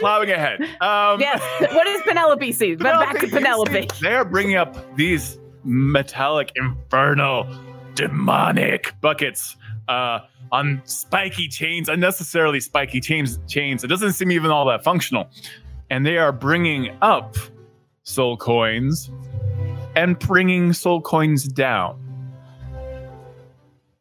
[0.00, 0.60] Plowing ahead.
[0.80, 1.40] Um, yes.
[1.72, 2.74] What does Penelope see?
[2.74, 3.88] But back to Penelope.
[4.02, 7.46] They are bringing up these metallic, infernal,
[7.94, 9.54] demonic buckets
[9.88, 10.20] uh,
[10.52, 13.38] on spiky chains, unnecessarily spiky chains.
[13.48, 13.84] Chains.
[13.84, 15.28] It doesn't seem even all that functional,
[15.90, 17.36] and they are bringing up
[18.02, 19.10] soul coins
[19.96, 21.98] and bringing soul coins down.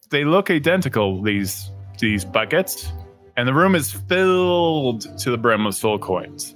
[0.10, 1.22] They look identical.
[1.22, 2.92] These these buckets,
[3.36, 6.56] and the room is filled to the brim with soul coins.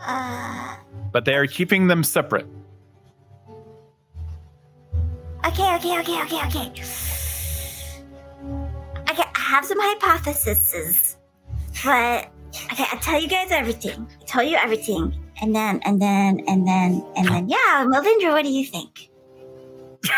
[0.00, 0.76] Uh,
[1.12, 2.46] But they are keeping them separate.
[5.46, 6.72] Okay, okay, okay, okay, okay.
[9.10, 11.16] Okay, I have some hypotheses,
[11.84, 12.30] but
[12.72, 14.08] okay, I tell you guys everything.
[14.20, 18.44] I tell you everything, and then, and then, and then, and then, yeah, Melvindra, what
[18.44, 19.10] do you think?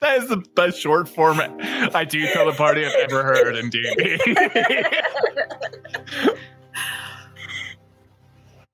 [0.00, 3.70] that is the best short form I do tell the party I've ever heard in
[3.70, 4.18] D&D.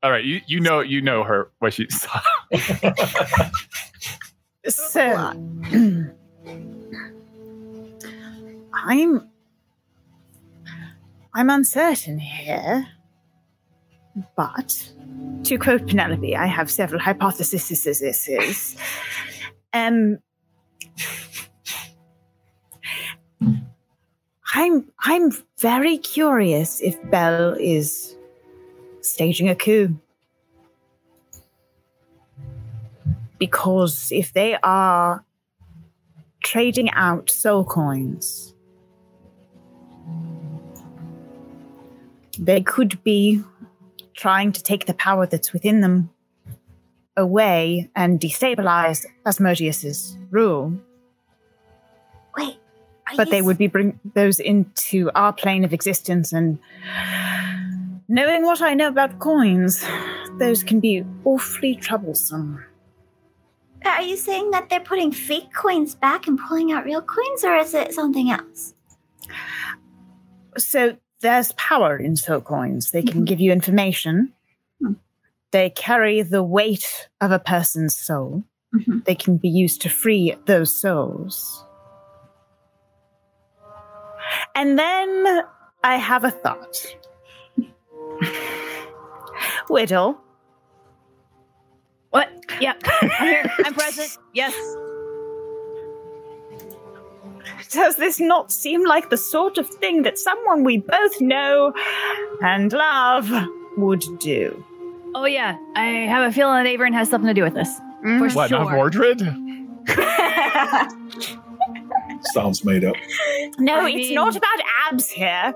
[0.02, 2.20] All right, you, you know you know her what she saw.
[4.68, 5.00] So,
[8.74, 9.28] I'm
[11.34, 12.86] I'm uncertain here,
[14.36, 14.92] but
[15.44, 18.76] to quote Penelope, I have several hypotheses.
[19.72, 20.18] Um,
[24.54, 28.16] I'm I'm very curious if Bell is
[29.00, 29.98] staging a coup.
[33.38, 35.24] Because if they are
[36.42, 38.54] trading out soul coins,
[42.38, 43.42] they could be
[44.14, 46.10] trying to take the power that's within them
[47.16, 50.72] away and destabilize Asmodeus's rule.
[52.36, 52.56] Wait,
[53.16, 56.58] But they would be bring those into our plane of existence and
[58.08, 59.84] knowing what I know about coins,
[60.38, 62.64] those can be awfully troublesome.
[63.84, 67.56] Are you saying that they're putting fake coins back and pulling out real coins, or
[67.56, 68.74] is it something else?
[70.56, 72.90] So there's power in soul coins.
[72.90, 73.26] They can Mhm.
[73.26, 74.32] give you information.
[74.80, 74.94] Hmm.
[75.52, 78.44] They carry the weight of a person's soul.
[78.74, 79.04] Mhm.
[79.04, 81.64] They can be used to free those souls.
[84.54, 85.42] And then
[85.84, 86.96] I have a thought.
[89.70, 90.20] Whittle,
[92.10, 92.30] What?
[92.60, 92.82] Yep.
[93.02, 93.44] I'm here.
[93.64, 94.16] I'm present.
[94.32, 94.54] Yes.
[97.70, 101.72] does this not seem like the sort of thing that someone we both know
[102.42, 103.30] and love
[103.76, 104.64] would do?
[105.14, 105.56] Oh yeah.
[105.76, 107.76] I have a feeling that Averin has something to do with this.
[107.76, 108.34] For mm.
[108.34, 108.60] What, sure.
[108.60, 109.20] not Mordred?
[112.32, 112.96] Sounds made up.
[113.58, 114.58] No, I it's mean- not about
[114.90, 115.54] abs here.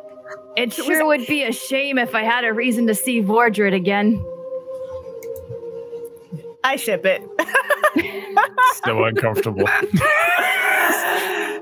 [0.57, 4.23] It sure would be a shame if I had a reason to see Vordred again.
[6.65, 7.23] I ship it.
[8.85, 9.65] So uncomfortable.
[9.69, 11.61] I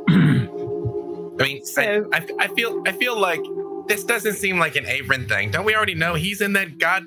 [1.39, 3.41] mean, So- I, I, I feel I feel like
[3.89, 5.51] this doesn't seem like an Avon thing.
[5.51, 7.05] Don't we already know he's in that god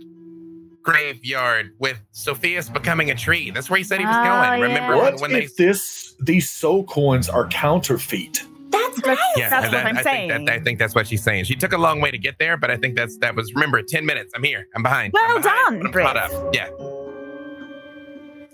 [0.82, 3.50] graveyard with Sophia's becoming a tree?
[3.52, 4.60] That's where he said he was Oh, going.
[4.60, 4.68] yeah.
[4.68, 8.44] Remember What when, when they if this these soul coins are counterfeit?
[8.70, 9.18] That's right.
[9.38, 10.30] Yeah, That's and what that- I'm I saying.
[10.30, 11.46] Think that, I think that's what she's saying.
[11.46, 13.54] She took a long way to get there, but I think that's that was.
[13.54, 14.32] Remember, ten minutes.
[14.36, 14.68] I'm here.
[14.76, 15.14] I'm behind.
[15.14, 16.06] Well I'm behind, done, I'm Britt.
[16.18, 16.54] up.
[16.54, 16.70] Yeah.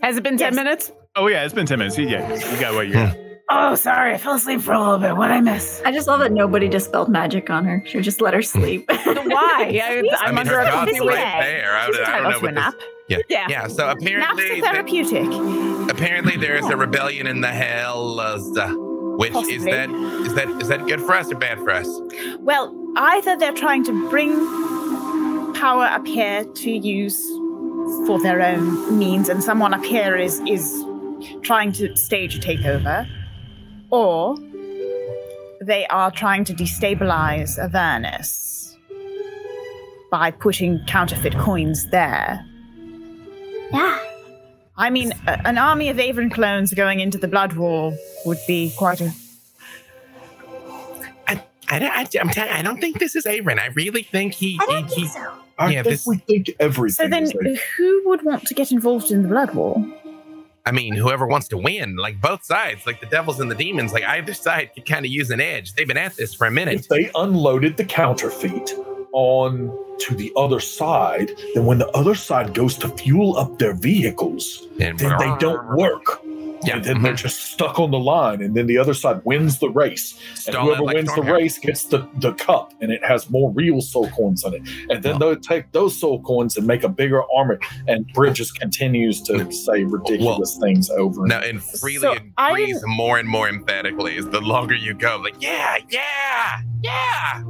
[0.02, 0.56] Has it been 10 Yes.
[0.56, 0.92] minutes?
[1.16, 1.98] Oh yeah, it's been ten minutes.
[1.98, 3.18] Yeah, you got what you got.
[3.52, 4.14] Oh, sorry.
[4.14, 5.18] I fell asleep for a little bit.
[5.18, 5.82] What'd I miss?
[5.84, 7.84] I just love that nobody dispelled magic on her.
[7.88, 8.86] Should just let her sleep.
[8.90, 8.94] Why?
[9.04, 11.58] I, I I'm mean, under her a god's right day.
[11.58, 11.76] there.
[11.76, 12.74] I, She's don't- I don't know to a what nap.
[12.76, 12.84] this.
[13.10, 13.18] Yeah.
[13.28, 13.46] Yeah.
[13.50, 13.68] Yeah.
[13.68, 15.90] So Naps apparently, are the- therapeutic.
[15.90, 18.56] apparently there is a rebellion in the hells.
[18.56, 19.90] uh, Which is that?
[19.90, 21.88] Is that is that good for us or bad for us?
[22.40, 24.36] Well, either they're trying to bring
[25.56, 27.20] power up here to use
[28.08, 30.84] for their own means, and someone up here is is
[31.42, 33.08] trying to stage a takeover,
[33.90, 34.38] or
[35.62, 38.78] they are trying to destabilize Avernus
[40.12, 42.46] by putting counterfeit coins there.
[43.72, 44.00] Yeah.
[44.78, 47.94] I mean, a- an army of Avon clones going into the Blood War
[48.26, 49.12] would be quite a.
[51.72, 53.60] I, don't- I, I'm telling I don't think this is Aaron.
[53.60, 54.58] I really think he.
[54.60, 55.32] I don't he think so.
[55.60, 57.06] I Yeah, think this- we think everything.
[57.06, 59.86] So then, is who would want to get involved in the Blood war?
[60.66, 63.92] I mean, whoever wants to win, like both sides, like the devils and the demons,
[63.92, 65.74] like either side could kind of use an edge.
[65.74, 66.76] They've been at this for a minute.
[66.76, 68.74] if they unloaded the counterfeit
[69.12, 73.74] on to the other side, then when the other side goes to fuel up their
[73.74, 76.22] vehicles, And then they don't work.
[76.64, 77.18] Yeah, And then they're mhm.
[77.18, 80.20] just stuck on the line, and then the other side wins the race.
[80.30, 81.32] And Stall whoever it like wins the Stormhammer.
[81.34, 84.62] race gets the, the cup, and it has more real soul coins in it.
[84.90, 87.58] And then they'll take those soul coins and make a bigger army.
[87.88, 91.26] And Bridges continues to say ridiculous things over.
[91.26, 95.18] No, and freely So, I agrees more and more emphatically as the longer you go.
[95.24, 97.44] Like, yeah, yeah, yeah.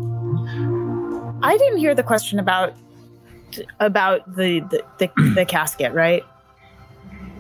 [1.42, 2.76] I didn't hear the question about
[3.80, 6.24] about the the, the, the casket, right?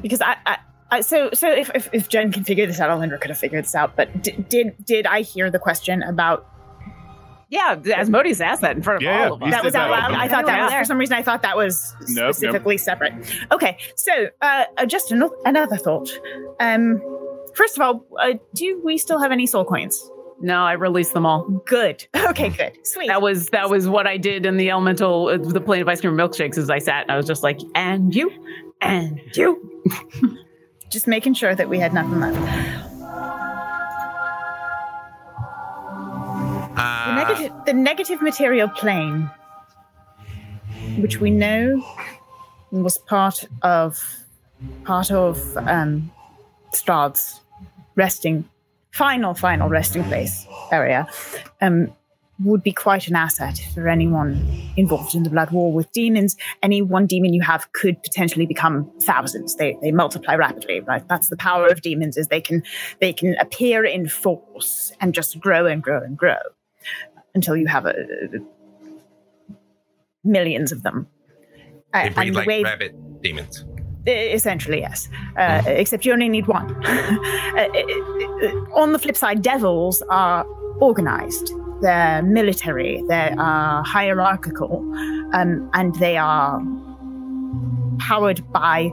[0.01, 0.57] Because I, I,
[0.91, 3.63] I so so if, if if Jen can figure this out, Alindra could have figured
[3.63, 3.95] this out.
[3.95, 6.47] But d- did did I hear the question about
[7.49, 9.51] Yeah, Asmodeus asked that in front of Yeah, all of us.
[9.51, 10.11] That was out that.
[10.11, 10.13] loud?
[10.13, 11.15] I thought that was for some reason.
[11.15, 12.33] I thought that was nope.
[12.33, 13.13] specifically separate.
[13.51, 14.11] Okay, so
[14.41, 16.09] uh, uh, just an- another thought.
[16.59, 17.01] Um,
[17.55, 20.09] first of all, uh, do we still have any soul coins?
[20.41, 21.43] No, I released them all.
[21.65, 22.07] Good.
[22.29, 22.77] Okay, good.
[22.85, 23.07] Sweet.
[23.07, 25.99] That was that was what I did in the elemental, uh, the plane of ice
[26.01, 26.57] cream milkshakes.
[26.59, 28.31] As I sat, and I was just like, and you,
[28.81, 29.83] and you.
[30.89, 32.35] just making sure that we had nothing left.
[36.75, 39.29] The Uh, negative, the negative material plane,
[40.99, 41.83] which we know
[42.71, 43.99] was part of
[44.85, 46.11] part of um,
[47.95, 48.47] resting,
[48.91, 51.07] final, final resting place area,
[51.61, 51.93] um,
[52.43, 54.45] would be quite an asset for anyone
[54.77, 56.35] involved in the blood war with demons.
[56.63, 59.55] Any one demon you have could potentially become thousands.
[59.55, 61.05] They they multiply rapidly, right?
[61.07, 62.63] That's the power of demons is they can
[63.01, 66.37] they can appear in force and just grow and grow and grow
[67.35, 67.93] until you have a,
[70.23, 71.07] millions of them.
[71.93, 73.65] Uh, they breed and the like way- rabbit demons.
[74.07, 75.09] Essentially, yes.
[75.37, 76.75] Uh, except you only need one.
[77.49, 80.45] Uh, uh, uh, on the flip side, devils are
[80.79, 81.51] organized.
[81.81, 83.03] They're military.
[83.07, 84.79] They are hierarchical,
[85.33, 86.61] um, and they are
[87.99, 88.91] powered by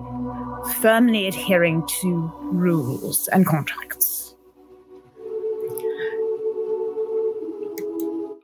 [0.80, 4.34] firmly adhering to rules and contracts.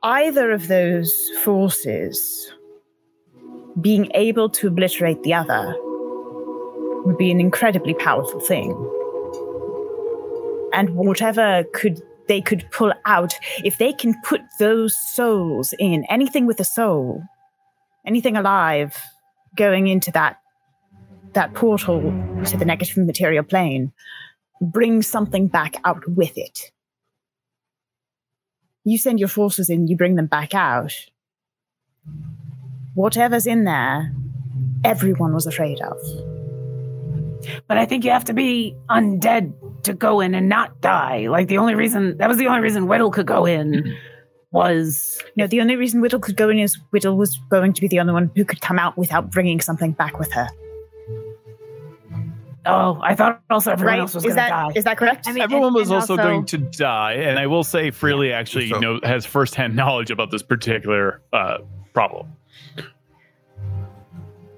[0.03, 1.13] Either of those
[1.43, 2.51] forces
[3.79, 5.75] being able to obliterate the other
[7.05, 8.71] would be an incredibly powerful thing.
[10.73, 13.33] And whatever could they could pull out,
[13.63, 17.23] if they can put those souls in, anything with a soul,
[18.05, 18.97] anything alive
[19.55, 20.37] going into that
[21.33, 22.01] that portal
[22.45, 23.91] to the negative material plane,
[24.61, 26.71] bring something back out with it.
[28.83, 30.93] You send your forces in, you bring them back out.
[32.93, 34.13] Whatever's in there,
[34.83, 36.32] everyone was afraid of.
[37.67, 39.53] But I think you have to be undead
[39.83, 41.27] to go in and not die.
[41.27, 43.95] Like the only reason that was the only reason Whittle could go in
[44.51, 47.87] was No, the only reason Whittle could go in is Whittle was going to be
[47.87, 50.47] the only one who could come out without bringing something back with her.
[52.65, 53.99] oh, I thought also everyone right?
[53.99, 54.77] else was is going that to die.
[54.77, 55.27] is that correct?
[55.27, 58.31] I mean, Everyone and- was and also, going to die, and I will say, Freely
[58.31, 61.57] actually So- know, has firsthand knowledge about this particular uh,
[61.93, 62.27] problem.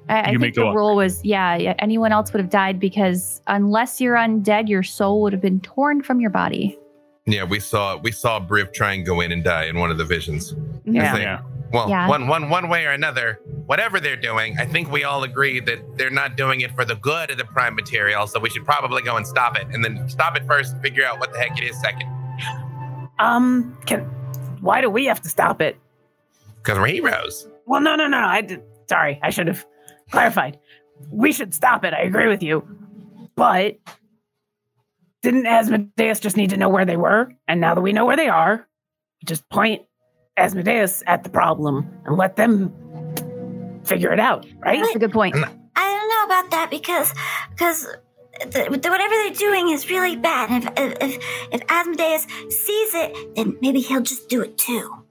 [0.10, 0.76] I, I You may think go the on.
[0.76, 5.22] rule was, yeah, yeah, anyone else would have died because unless you're undead, your soul
[5.23, 6.77] would have been torn from your body.
[7.26, 9.98] Yeah, we saw we saw Briv try and go in and die in one of
[9.98, 10.53] the visions.
[10.84, 11.03] Yeah.
[11.06, 11.41] It's like, Yeah.
[11.73, 12.07] Well, Yeah.
[12.07, 15.98] one one one way or another, whatever they're doing, I think we all agree that
[15.98, 18.27] they're not doing it for the good of the prime material.
[18.27, 21.03] So we should probably go and stop it, and then stop it first, and figure
[21.03, 22.07] out what the heck it is second.
[23.18, 24.02] um, can
[24.61, 25.77] why do we have to stop it?
[26.61, 27.48] Because we're heroes.
[27.65, 28.18] Well, no, no, no.
[28.19, 29.65] I did, sorry, I should have
[30.11, 30.60] clarified.
[31.10, 31.94] We should stop it.
[31.94, 32.68] I agree with you,
[33.36, 33.77] but
[35.22, 37.34] didn't Asmodeus just need to know where they were?
[37.48, 38.68] And now that we know where they are,
[39.26, 39.82] just point
[40.38, 42.73] Asmodeus at the problem and let them
[43.84, 44.82] figure it out, right?
[44.82, 45.36] That's a good point.
[45.36, 47.14] I don't know about that because
[47.52, 47.88] because
[48.41, 50.49] the, the, whatever they're doing is really bad.
[50.52, 55.05] And if, if if Asmodeus sees it, then maybe he'll just do it too.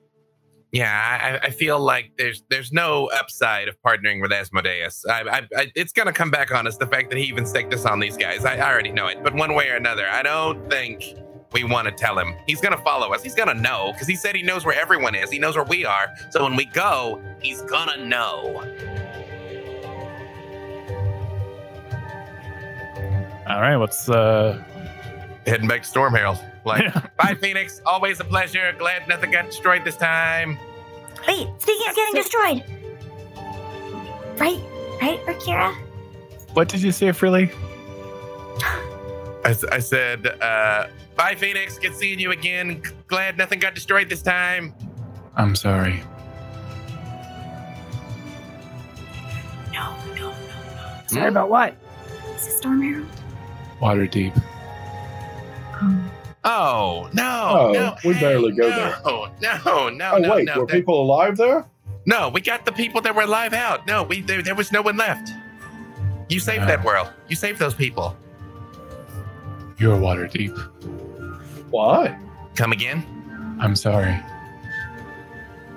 [0.74, 5.04] Yeah, I, I feel like there's there's no upside of partnering with Asmodeus.
[5.06, 7.72] I, I, I, it's gonna come back on us the fact that he even staked
[7.72, 8.44] us on these guys.
[8.44, 11.14] I, I already know it, but one way or another, I don't think
[11.52, 12.34] we want to tell him.
[12.44, 13.22] He's gonna follow us.
[13.22, 15.30] He's gonna know because he said he knows where everyone is.
[15.30, 16.12] He knows where we are.
[16.30, 18.64] So when we go, he's gonna know.
[23.46, 24.60] All right, what's uh
[25.46, 26.38] Heading back to Storm Herald.
[26.64, 27.80] Like, bye, Phoenix.
[27.86, 28.74] Always a pleasure.
[28.78, 30.58] Glad nothing got destroyed this time.
[31.26, 32.64] Wait, speaking of getting destroyed.
[34.38, 34.60] Right?
[35.00, 35.74] Right, Rakira?
[36.54, 37.50] what did you say, Freely?
[39.44, 40.86] I said, uh,
[41.16, 41.78] bye, Phoenix.
[41.78, 42.82] Good seeing you again.
[43.08, 44.74] Glad nothing got destroyed this time.
[45.36, 46.02] I'm sorry.
[49.72, 50.30] No, no, no.
[50.30, 51.02] no.
[51.08, 51.74] Sorry about what?
[52.36, 53.08] Is it Storm Herald?
[53.80, 54.42] Waterdeep.
[56.44, 57.48] Oh, no.
[57.50, 57.96] Oh, no.
[58.04, 58.96] we barely go no, there.
[59.04, 60.60] No, no, no, Oh, no, wait, no.
[60.60, 61.64] were That- people alive there?
[62.06, 63.86] no, we got the people that were alive out.
[63.86, 65.30] No, we there, there was no one left.
[66.28, 66.66] You saved Ah.
[66.66, 67.08] that world.
[67.28, 68.14] You saved those people.
[69.78, 70.56] You're Waterdeep.
[71.70, 72.16] Why?
[72.56, 73.04] Come again?
[73.60, 74.12] I'm sorry.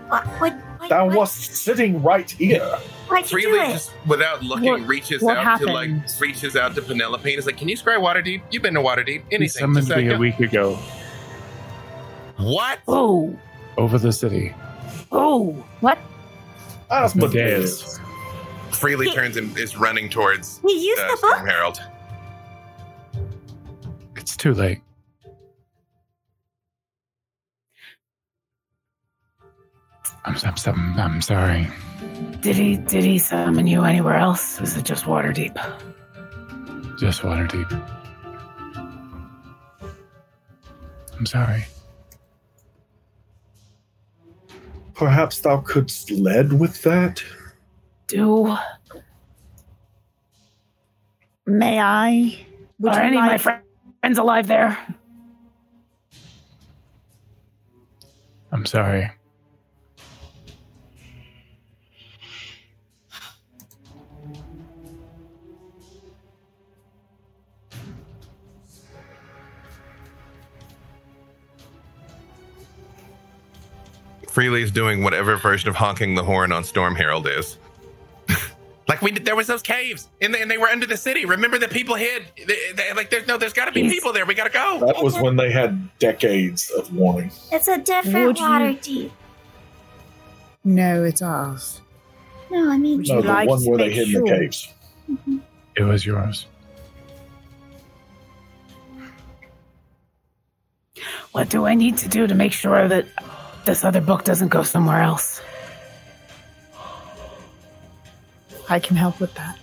[0.10, 0.26] What?
[0.40, 0.54] What?
[0.88, 2.66] What That what, was sitting right here.
[3.08, 6.16] Why'd you Freely just without looking What- reaches what out to like happened?
[6.20, 8.42] reaches out to Penelope and is like, "Can you scry Waterdeep?
[8.52, 9.06] You've been to Waterdeep.
[9.30, 9.50] He Anything?
[9.50, 10.76] summoned Just me a second." week ago
[12.38, 12.80] What?
[12.88, 13.38] Oh,
[13.78, 14.54] over the city.
[15.12, 15.52] oh.
[15.80, 15.98] What?
[16.92, 18.00] Asmodeus.
[18.72, 21.48] Freely turns and is running towards You used uh, the Storm book?
[21.50, 21.82] Herald.
[24.16, 24.82] It's too late.
[30.28, 31.68] I'm, I'm, I'm, I'm sorry.
[32.42, 34.60] Did he did he summon you anywhere else?
[34.60, 35.56] Was it just Waterdeep?
[37.00, 37.72] Just Waterdeep.
[41.18, 41.66] I'm sorry.
[44.94, 47.24] Perhaps thou couldst lead with that?
[48.08, 48.56] Do
[51.46, 52.46] May I?
[52.80, 53.54] Would are any of my like- fri-
[54.02, 54.78] friends alive there?
[58.52, 59.10] I'm sorry.
[74.38, 77.58] Freely is doing whatever version of honking the horn on Storm Herald is.
[78.88, 81.26] like we did, there was those caves and they, and they were under the city.
[81.26, 82.24] Remember the people hid.
[82.46, 84.28] They, they- like there's no, there's got to be He's- people there.
[84.28, 84.80] We got to go.
[84.86, 87.32] That was when they had decades of warning.
[87.52, 89.12] It's a different Would you- Waterdeep.
[90.64, 91.82] No, it's ours.
[92.52, 94.74] No, I mean, No, the like one where they make hid in the sure- caves.
[95.78, 96.46] It was yours.
[101.32, 103.08] What do I need to do to make sure that
[103.68, 105.42] this other book doesn't go somewhere else?
[108.70, 109.58] I can help with that.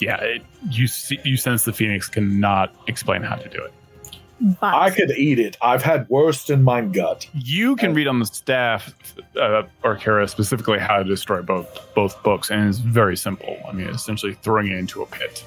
[0.00, 3.72] Yeah, it, you see, you sense the phoenix cannot explain how to do it.
[4.60, 5.56] But I could eat it.
[5.62, 7.28] I've had worst in my gut.
[7.32, 8.92] You can read on the staff,
[9.40, 13.56] uh, Orkira specifically, how to destroy both both books, and it's very simple.
[13.68, 15.44] I mean, essentially throwing it into a pit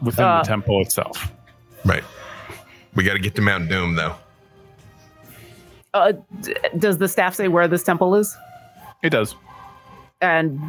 [0.00, 1.32] within Uh, the temple itself.
[1.84, 2.04] Right.
[2.94, 4.14] We got to get to Mount Doom though.
[5.94, 8.36] Uh, d- does the staff say where this temple is?
[9.02, 9.34] It does.
[10.20, 10.60] And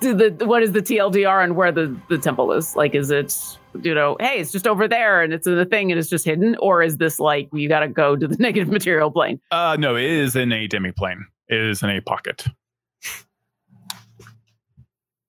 [0.00, 2.76] do the what is the TLDR and where the, the temple is?
[2.76, 3.36] Like, is it
[3.82, 6.24] you know, hey, it's just over there and it's in the thing and it's just
[6.24, 9.40] hidden, or is this like you got to go to the negative material plane?
[9.50, 12.46] Uh, no, it is in a demiplane, It is in a pocket.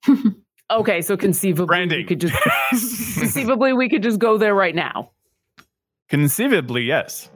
[0.72, 1.98] Okay, so conceivably Branding.
[1.98, 2.36] we could just
[3.18, 5.10] conceivably we could just go there right now.
[6.10, 7.32] Conceivably, yes.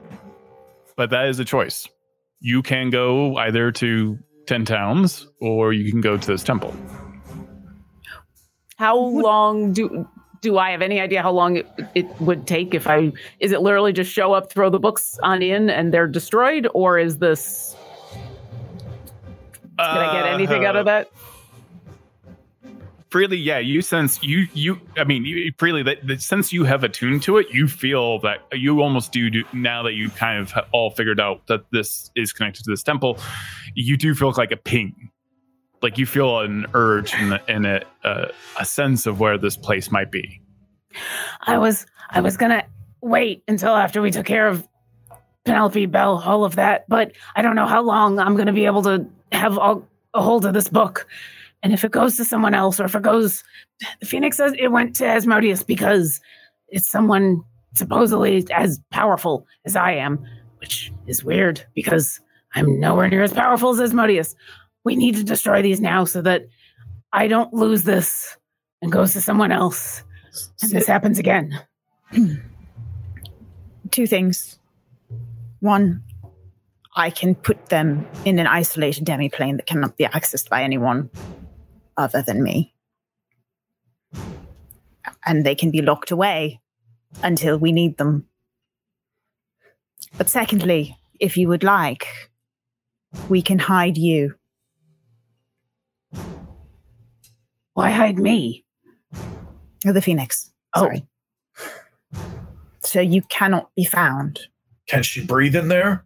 [0.96, 1.88] But that is a choice.
[2.40, 6.74] You can go either to Ten Towns or you can go to this temple.
[8.76, 10.08] How long do
[10.40, 13.62] do I have any idea how long it, it would take if I is it
[13.62, 17.74] literally just show up, throw the books on in, and they're destroyed, or is this
[19.78, 21.10] can I get anything out of uh, that?
[23.14, 26.82] Freely yeah you sense you you i mean you, freely that, that since you have
[26.82, 30.52] attuned to it you feel that you almost do, do now that you kind of
[30.72, 33.16] all figured out that this is connected to this temple
[33.76, 35.10] you do feel like a ping
[35.80, 40.10] like you feel an urge and, a, a, a sense of where this place might
[40.10, 40.40] be
[41.40, 42.64] I was I was gonna
[43.00, 44.66] wait until after we took care of
[45.44, 48.82] Penelope Bell, all of that, but I don't know how long I'm gonna be able
[48.82, 51.06] to have all, a hold of this book.
[51.64, 53.42] And if it goes to someone else, or if it goes,
[53.98, 56.20] the Phoenix says it went to Asmodeus because
[56.68, 57.42] it's someone
[57.74, 60.22] supposedly as powerful as I am,
[60.58, 62.20] which is weird because
[62.54, 64.36] I'm nowhere near as powerful as Asmodeus.
[64.84, 66.42] We need to destroy these now so that
[67.14, 68.36] I don't lose this
[68.82, 70.04] and goes to someone else.
[70.60, 71.58] And this happens again.
[73.90, 74.58] Two things.
[75.60, 76.02] One,
[76.94, 81.08] I can put them in an isolated demiplane that cannot be accessed by anyone
[81.96, 82.74] other than me.
[85.26, 86.60] And they can be locked away
[87.22, 88.26] until we need them.
[90.16, 92.06] But secondly, if you would like,
[93.28, 94.34] we can hide you.
[97.74, 98.64] Why hide me?
[99.84, 100.50] Or the Phoenix.
[100.74, 100.82] Oh.
[100.82, 101.06] Sorry.
[102.82, 104.40] So you cannot be found.
[104.86, 106.04] Can she breathe in there?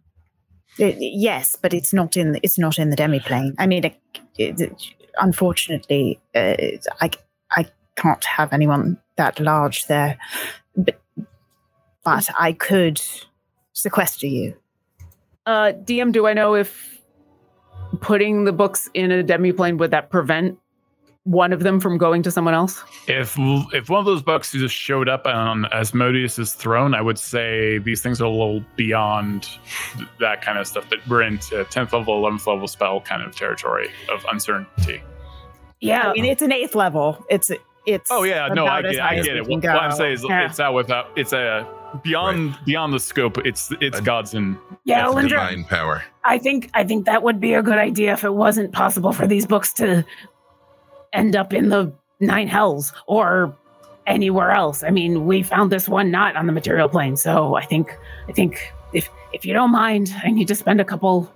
[0.79, 3.53] Uh, yes, but it's not in it's not in the demiplane.
[3.57, 3.99] I mean, it,
[4.37, 4.71] it,
[5.19, 6.55] unfortunately, uh,
[7.01, 7.11] I
[7.51, 7.65] I
[7.95, 10.17] can't have anyone that large there,
[10.75, 10.99] but
[12.03, 13.01] but I could
[13.73, 14.55] sequester you.
[15.45, 16.99] Uh, DM, do I know if
[18.01, 20.59] putting the books in a demiplane would that prevent
[21.23, 22.81] one of them from going to someone else?
[23.07, 23.35] If
[23.73, 28.01] if one of those books just showed up on Asmodeus's throne, I would say these
[28.01, 29.47] things are a little beyond
[30.19, 30.89] that kind of stuff.
[30.89, 35.01] That we're into tenth level, eleventh level spell kind of territory of uncertainty.
[35.81, 36.09] Yeah.
[36.09, 37.25] I mean, it's an eighth level.
[37.29, 37.51] It's
[37.85, 38.09] it's.
[38.11, 39.47] Oh yeah, no, I get, I get it.
[39.47, 40.45] What, what I'm saying is, Yeah.
[40.45, 41.09] it's out without.
[41.15, 41.67] It's a
[42.03, 43.37] beyond beyond the scope.
[43.45, 46.03] It's it's A- gods and yeah, That's Olindra, Divine power.
[46.23, 49.25] I think I think that would be a good idea if it wasn't possible for
[49.27, 50.05] these books to
[51.13, 53.55] end up in the nine hells or
[54.07, 54.83] anywhere else.
[54.83, 58.31] I mean, we found this one not on the material plane, so I think I
[58.31, 61.31] think if if you don't mind, I need to spend a couple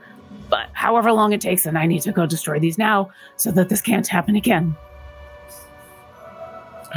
[0.53, 3.69] but however long it takes and I need to go destroy these now so that
[3.69, 4.75] this can't happen again.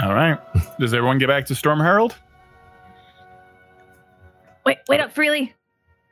[0.02, 0.38] all right.
[0.78, 2.14] Does everyone get back to Storm Herald?
[4.66, 5.54] Wait, wait up, Freely.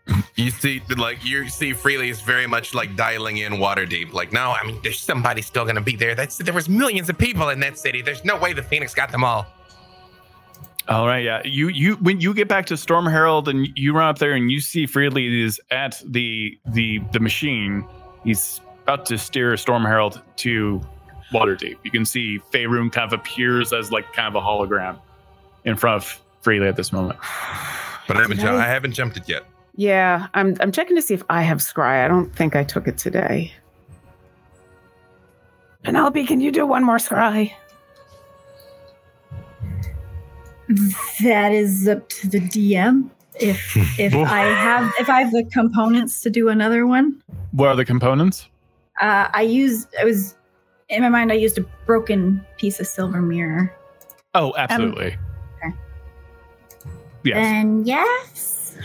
[0.37, 4.13] You see, like you see, Freely is very much like dialing in Waterdeep.
[4.13, 6.17] Like, no, I mean, there's somebody still gonna be there.
[6.17, 8.03] That's there was millions of people in that city.
[8.03, 9.47] There's no way the Phoenix got them all.
[10.89, 11.41] All right, yeah.
[11.45, 14.51] You you when you get back to Storm Herald and you run up there and
[14.51, 17.87] you see Freely is at the the the machine.
[18.25, 20.81] He's about to steer Storm Herald to
[21.33, 21.77] Waterdeep.
[21.85, 24.99] You can see Faerun kind of appears as like kind of a hologram
[25.65, 27.19] in front of Freely at this moment.
[28.07, 29.45] But I haven't, ju- I haven't jumped it yet.
[29.77, 32.05] Yeah, I'm I'm checking to see if I have scry.
[32.05, 33.53] I don't think I took it today.
[35.83, 37.53] Penelope, can you do one more scry?
[41.23, 43.11] That is up to the DM.
[43.41, 47.23] If if I have if I have the components to do another one,
[47.53, 48.49] What are the components?
[49.01, 50.37] uh, I used I was
[50.89, 53.75] in my mind I used a broken piece of silver mirror.
[54.35, 55.17] Oh, absolutely.
[55.65, 55.75] okay.
[57.25, 57.35] Yes.
[57.37, 58.77] Then yes.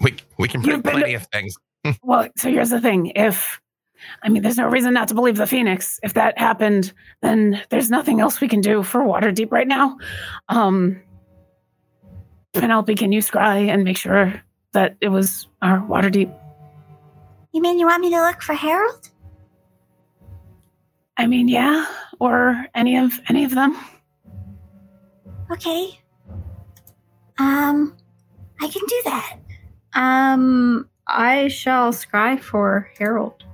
[0.00, 1.56] We we can bring You've plenty of things.
[2.02, 3.12] Well, so here's the thing.
[3.16, 3.60] If
[4.22, 5.98] I mean, there's no reason not to believe the Phoenix.
[6.02, 6.92] If that happened,
[7.22, 9.96] then there's nothing else we can do for Waterdeep right now.
[10.48, 11.02] Um,
[12.52, 14.42] Penelope, can you scry and make sure
[14.72, 16.32] that it was our Waterdeep?
[17.52, 19.10] You mean you want me to look for Harold?
[21.16, 21.86] I mean, yeah,
[22.20, 23.76] or any of any of them.
[25.50, 25.98] Okay.
[27.38, 27.96] Um,
[28.60, 29.41] I can do that.
[29.94, 33.44] Um, I shall scry for Harold.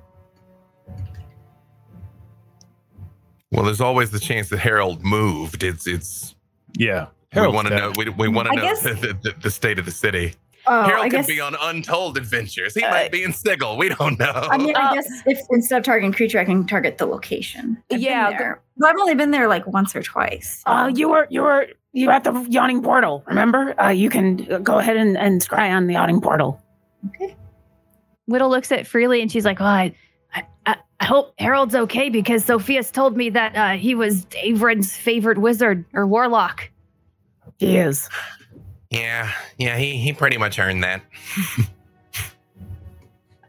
[3.50, 5.62] Well, there's always the chance that Harold moved.
[5.62, 6.34] It's it's.
[6.76, 7.06] yeah.
[7.34, 7.92] we want to know.
[7.96, 10.34] We, we want to know guess- the, the, the state of the city.
[10.66, 11.26] Oh, Harold I could guess.
[11.26, 12.74] be on untold adventures.
[12.74, 13.78] He Uh, might be in Sigil.
[13.78, 14.30] We don't know.
[14.50, 17.78] I mean, Uh, I guess if instead of targeting creature, I can target the location.
[17.84, 18.60] I've been Yeah, there.
[18.76, 20.62] but I've only been there like once or twice.
[20.66, 23.24] Uh, you were you were you were at the yawning portal.
[23.26, 23.78] Remember?
[23.80, 26.62] Uh, you can go ahead and, and scry on the yawning portal.
[27.08, 27.34] Okay.
[28.26, 29.94] Whittle looks at Freely and she's like, oh, I,
[30.34, 34.96] I, I I hope Harold's okay because Sophia's told me that uh, he was Avrin's
[34.96, 36.70] favorite wizard or warlock.
[37.58, 38.08] He is.
[38.90, 39.76] yeah, yeah.
[39.78, 41.02] He he pretty much earned that.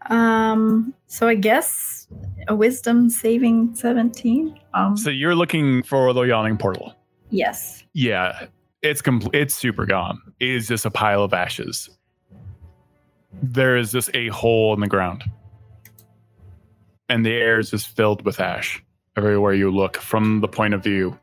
[0.10, 2.07] Um, so I guess
[2.48, 4.60] a wisdom saving seventeen.
[4.74, 6.95] Um, So you're looking for the yawning portal.
[7.30, 7.78] yes.
[7.94, 8.48] Yeah,
[8.82, 9.36] it's complete.
[9.36, 10.22] It's super gone.
[10.40, 11.90] It is just a pile of ashes.
[13.41, 15.24] There is just a hole in the ground,
[17.07, 18.84] and the air is just filled with ash
[19.16, 21.18] everywhere you look from the point of view.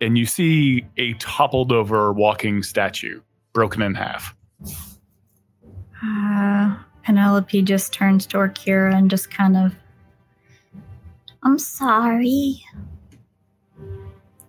[0.00, 3.20] And you see a toppled over walking statue,
[3.52, 4.34] broken in half.
[6.04, 9.74] Uh, Penelope just turns to Orkira and just kind of
[11.42, 12.64] I'm sorry.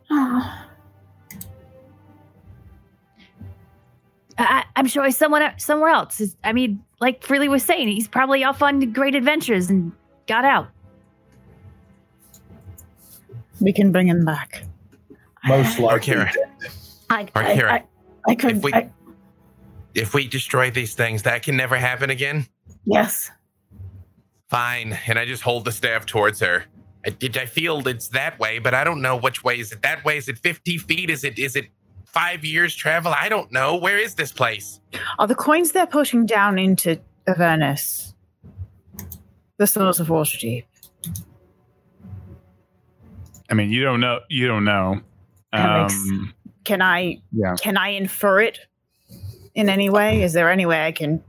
[0.09, 0.65] Oh,
[4.39, 6.21] I, I'm sure he's someone somewhere else.
[6.21, 9.91] It's- I mean, like Freely was saying, he's probably off on great adventures and
[10.27, 10.69] got out.
[13.61, 14.63] We can bring him back.
[15.45, 16.13] Most likely.
[16.13, 16.31] Kara.
[17.09, 17.83] I, Or I, I,
[18.27, 18.57] I could.
[18.57, 18.89] If we- I,
[19.95, 22.47] If we destroy these things, that can never happen again.
[22.85, 23.31] yes.
[24.49, 24.97] Fine.
[25.05, 26.65] And I just hold the staff towards her.
[27.05, 29.59] I, did I feel it's that way, but I don't know which way.
[29.59, 30.17] Is it that way?
[30.17, 31.09] Is it 50 feet?
[31.11, 31.67] Is it is it
[32.11, 33.13] five years travel?
[33.15, 33.75] I don't know.
[33.75, 34.79] Where is this place?
[35.17, 38.13] Are the coins they're pushing down into Avernus
[39.57, 40.65] the source of Waterdeep?
[43.49, 44.19] I mean, you don't know.
[44.29, 45.01] You don't know.
[45.53, 46.33] Um,
[46.65, 47.55] Can I yeah.
[47.55, 48.59] can I infer it
[49.55, 50.21] in any way?
[50.21, 51.23] Is there any way I can?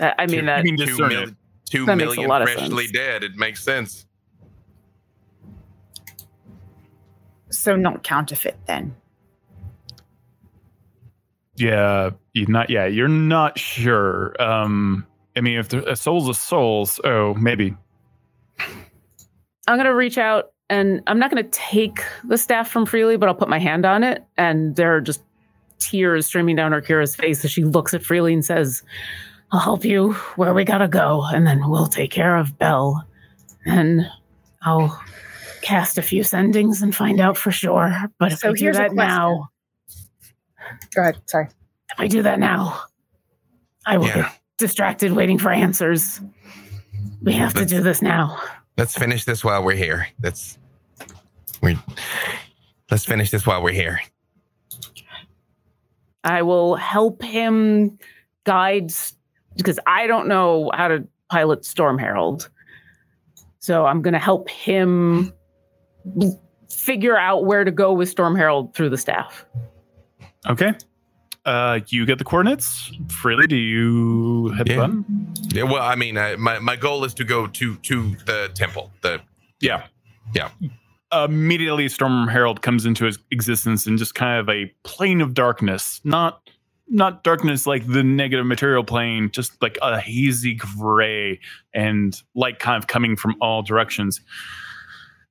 [0.00, 1.26] I I mean, that You Two, mil-
[1.68, 2.92] two That makes a million lot freshly sense.
[2.92, 3.22] dead.
[3.24, 4.06] It makes sense.
[7.50, 8.94] So not counterfeit then.
[11.58, 12.70] Yeah, you're not.
[12.70, 14.40] Yeah, you're not sure.
[14.40, 15.06] Um,
[15.36, 17.76] I mean, if the, a soul's a soul, so maybe.
[19.66, 23.34] I'm gonna reach out and I'm not gonna take the staff from Freely, but I'll
[23.34, 25.22] put my hand on it, and there are just
[25.78, 28.82] tears streaming down Orkira's face as she looks at Freely and says,
[29.50, 33.04] "I'll help you where we gotta go, and then we'll take care of Belle,
[33.66, 34.06] and
[34.62, 35.02] I'll
[35.62, 37.94] cast a few sendings and find out for sure.
[38.18, 39.50] But if So I do here's a that now,
[40.94, 41.20] Go ahead.
[41.26, 41.48] Sorry.
[41.90, 42.80] if I do that now,
[43.86, 44.14] I will Yeah.
[44.22, 46.20] get distracted waiting for answers.
[47.22, 48.40] We have to Let's- do this now."
[48.76, 50.06] Let's finish this while we're here.
[50.20, 50.58] That's
[51.62, 51.76] we.
[52.90, 54.00] Let's finish this while we're here.
[56.24, 57.98] I will help him
[58.44, 58.92] guide
[59.56, 62.48] because I don't know how to pilot Storm Herald.
[63.58, 65.32] So I'm going to help him
[66.70, 69.44] figure out where to go with Storm Herald through the staff.
[70.48, 70.72] Okay.
[71.44, 72.90] Uh, you get the coordinates.
[73.08, 74.74] Freely, do you hit Yeah.
[74.74, 75.34] the button?
[75.48, 78.92] Yeah, well, I mean, uh, my my goal is to go to to the temple.
[79.02, 79.20] The
[79.60, 79.86] Yeah.
[80.34, 80.50] Yeah.
[81.10, 86.00] Immediately, Storm Herald comes into his existence in just kind of a plane of darkness.
[86.04, 86.40] Not
[86.90, 91.38] not darkness like the negative material plane, just like a hazy gray
[91.74, 94.20] and light kind of coming from all directions.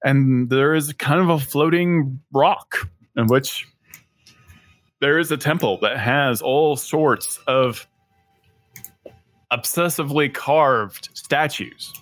[0.04, 3.68] And there is kind of a floating rock in which
[5.00, 7.88] there is a temple that has all sorts of
[9.52, 11.94] obsessively carved statues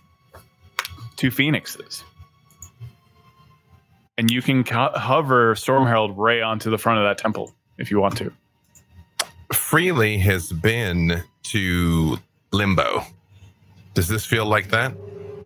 [1.18, 2.04] to phoenixes.
[4.18, 7.92] And you can co- hover Storm Herald right onto the front of that temple if
[7.92, 8.32] you want to.
[9.54, 12.18] Freely has been to
[12.52, 13.04] Limbo.
[13.94, 14.94] Does this feel like that?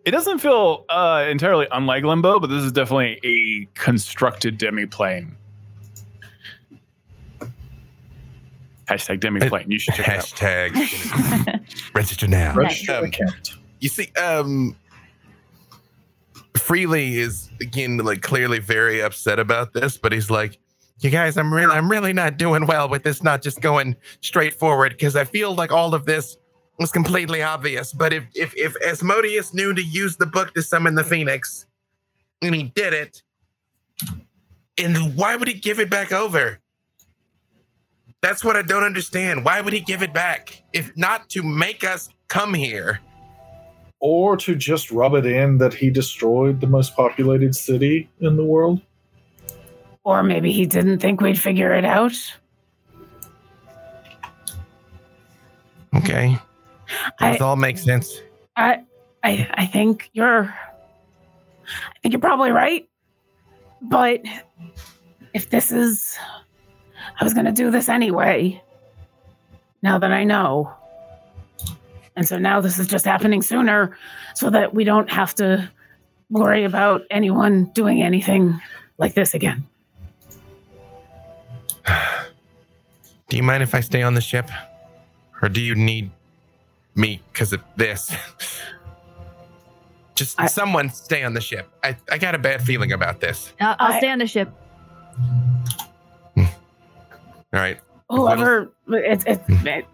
[0.06, 5.34] It doesn't feel uh, entirely unlike Limbo, but this is definitely a constructed demiplane.
[8.90, 9.70] Hashtag demiplane.
[9.70, 10.24] You should check it out.
[10.26, 12.56] Hashtag register now.
[12.56, 13.52] Register Um, account.
[13.80, 14.76] You see, um,
[16.58, 20.58] Freely is again like clearly very upset about this, but he's like,
[21.00, 23.22] "You guys, I'm really, I'm really not doing well with this.
[23.24, 26.38] Not just going straight forward because I feel like all of this
[26.80, 27.94] was completely obvious.
[27.94, 31.66] But if if if Asmodeus knew to use the book to summon the Phoenix,
[32.42, 33.22] and he did it,
[34.78, 36.60] and why would he give it back over?"
[38.22, 39.46] That's what I don't understand.
[39.46, 43.00] Why would he give it back if not to make us come here?
[44.02, 48.44] Or to just rub it in that he destroyed the most populated city in the
[48.46, 48.82] world.
[50.06, 52.14] Or maybe he didn't think we'd figure it out.
[55.96, 56.38] Okay.
[57.20, 58.22] I- This all makes sense.
[58.56, 58.84] I,
[59.24, 62.88] I, I think you're, I think you're probably right.
[63.82, 64.22] But
[65.34, 66.18] if this is,
[67.20, 68.62] I was going to do this anyway.
[69.82, 70.74] Now that I know.
[72.16, 73.98] And so now this is just happening sooner
[74.36, 75.70] so that we don't have to
[76.30, 78.60] worry about anyone doing anything
[78.98, 79.68] like this again.
[83.30, 84.50] Do you mind if I stay on the ship?
[85.42, 86.12] Or do you need
[86.96, 88.14] me because of this?
[90.16, 91.70] Just I- someone stay on the ship.
[91.84, 93.54] I, I got a bad feeling about this.
[93.62, 94.50] I'll, I'll I- stay on the ship.
[97.54, 97.80] All right.
[98.10, 99.68] Oh, Whoever, it's, it, hmm.
[99.68, 99.86] it,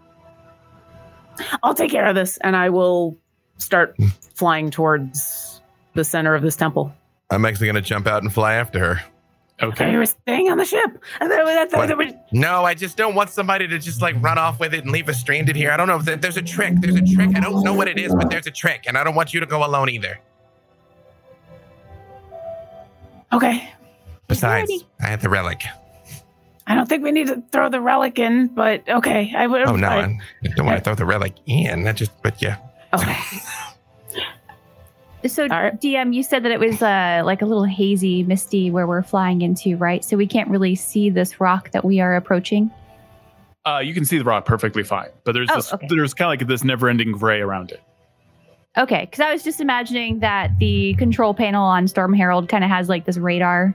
[1.62, 3.16] I'll take care of this and I will
[3.58, 3.96] start
[4.34, 5.62] Flying towards
[5.94, 6.92] the center of this temple.
[7.30, 9.02] I'm actually going to jump out and fly after her.
[9.62, 11.02] Okay, you were staying on the ship.
[11.18, 14.14] I thought, I thought that was- No, I just don't want somebody to just like
[14.22, 15.70] run off with it and leave us stranded here.
[15.70, 16.74] I don't know if there- there's a trick.
[16.80, 17.34] There's a trick.
[17.34, 18.84] I don't know what it is, but there's a trick.
[18.86, 20.18] And I don't want you to go alone either.
[23.32, 23.70] Okay.
[24.28, 25.62] Besides, I have the relic.
[26.66, 29.32] I don't think we need to throw the relic in, but okay.
[29.36, 29.62] I would.
[29.62, 31.86] Oh no, I, I don't want to throw the relic in.
[31.86, 32.58] I just, but yeah.
[32.92, 33.16] okay.
[35.28, 35.80] So, All right.
[35.80, 39.42] DM, you said that it was uh, like a little hazy, misty where we're flying
[39.42, 40.04] into, right?
[40.04, 42.70] So we can't really see this rock that we are approaching.
[43.64, 45.86] Uh, you can see the rock perfectly fine, but there's Oh, this, okay.
[45.90, 47.82] there's kind of like this never-ending gray around it.
[48.78, 52.70] Okay, because I was just imagining that the control panel on Storm Herald kind of
[52.70, 53.74] has like this radar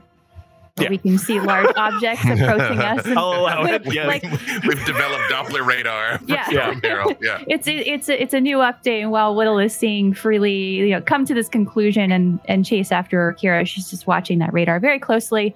[0.78, 0.88] Yeah.
[0.88, 3.04] we can see large objects approaching us.
[3.04, 3.82] and- I'll allow it.
[3.92, 4.06] Yes.
[4.06, 4.22] Like-
[4.66, 6.18] We've developed Doppler radar.
[6.26, 6.48] Yeah.
[6.50, 7.04] Yeah.
[7.20, 7.44] Yeah.
[7.46, 9.02] it's a, it's a, it's a new update.
[9.02, 12.90] And while Whittle is seeing freely, you know, come to this conclusion and and chase
[12.90, 15.54] after Kira, she's just watching that radar very closely,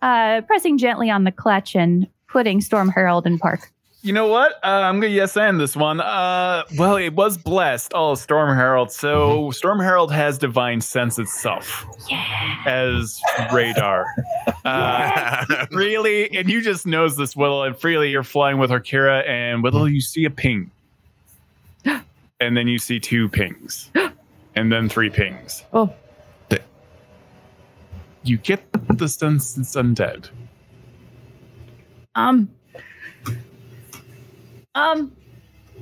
[0.00, 3.71] uh, pressing gently on the clutch and putting Storm Herald in park.
[4.04, 4.54] You know what?
[4.64, 6.00] Uh, I'm gonna yes and this one.
[6.00, 7.92] Uh, well, it was blessed.
[7.94, 8.90] Oh, Storm Herald.
[8.90, 11.86] So Storm Herald has divine sense itself
[12.66, 13.20] as
[13.52, 14.06] radar.
[14.64, 17.64] Uh, really, and you just knows this, Whittle.
[17.64, 20.70] And freely, you're flying with Orkira, and Whittle, you see a ping,
[21.84, 23.90] and then you see two pings,
[24.54, 25.64] and then three pings.
[25.72, 25.92] Oh.
[28.24, 30.28] You get the sense it's undead.
[32.14, 32.48] Um.
[34.74, 35.12] Um.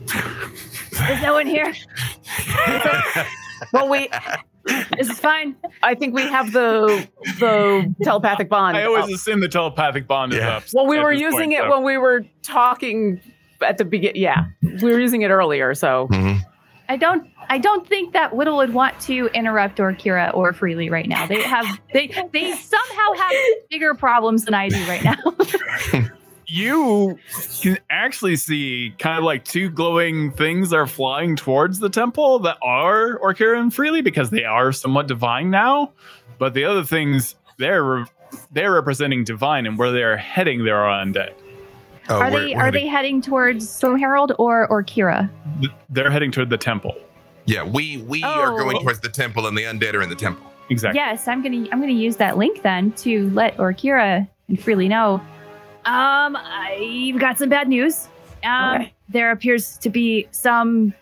[0.07, 1.73] Is no one here?
[3.73, 4.09] Well, we.
[4.97, 5.57] This is fine.
[5.83, 7.09] I think we have the
[7.39, 8.77] the telepathic bond.
[8.77, 9.11] I always up.
[9.11, 10.65] assume the telepathic bond is up.
[10.73, 13.21] Well, we were using point, it so- when we were talking
[13.63, 14.21] at the beginning.
[14.21, 15.75] Yeah, we were using it earlier.
[15.75, 16.41] So Mhm.
[16.89, 17.29] I don't.
[17.49, 21.27] I don't think that Whittle would want to interrupt Orkira or Freely right now.
[21.27, 21.67] They have.
[21.93, 22.09] They.
[22.33, 23.33] They somehow have
[23.71, 25.17] bigger problems than I do right now.
[26.51, 27.19] you
[27.63, 32.59] can actually see kind of like two glowing things are flying towards the temple that
[32.63, 35.93] are Orkira and Freely because they are somewhat divine now.
[36.39, 38.07] But the other things they're
[38.53, 41.33] they're representing divine and where they're heading they are undead.
[42.09, 42.55] Oh, are we're- they?
[42.55, 45.31] we're Are heading- they heading towards Storm Herald or Orkira?
[45.91, 46.95] They're heading toward the temple.
[47.47, 48.59] Yeah, we we are Oh.
[48.59, 50.47] going towards the temple, and the undead are in the temple.
[50.71, 50.99] Exactly.
[51.01, 51.67] Yes, I'm gonna.
[51.73, 55.21] I'm gonna use that link then to let Orkira and Freely know.
[55.91, 58.07] Um, I've got some bad news.
[58.45, 58.93] Um, Okay.
[59.09, 60.95] there appears to be some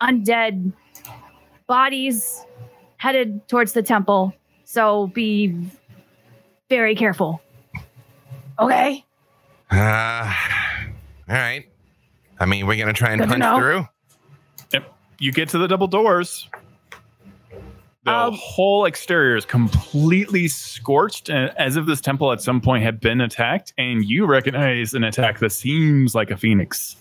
[0.00, 0.72] undead
[1.66, 2.44] bodies
[2.96, 4.32] headed towards the temple.
[4.64, 5.54] So be
[6.70, 7.42] very careful.
[8.58, 9.04] okay,
[9.70, 10.32] Uh,
[11.28, 11.64] all right.
[12.40, 13.86] I mean, we're gonna try and Good punch through.
[14.72, 14.94] Yep.
[15.18, 16.48] You get to the double doors.
[18.04, 22.82] The Um, whole exterior is completely scorched, uh, as if this temple at some point
[22.82, 23.74] had been attacked.
[23.76, 26.96] And you recognize an attack that seems like a phoenix.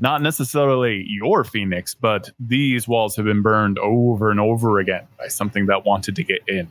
[0.00, 5.28] Not necessarily your phoenix, but these walls have been burned over and over again by
[5.28, 6.68] something that wanted to get in.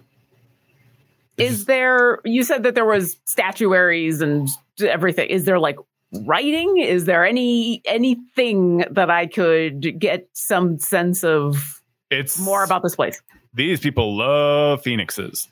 [1.38, 2.20] is there?
[2.26, 4.50] You said that there was statuaries and
[4.82, 5.30] everything.
[5.30, 5.78] Is there like
[6.26, 6.80] writing?
[6.80, 12.96] Is there any anything that I could get some sense of It's more about this
[12.98, 13.22] place?
[13.54, 15.48] These people love phoenixes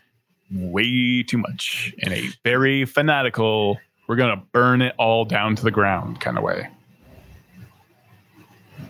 [0.52, 5.72] way too much in a very fanatical, we're gonna burn it all down to the
[5.72, 6.68] ground kind of way.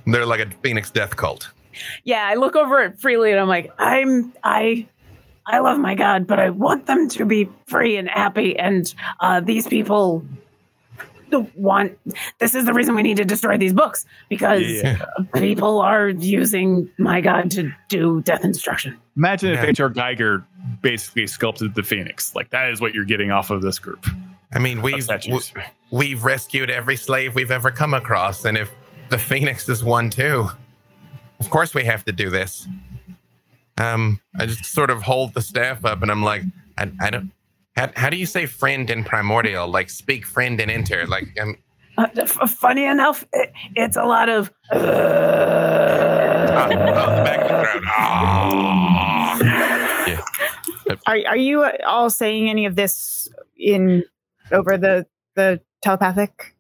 [0.06, 1.50] They're like a phoenix death cult.
[2.04, 4.88] Yeah, I look over at Freely and I'm like, I'm I
[5.46, 8.58] I love my God, but I want them to be free and happy.
[8.58, 10.26] And uh, these people
[11.56, 11.98] want
[12.40, 14.98] this is the reason we need to destroy these books because Yeah.
[15.36, 18.98] people are using my God to do death instruction.
[19.16, 19.64] Imagine Yeah.
[19.64, 19.90] if H.R.
[19.90, 20.44] Giger
[20.82, 22.34] basically sculpted the phoenix.
[22.36, 24.06] Like that is what you're getting off of this group.
[24.54, 25.50] I mean, we've statues.
[25.50, 28.72] w- we've rescued every slave we've ever come across, and if
[29.10, 30.48] the phoenix is one too,
[31.40, 32.68] of course we have to do this.
[33.78, 36.44] Um, I just sort of hold the staff up, and I'm like,
[36.78, 37.32] I, I don't.
[37.78, 39.68] How, how do you say friend in primordial?
[39.68, 41.06] Like speak friend and enter.
[41.08, 41.56] Like um,
[41.98, 44.52] Uh, f- funny enough, it, it's a lot of.
[44.72, 44.82] oh, oh,
[46.70, 47.84] the back of the crowd.
[47.88, 49.38] Ah.
[50.08, 50.22] Yeah.
[51.06, 54.04] Are are you all saying any of this in
[54.52, 55.06] over the
[55.36, 56.56] the telepathic?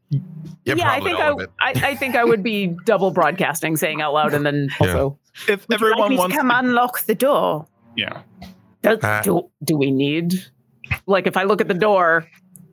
[0.66, 1.30] Yeah, yeah, I think I.
[1.60, 4.88] I, I think I would be double broadcasting, saying out loud, and then Yeah.
[4.88, 5.18] also,
[5.48, 7.68] If Would you everyone like me wants to come to, unlock the door?
[7.96, 8.22] yeah.
[8.84, 10.34] do, Uh, do, do we need?
[11.06, 12.28] Like, if I look at the door,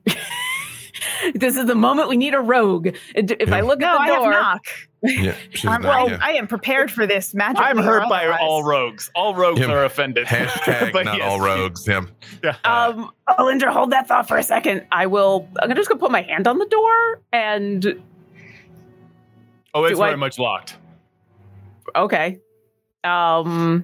[1.33, 2.95] this is the moment we need a rogue.
[3.15, 4.65] And If I look No, at I the have door, knock.
[5.03, 6.17] Yeah, she's not, well, yeah.
[6.21, 7.61] I am prepared for this magic.
[7.61, 9.11] I'm hurt by all rogues.
[9.15, 9.71] All rogues Yeah.
[9.71, 10.25] are offended.
[10.27, 11.29] Hashtag But not yes.
[11.31, 11.87] all rogues.
[11.87, 12.05] Yeah.
[12.43, 12.55] Yeah.
[12.63, 14.85] um, Alinder, hold that thought for a second.
[14.91, 15.47] I will.
[15.61, 18.01] I'm just gonna put my hand on the door, and
[19.75, 20.77] oh, it's do I- very much locked.
[21.95, 22.39] okay.
[23.03, 23.83] Um,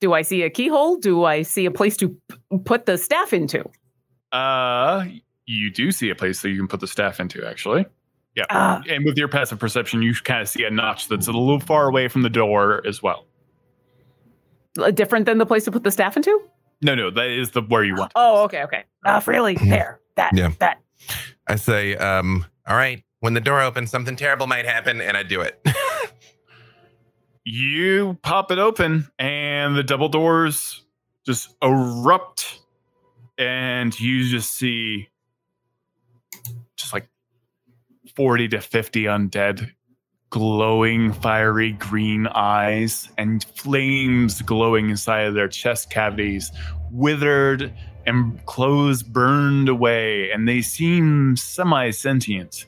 [0.00, 0.96] do I see a keyhole?
[0.96, 3.64] Do I see a place to p- put the staff into?
[4.32, 5.04] Uh,
[5.46, 7.86] you do see a place that you can put the staff into, actually.
[8.36, 8.44] Yeah.
[8.50, 8.82] Ah.
[8.88, 11.88] and with your passive perception, you kind of see a notch that's a little far
[11.88, 13.26] away from the door as well.
[14.78, 16.40] Uh, Different than the place to put the staff into?
[16.80, 18.12] No, no, that is the where you want.
[18.14, 18.84] Oh, okay, okay.
[19.04, 19.54] Uh, really?
[19.56, 19.98] There.
[20.14, 20.36] That.
[20.36, 20.52] Yeah.
[20.60, 20.80] That.
[21.48, 25.24] I say, um, all right, when the door opens, something terrible might happen, and I
[25.24, 25.60] do it.
[27.50, 30.84] You pop it open, and the double doors
[31.24, 32.60] just erupt,
[33.38, 35.08] and you just see
[36.76, 37.08] just like
[38.14, 39.70] 40 to 50 undead,
[40.28, 46.52] glowing, fiery green eyes, and flames glowing inside of their chest cavities,
[46.90, 47.72] withered
[48.04, 52.66] and clothes burned away, and they seem semi sentient,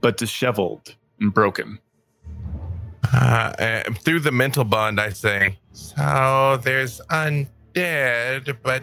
[0.00, 1.78] but disheveled and broken.
[3.12, 8.82] Uh, uh, through the mental bond, I say, so there's undead, but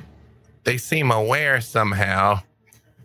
[0.63, 2.41] they seem aware somehow.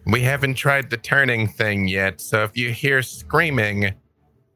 [0.07, 3.95] We haven't tried the turning thing yet, so if you hear screaming,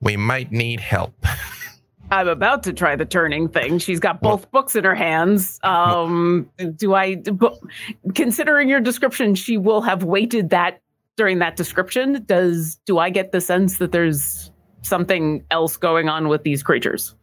[0.00, 1.14] we might need help.
[2.10, 3.78] I'm about to try the turning thing.
[3.78, 5.58] She's got both books in her hands.
[5.62, 7.22] Um, do I,
[8.14, 10.82] considering your description, she will have weighted that
[11.16, 12.22] during that description.
[12.26, 14.41] Does do I get the sense that there's
[14.82, 17.14] something else going on with these creatures?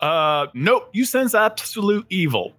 [0.00, 0.88] Uh, nope.
[0.92, 2.52] You sense absolute evil.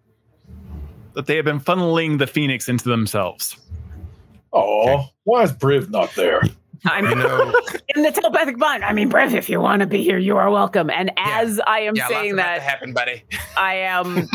[1.13, 3.57] That they have been funneling the phoenix into themselves.
[4.53, 6.41] Oh, why is Briv not there?
[6.85, 7.53] I'm You know,
[7.95, 8.85] in the telepathic mind.
[8.85, 10.89] I mean, Briv, if you want to be here, you are welcome.
[10.89, 11.39] And Yeah.
[11.41, 13.23] as I am yeah, saying about that, to happen, buddy.
[13.57, 14.29] I am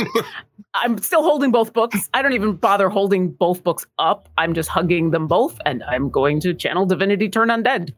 [0.74, 2.08] I'm still holding both books.
[2.12, 4.28] I don't even bother holding both books up.
[4.36, 7.94] I'm just hugging them both and I'm going to channel divinity turn undead.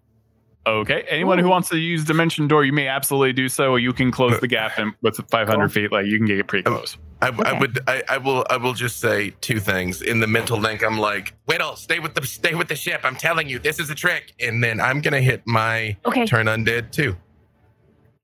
[0.66, 1.04] Okay.
[1.08, 3.76] Anyone who wants to use dimension door, you may absolutely do so.
[3.76, 5.92] You can close the gap in, with 500 feet.
[5.92, 6.96] Like you can get it pretty close.
[7.22, 10.02] I, I would I, I will I will just say two things.
[10.02, 13.02] In the mental link, I'm like, Whittle, stay with the stay with the ship.
[13.04, 14.34] I'm telling you, this is a trick.
[14.40, 16.26] And then I'm gonna hit my Okay.
[16.26, 17.16] turn undead too.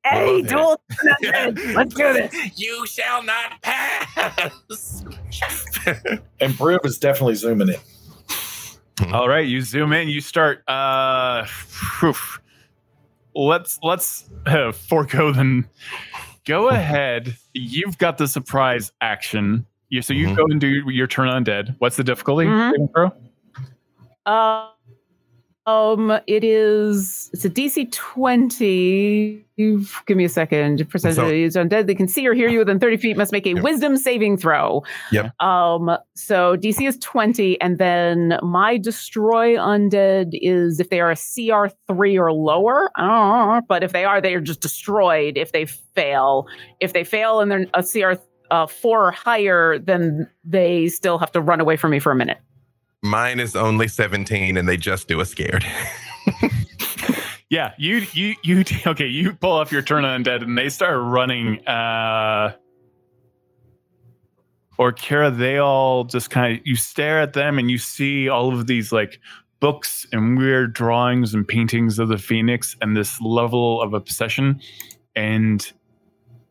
[0.05, 0.49] Hey, Okay.
[0.49, 0.81] dual.
[1.23, 1.75] undead.
[1.77, 2.59] Let's do this.
[2.59, 5.05] You shall not pass.
[6.41, 7.77] And Briv is definitely zooming in.
[9.13, 9.47] All right.
[9.47, 10.09] You zoom in.
[10.09, 10.63] You start.
[10.69, 12.15] Uh, phew.
[13.35, 15.67] let's let's uh, forego then.
[16.45, 17.37] Go ahead.
[17.55, 19.67] You've got the surprise action.
[19.89, 20.37] You, so you Mhm.
[20.37, 21.75] go and do your turn undead.
[21.79, 22.47] What's the difficulty?
[22.47, 23.13] Mhm.
[24.25, 24.69] Uh,
[25.67, 29.45] um, it is it's a DC 20.
[29.57, 30.89] Give me a second.
[30.91, 31.87] Percentage So- is undead.
[31.87, 33.63] They can see or hear you within 30 feet, must make a Yep.
[33.63, 34.83] wisdom saving throw.
[35.13, 35.41] Yep.
[35.41, 41.17] Um, so DC is 20, and then my destroy undead is if they are a
[41.17, 42.91] CR three or lower.
[42.99, 46.47] Uh, but if they are, they are just destroyed if they fail.
[46.81, 48.21] If they fail and they're a CR
[48.51, 52.17] uh, four or higher, then they still have to run away from me for a
[52.17, 52.39] minute.
[53.03, 55.65] Mine is only 17 and they just do a scared.
[57.53, 61.61] Yeah, you you you okay, you pull off your turn undead and they start running
[61.69, 62.55] uh
[64.79, 68.67] Orkira, they all just kind of you stare at them and you see all of
[68.69, 69.21] these like
[69.61, 74.59] books and weird drawings and paintings of the phoenix and this level of obsession
[75.15, 75.73] and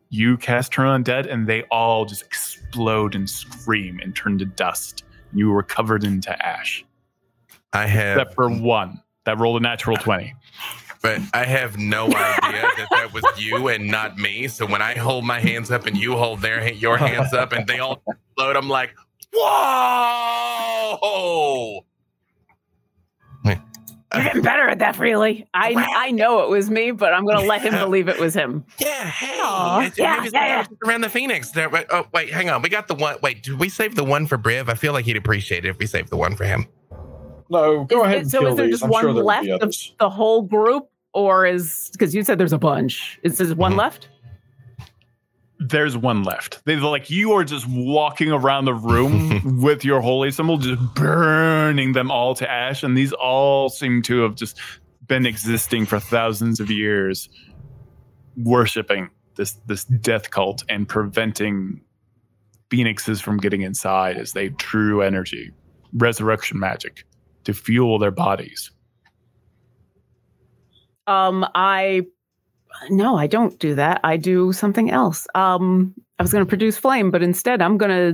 [0.10, 5.04] you cast turn undead and they all just explode and scream and turn to dust.
[5.34, 6.86] You were covered into ash.
[7.74, 10.34] I have Except for one that rolled a natural 20.
[11.02, 14.48] But I have no idea that that was you and not me.
[14.48, 17.66] So when I hold my hands up and you hold their your hands up and
[17.68, 18.94] they all explode, I'm like,
[19.34, 20.98] whoa!
[24.14, 25.48] You're getting better at that, really.
[25.54, 28.66] I I know it was me, but I'm gonna let him believe it was him.
[28.80, 30.66] Yeah, hey, Aw, yeah, yeah, yeah.
[30.86, 31.52] around the Phoenix.
[31.52, 32.62] There, but- oh, wait, hang on.
[32.62, 33.16] We got the one.
[33.22, 34.68] Wait, did we save the one for Briv?
[34.70, 36.68] I feel like he'd appreciate it if we saved the one for him.
[37.50, 38.74] No, go Is ahead it- and so kill is there these.
[38.76, 42.38] just I'm one sure there left of the whole group, or is because you said
[42.38, 43.20] there's a bunch?
[43.24, 43.78] Is there one Mhm.
[43.78, 44.10] left?
[45.62, 46.64] There's one left.
[46.66, 51.94] They like you are just walking around the room with your holy symbol, just burning
[51.94, 54.60] them all to ash, and these all seem to have just
[55.08, 57.30] been existing for thousands of years,
[58.38, 61.82] worshiping this this death cult and preventing
[62.70, 65.52] phoenixes from getting inside as they drew energy,
[65.94, 67.06] resurrection magic,
[67.44, 68.72] to fuel their bodies.
[71.06, 72.08] Um, I
[72.90, 74.00] no, I don't do that.
[74.04, 75.28] I do something else.
[75.36, 78.14] Um, I was gonna produce flame, but instead I'm gonna,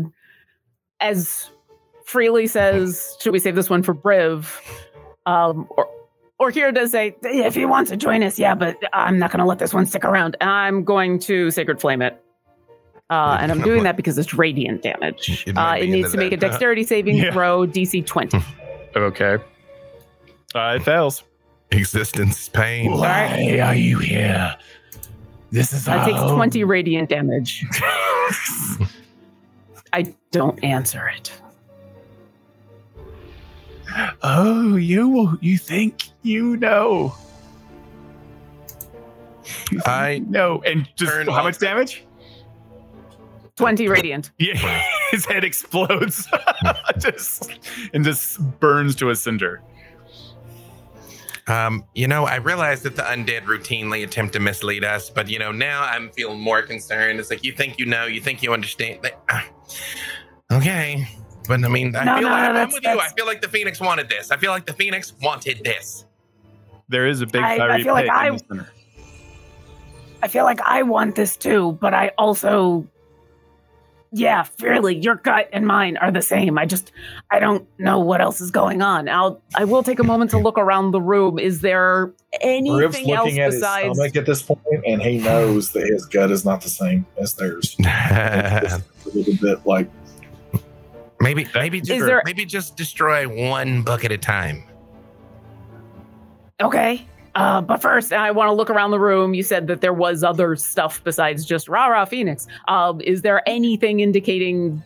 [0.99, 1.49] as
[2.05, 4.59] freely says, should we save this one for Briv?
[5.25, 5.87] Um, or
[6.39, 9.39] or here does say, If he wants to join us, yeah, but I'm not going
[9.39, 10.37] to let this one stick around.
[10.39, 12.23] I'm going to sacred flame it.
[13.09, 15.45] Uh, and I'm doing that because it's radiant damage.
[15.47, 17.31] It Uh, it needs to make a dexterity saving Yeah.
[17.31, 18.37] throw, DC 20.
[18.95, 19.37] Okay.
[20.55, 21.23] Uh, it fails.
[21.71, 22.91] Existence is pain.
[22.91, 24.55] Why are you here?
[25.51, 27.65] This is That takes our 20 radiant damage.
[29.93, 31.31] I don't answer it.
[34.21, 37.15] Oh, you you think you know?
[39.71, 42.03] You think I know, and just how off- much damage?
[43.55, 44.31] 20 radiant.
[44.37, 46.27] Yeah, his head explodes,
[46.99, 47.49] just
[47.93, 49.61] and just burns to a cinder.
[51.47, 55.39] Um, you know, I realize that the undead routinely attempt to mislead us, but you
[55.39, 57.19] know, now I'm feeling more concerned.
[57.19, 58.99] It's like you think you know, you think you understand.
[59.01, 59.45] Like, ah,
[60.51, 61.07] okay,
[61.47, 62.99] but I mean, I No, feel no, like no, I'm that's- with you.
[62.99, 64.29] I feel like the Phoenix wanted this.
[64.31, 66.05] I feel like the Phoenix wanted this.
[66.89, 68.71] There is a big I- I fiery feel like I- in the center.
[70.21, 72.87] I feel like I want this too, but I also,
[74.11, 76.57] yeah, fairly, your gut and mine are the same.
[76.57, 76.91] I just,
[77.29, 79.09] I don't know what else is going on.
[79.09, 81.39] I'll I will take a moment to look around the room.
[81.39, 85.17] Is there Riv's anything else looking at his besides stomach at this point, and he
[85.17, 87.75] knows that his gut is not the same as theirs.
[87.85, 88.81] A
[89.13, 89.89] little bit like
[91.19, 94.63] maybe, maybe, just, there- maybe just destroy one book at a time.
[96.61, 97.05] Okay.
[97.37, 99.35] Uh, but first, I want to look around the room.
[99.35, 102.47] You said that there was other stuff besides just rah rah Phoenix.
[102.67, 104.81] Um, is there anything indicating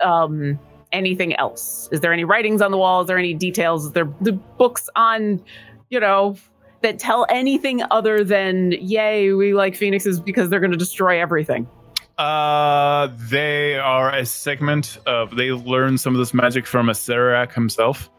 [0.00, 0.58] um,
[0.90, 1.86] anything else?
[1.92, 3.02] Is there any writings on the wall?
[3.02, 3.84] Is there any details?
[3.84, 5.44] Is there the books on,
[5.90, 6.34] you know,
[6.80, 11.68] that tell anything other than yay, we like Phoenixes because they're going to destroy everything?
[12.16, 15.36] Uh, they are a segment of.
[15.36, 18.10] They learned some of this magic from Acererak himself,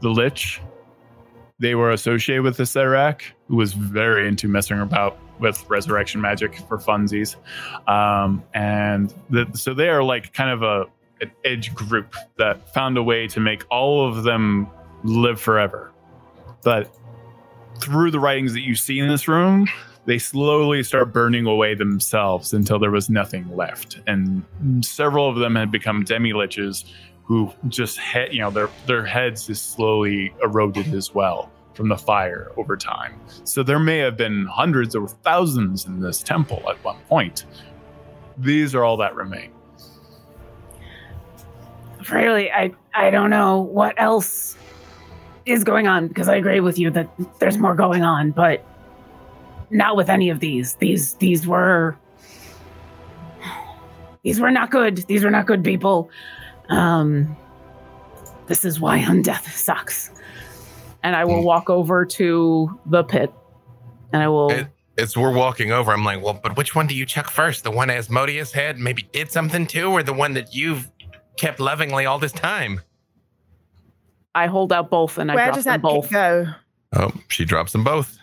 [0.00, 0.60] the Lich.
[1.60, 6.56] They were associated with the Acererak, who was very into messing about with resurrection magic
[6.68, 7.36] for funsies,
[7.88, 10.86] um, and the, so they are like kind of a
[11.20, 14.68] an edge group that found a way to make all of them
[15.02, 15.90] live forever.
[16.62, 16.94] But
[17.80, 19.66] through the writings that you see in this room,
[20.06, 24.00] they slowly start burning away themselves until there was nothing left.
[24.06, 24.44] And
[24.80, 26.84] several of them had become demiliches
[27.28, 31.96] who just had, you know, their their heads is slowly eroded as well from the
[31.96, 33.14] fire over time.
[33.44, 37.44] So there may have been hundreds or thousands in this temple at one point.
[38.38, 39.52] These are all that remain.
[42.10, 44.56] Really, I, I don't know what else
[45.44, 48.64] is going on because I agree with you that there's more going on, but
[49.70, 50.74] not with any of these.
[50.76, 51.96] These, these were,
[54.22, 54.96] these were not good.
[55.08, 56.10] These were not good people.
[56.68, 57.36] Um,
[58.46, 60.10] this is why undeath sucks.
[61.02, 61.44] And I will Hmm.
[61.46, 63.32] walk over to the pit,
[64.12, 64.50] and I will.
[64.50, 64.68] It-
[64.98, 67.62] As we're walking over, I'm like, well, but which one do you check first?
[67.62, 70.90] The one Asmodeus had maybe did something to, or the one that you've
[71.36, 72.80] kept lovingly all this time?
[74.34, 76.10] I hold out both, and I Where drop does them that both.
[76.10, 76.46] go?
[76.96, 78.18] Oh, she drops them both.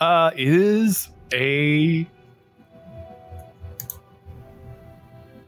[0.00, 2.06] Uh, it is a.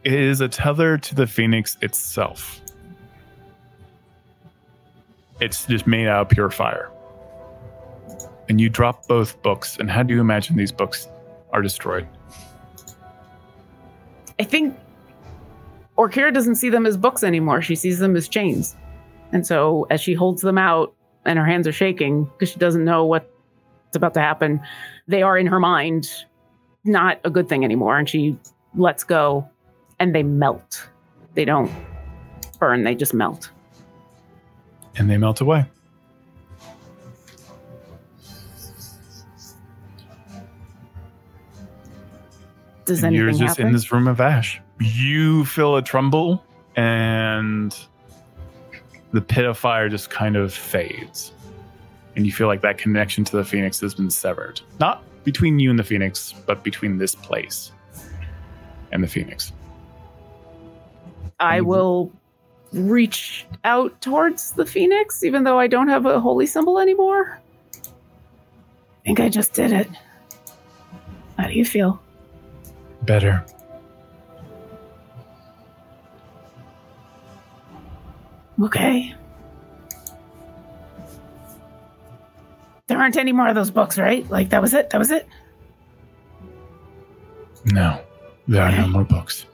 [0.08, 2.62] It is a tether to the phoenix itself.
[5.38, 6.90] It's just made out of pure fire.
[8.48, 9.76] And you drop both books.
[9.76, 11.08] And how do you imagine these books
[11.52, 12.08] are destroyed?
[14.40, 14.78] I think
[15.98, 17.60] Orkira doesn't see them as books anymore.
[17.60, 18.76] She sees them as chains.
[19.32, 20.94] And so as she holds them out
[21.26, 23.26] and her hands are shaking because she doesn't know what's
[23.94, 24.62] about to happen,
[25.06, 26.10] they are in her mind
[26.82, 27.98] not a good thing anymore.
[27.98, 28.38] And she
[28.74, 29.46] lets go
[30.00, 30.88] and they melt.
[31.34, 31.70] They don't
[32.58, 33.50] burn, they just melt.
[34.96, 35.66] And they melt away.
[42.84, 43.66] Does and you're just happen?
[43.66, 44.60] in this room of ash.
[44.80, 46.42] You feel a tremble,
[46.74, 47.76] and
[49.12, 51.32] the pit of fire just kind of fades.
[52.16, 54.62] And you feel like that connection to the phoenix has been severed.
[54.80, 57.72] Not between you and the phoenix, but between this place
[58.90, 59.52] and the phoenix.
[61.40, 61.68] I mm-hmm.
[61.68, 62.12] will
[62.72, 67.40] reach out towards the phoenix, even though I don't have a holy symbol anymore.
[67.74, 69.88] I think I just did it.
[71.38, 72.02] How do you feel?
[73.02, 73.44] Better.
[78.60, 79.14] Okay.
[82.88, 84.28] There aren't any more of those books, right?
[84.28, 84.90] Like that was it.
[84.90, 85.28] That was it.
[87.66, 88.00] No,
[88.46, 89.46] there are no more books.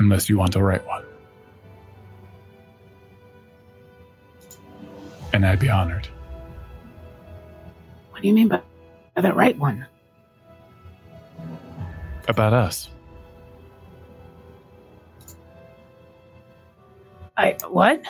[0.00, 1.04] Unless you want to write one.
[5.34, 6.08] And I'd be honored.
[8.10, 8.62] What do you mean by
[9.14, 9.86] the right one?
[12.28, 12.88] About us.
[17.36, 18.02] I what?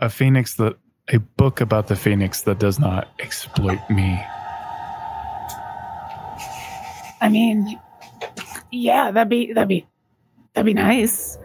[0.00, 0.76] A phoenix that
[1.08, 4.20] a book about the phoenix that does not exploit me.
[7.20, 7.78] I mean,
[8.70, 9.86] yeah, that'd be that'd be
[10.54, 11.38] that'd be nice.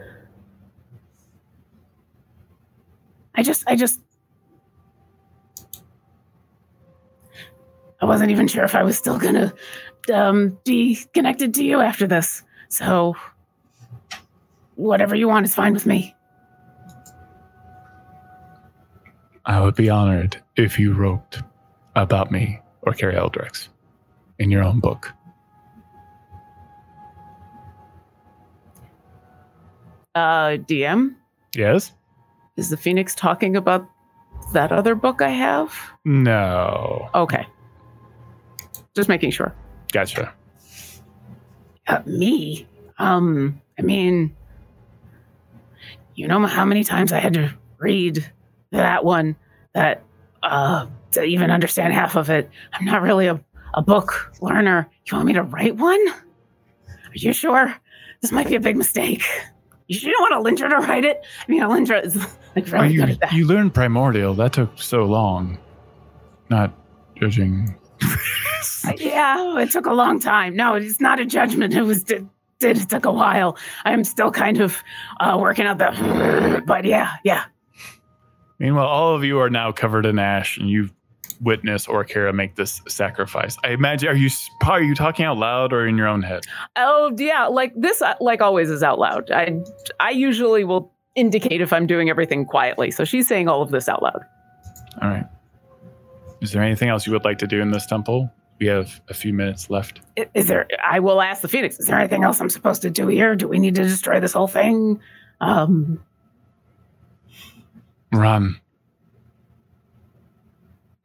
[3.35, 3.99] I just I just
[8.01, 9.53] I wasn't even sure if I was still gonna
[10.13, 12.43] um, be connected to you after this.
[12.69, 13.15] So
[14.75, 16.15] whatever you want is fine with me.
[19.45, 21.41] I would be honored if you wrote
[21.95, 23.67] about me Orkira Ildrix
[24.39, 25.11] in your own book.
[30.15, 31.15] Uh, DM,
[31.55, 31.91] Yes?
[32.55, 33.87] is the Phoenix talking about
[34.53, 35.73] that other book I have?
[36.05, 37.09] No.
[37.15, 37.45] Okay.
[38.95, 39.55] Just making sure.
[39.91, 40.33] Gotcha.
[41.87, 42.67] Uh, me?
[42.99, 44.35] Um, I mean,
[46.15, 48.29] you know how many times I had to read
[48.71, 49.35] that one
[49.73, 50.03] that
[50.43, 52.49] uh to even understand half of it.
[52.73, 53.39] I'm not really a,
[53.73, 54.87] a book learner.
[55.05, 55.99] You want me to write one?
[56.09, 57.75] Are you sure?
[58.21, 59.23] This might be a big mistake.
[60.03, 61.21] You don't want Alindra to write it?
[61.47, 62.15] I mean, Alindra is
[62.55, 63.31] like Oh, really you, good at that.
[63.33, 64.33] you learned primordial.
[64.33, 65.57] That took so long.
[66.49, 66.73] Not
[67.19, 67.75] judging.
[68.97, 70.57] Yeah, it took a long time.
[70.57, 71.73] No, it's not a judgment.
[71.73, 72.27] It was did,
[72.59, 73.57] did it took a while.
[73.85, 74.83] I'm still kind of
[75.21, 76.61] uh, working out the.
[76.65, 77.45] But yeah, yeah.
[78.59, 80.91] Meanwhile, all of you are now covered in ash, and you've
[81.43, 83.57] witnessed Orkira make this sacrifice.
[83.63, 84.09] I imagine.
[84.09, 84.29] Are you
[84.65, 86.43] are you talking out loud or in your own head?
[86.75, 89.29] Oh yeah, like this, uh, like always, is out loud.
[89.31, 89.61] I
[89.99, 92.91] I usually will indicate if I'm doing everything quietly.
[92.91, 94.23] So she's saying all of this out loud.
[95.01, 95.25] All right.
[96.41, 98.31] Is there anything else you would like to do in this temple?
[98.59, 100.01] We have a few minutes left.
[100.33, 100.67] Is there?
[100.83, 101.79] I will ask the Phoenix.
[101.79, 103.35] Is there anything else I'm supposed to do here?
[103.35, 104.99] Do we need to destroy this whole thing?
[105.41, 106.03] Um,
[108.11, 108.59] Run.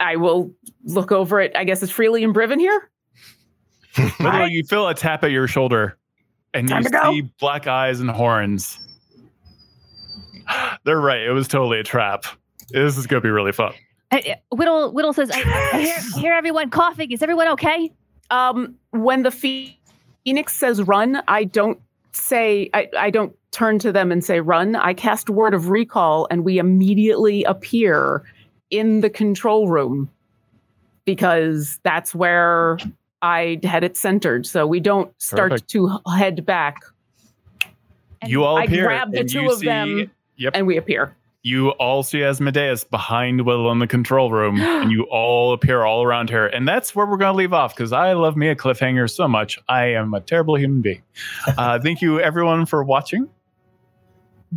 [0.00, 0.52] I will
[0.84, 1.52] look over it.
[1.56, 2.90] I guess it's freely and Briven here.
[4.20, 5.98] Literally, you feel a tap at your shoulder,
[6.54, 7.12] and Time you to go.
[7.12, 8.78] see black eyes and horns.
[10.84, 11.20] They're right.
[11.22, 12.24] It was totally a trap.
[12.70, 13.72] This is going to be really fun.
[14.10, 15.38] I, I- Whittle Whittle says, I,
[15.72, 17.10] I, hear, I hear everyone coughing.
[17.12, 17.90] Is everyone okay?
[18.30, 19.78] Um, when the phe-
[20.24, 21.78] Phoenix says run, I don't
[22.12, 24.76] say I, I don't turn to them and say run.
[24.76, 28.24] I cast word of recall and we immediately appear
[28.70, 30.10] in the control room
[31.04, 32.78] because that's where
[33.22, 34.46] I had it centered.
[34.46, 35.70] So we don't start Perfect.
[35.70, 36.76] to head back
[38.20, 40.10] And you all I appear, grab the and two you of see, them.
[40.36, 40.52] Yep.
[40.54, 41.14] and we appear.
[41.42, 46.02] you all see Asmodeus behind Will in the control room, and you all appear all
[46.04, 46.46] around her.
[46.46, 49.26] And that's where we're going to leave off because I love me a cliffhanger so
[49.26, 49.58] much.
[49.68, 51.02] I am a terrible human being.
[51.56, 53.28] Uh, thank you, everyone, for watching.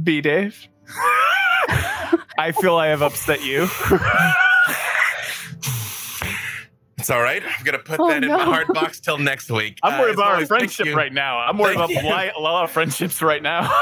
[0.04, 0.68] Be Dave.
[2.38, 3.68] I feel I have upset you.
[6.98, 7.42] It's all right.
[7.44, 8.46] I'm gonna put Oh, that in my no.
[8.46, 9.80] hard box till next week.
[9.82, 11.40] I'm Uh, worried as about our friendship right now.
[11.40, 12.10] I'm worried Thank about you.
[12.16, 13.74] li- a lot of friendships right now.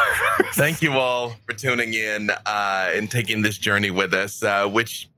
[0.54, 5.10] Thank you all for tuning in uh, and taking this journey with us, uh, which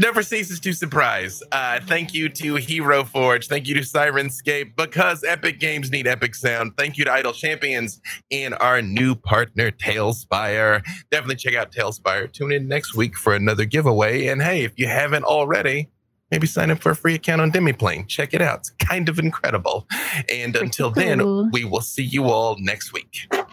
[0.00, 1.42] never ceases to surprise.
[1.52, 3.46] Uh, thank you to Hero Forge.
[3.46, 6.72] Thank you to Syrinscape because epic games need epic sound.
[6.76, 8.00] Thank you to Idle Champions
[8.30, 10.82] and our new partner, TaleSpire.
[11.10, 12.32] Definitely check out TaleSpire.
[12.32, 14.26] Tune in next week for another giveaway.
[14.26, 15.88] And hey, if you haven't already,
[16.30, 18.08] maybe sign up for a free account on Demiplane.
[18.08, 18.60] Check it out.
[18.60, 19.86] It's kind of incredible.
[20.32, 23.26] And until then, we will see you all next week.
[23.30, 23.44] Bye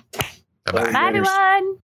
[0.71, 0.91] bye.
[0.91, 1.79] Bye, everyone.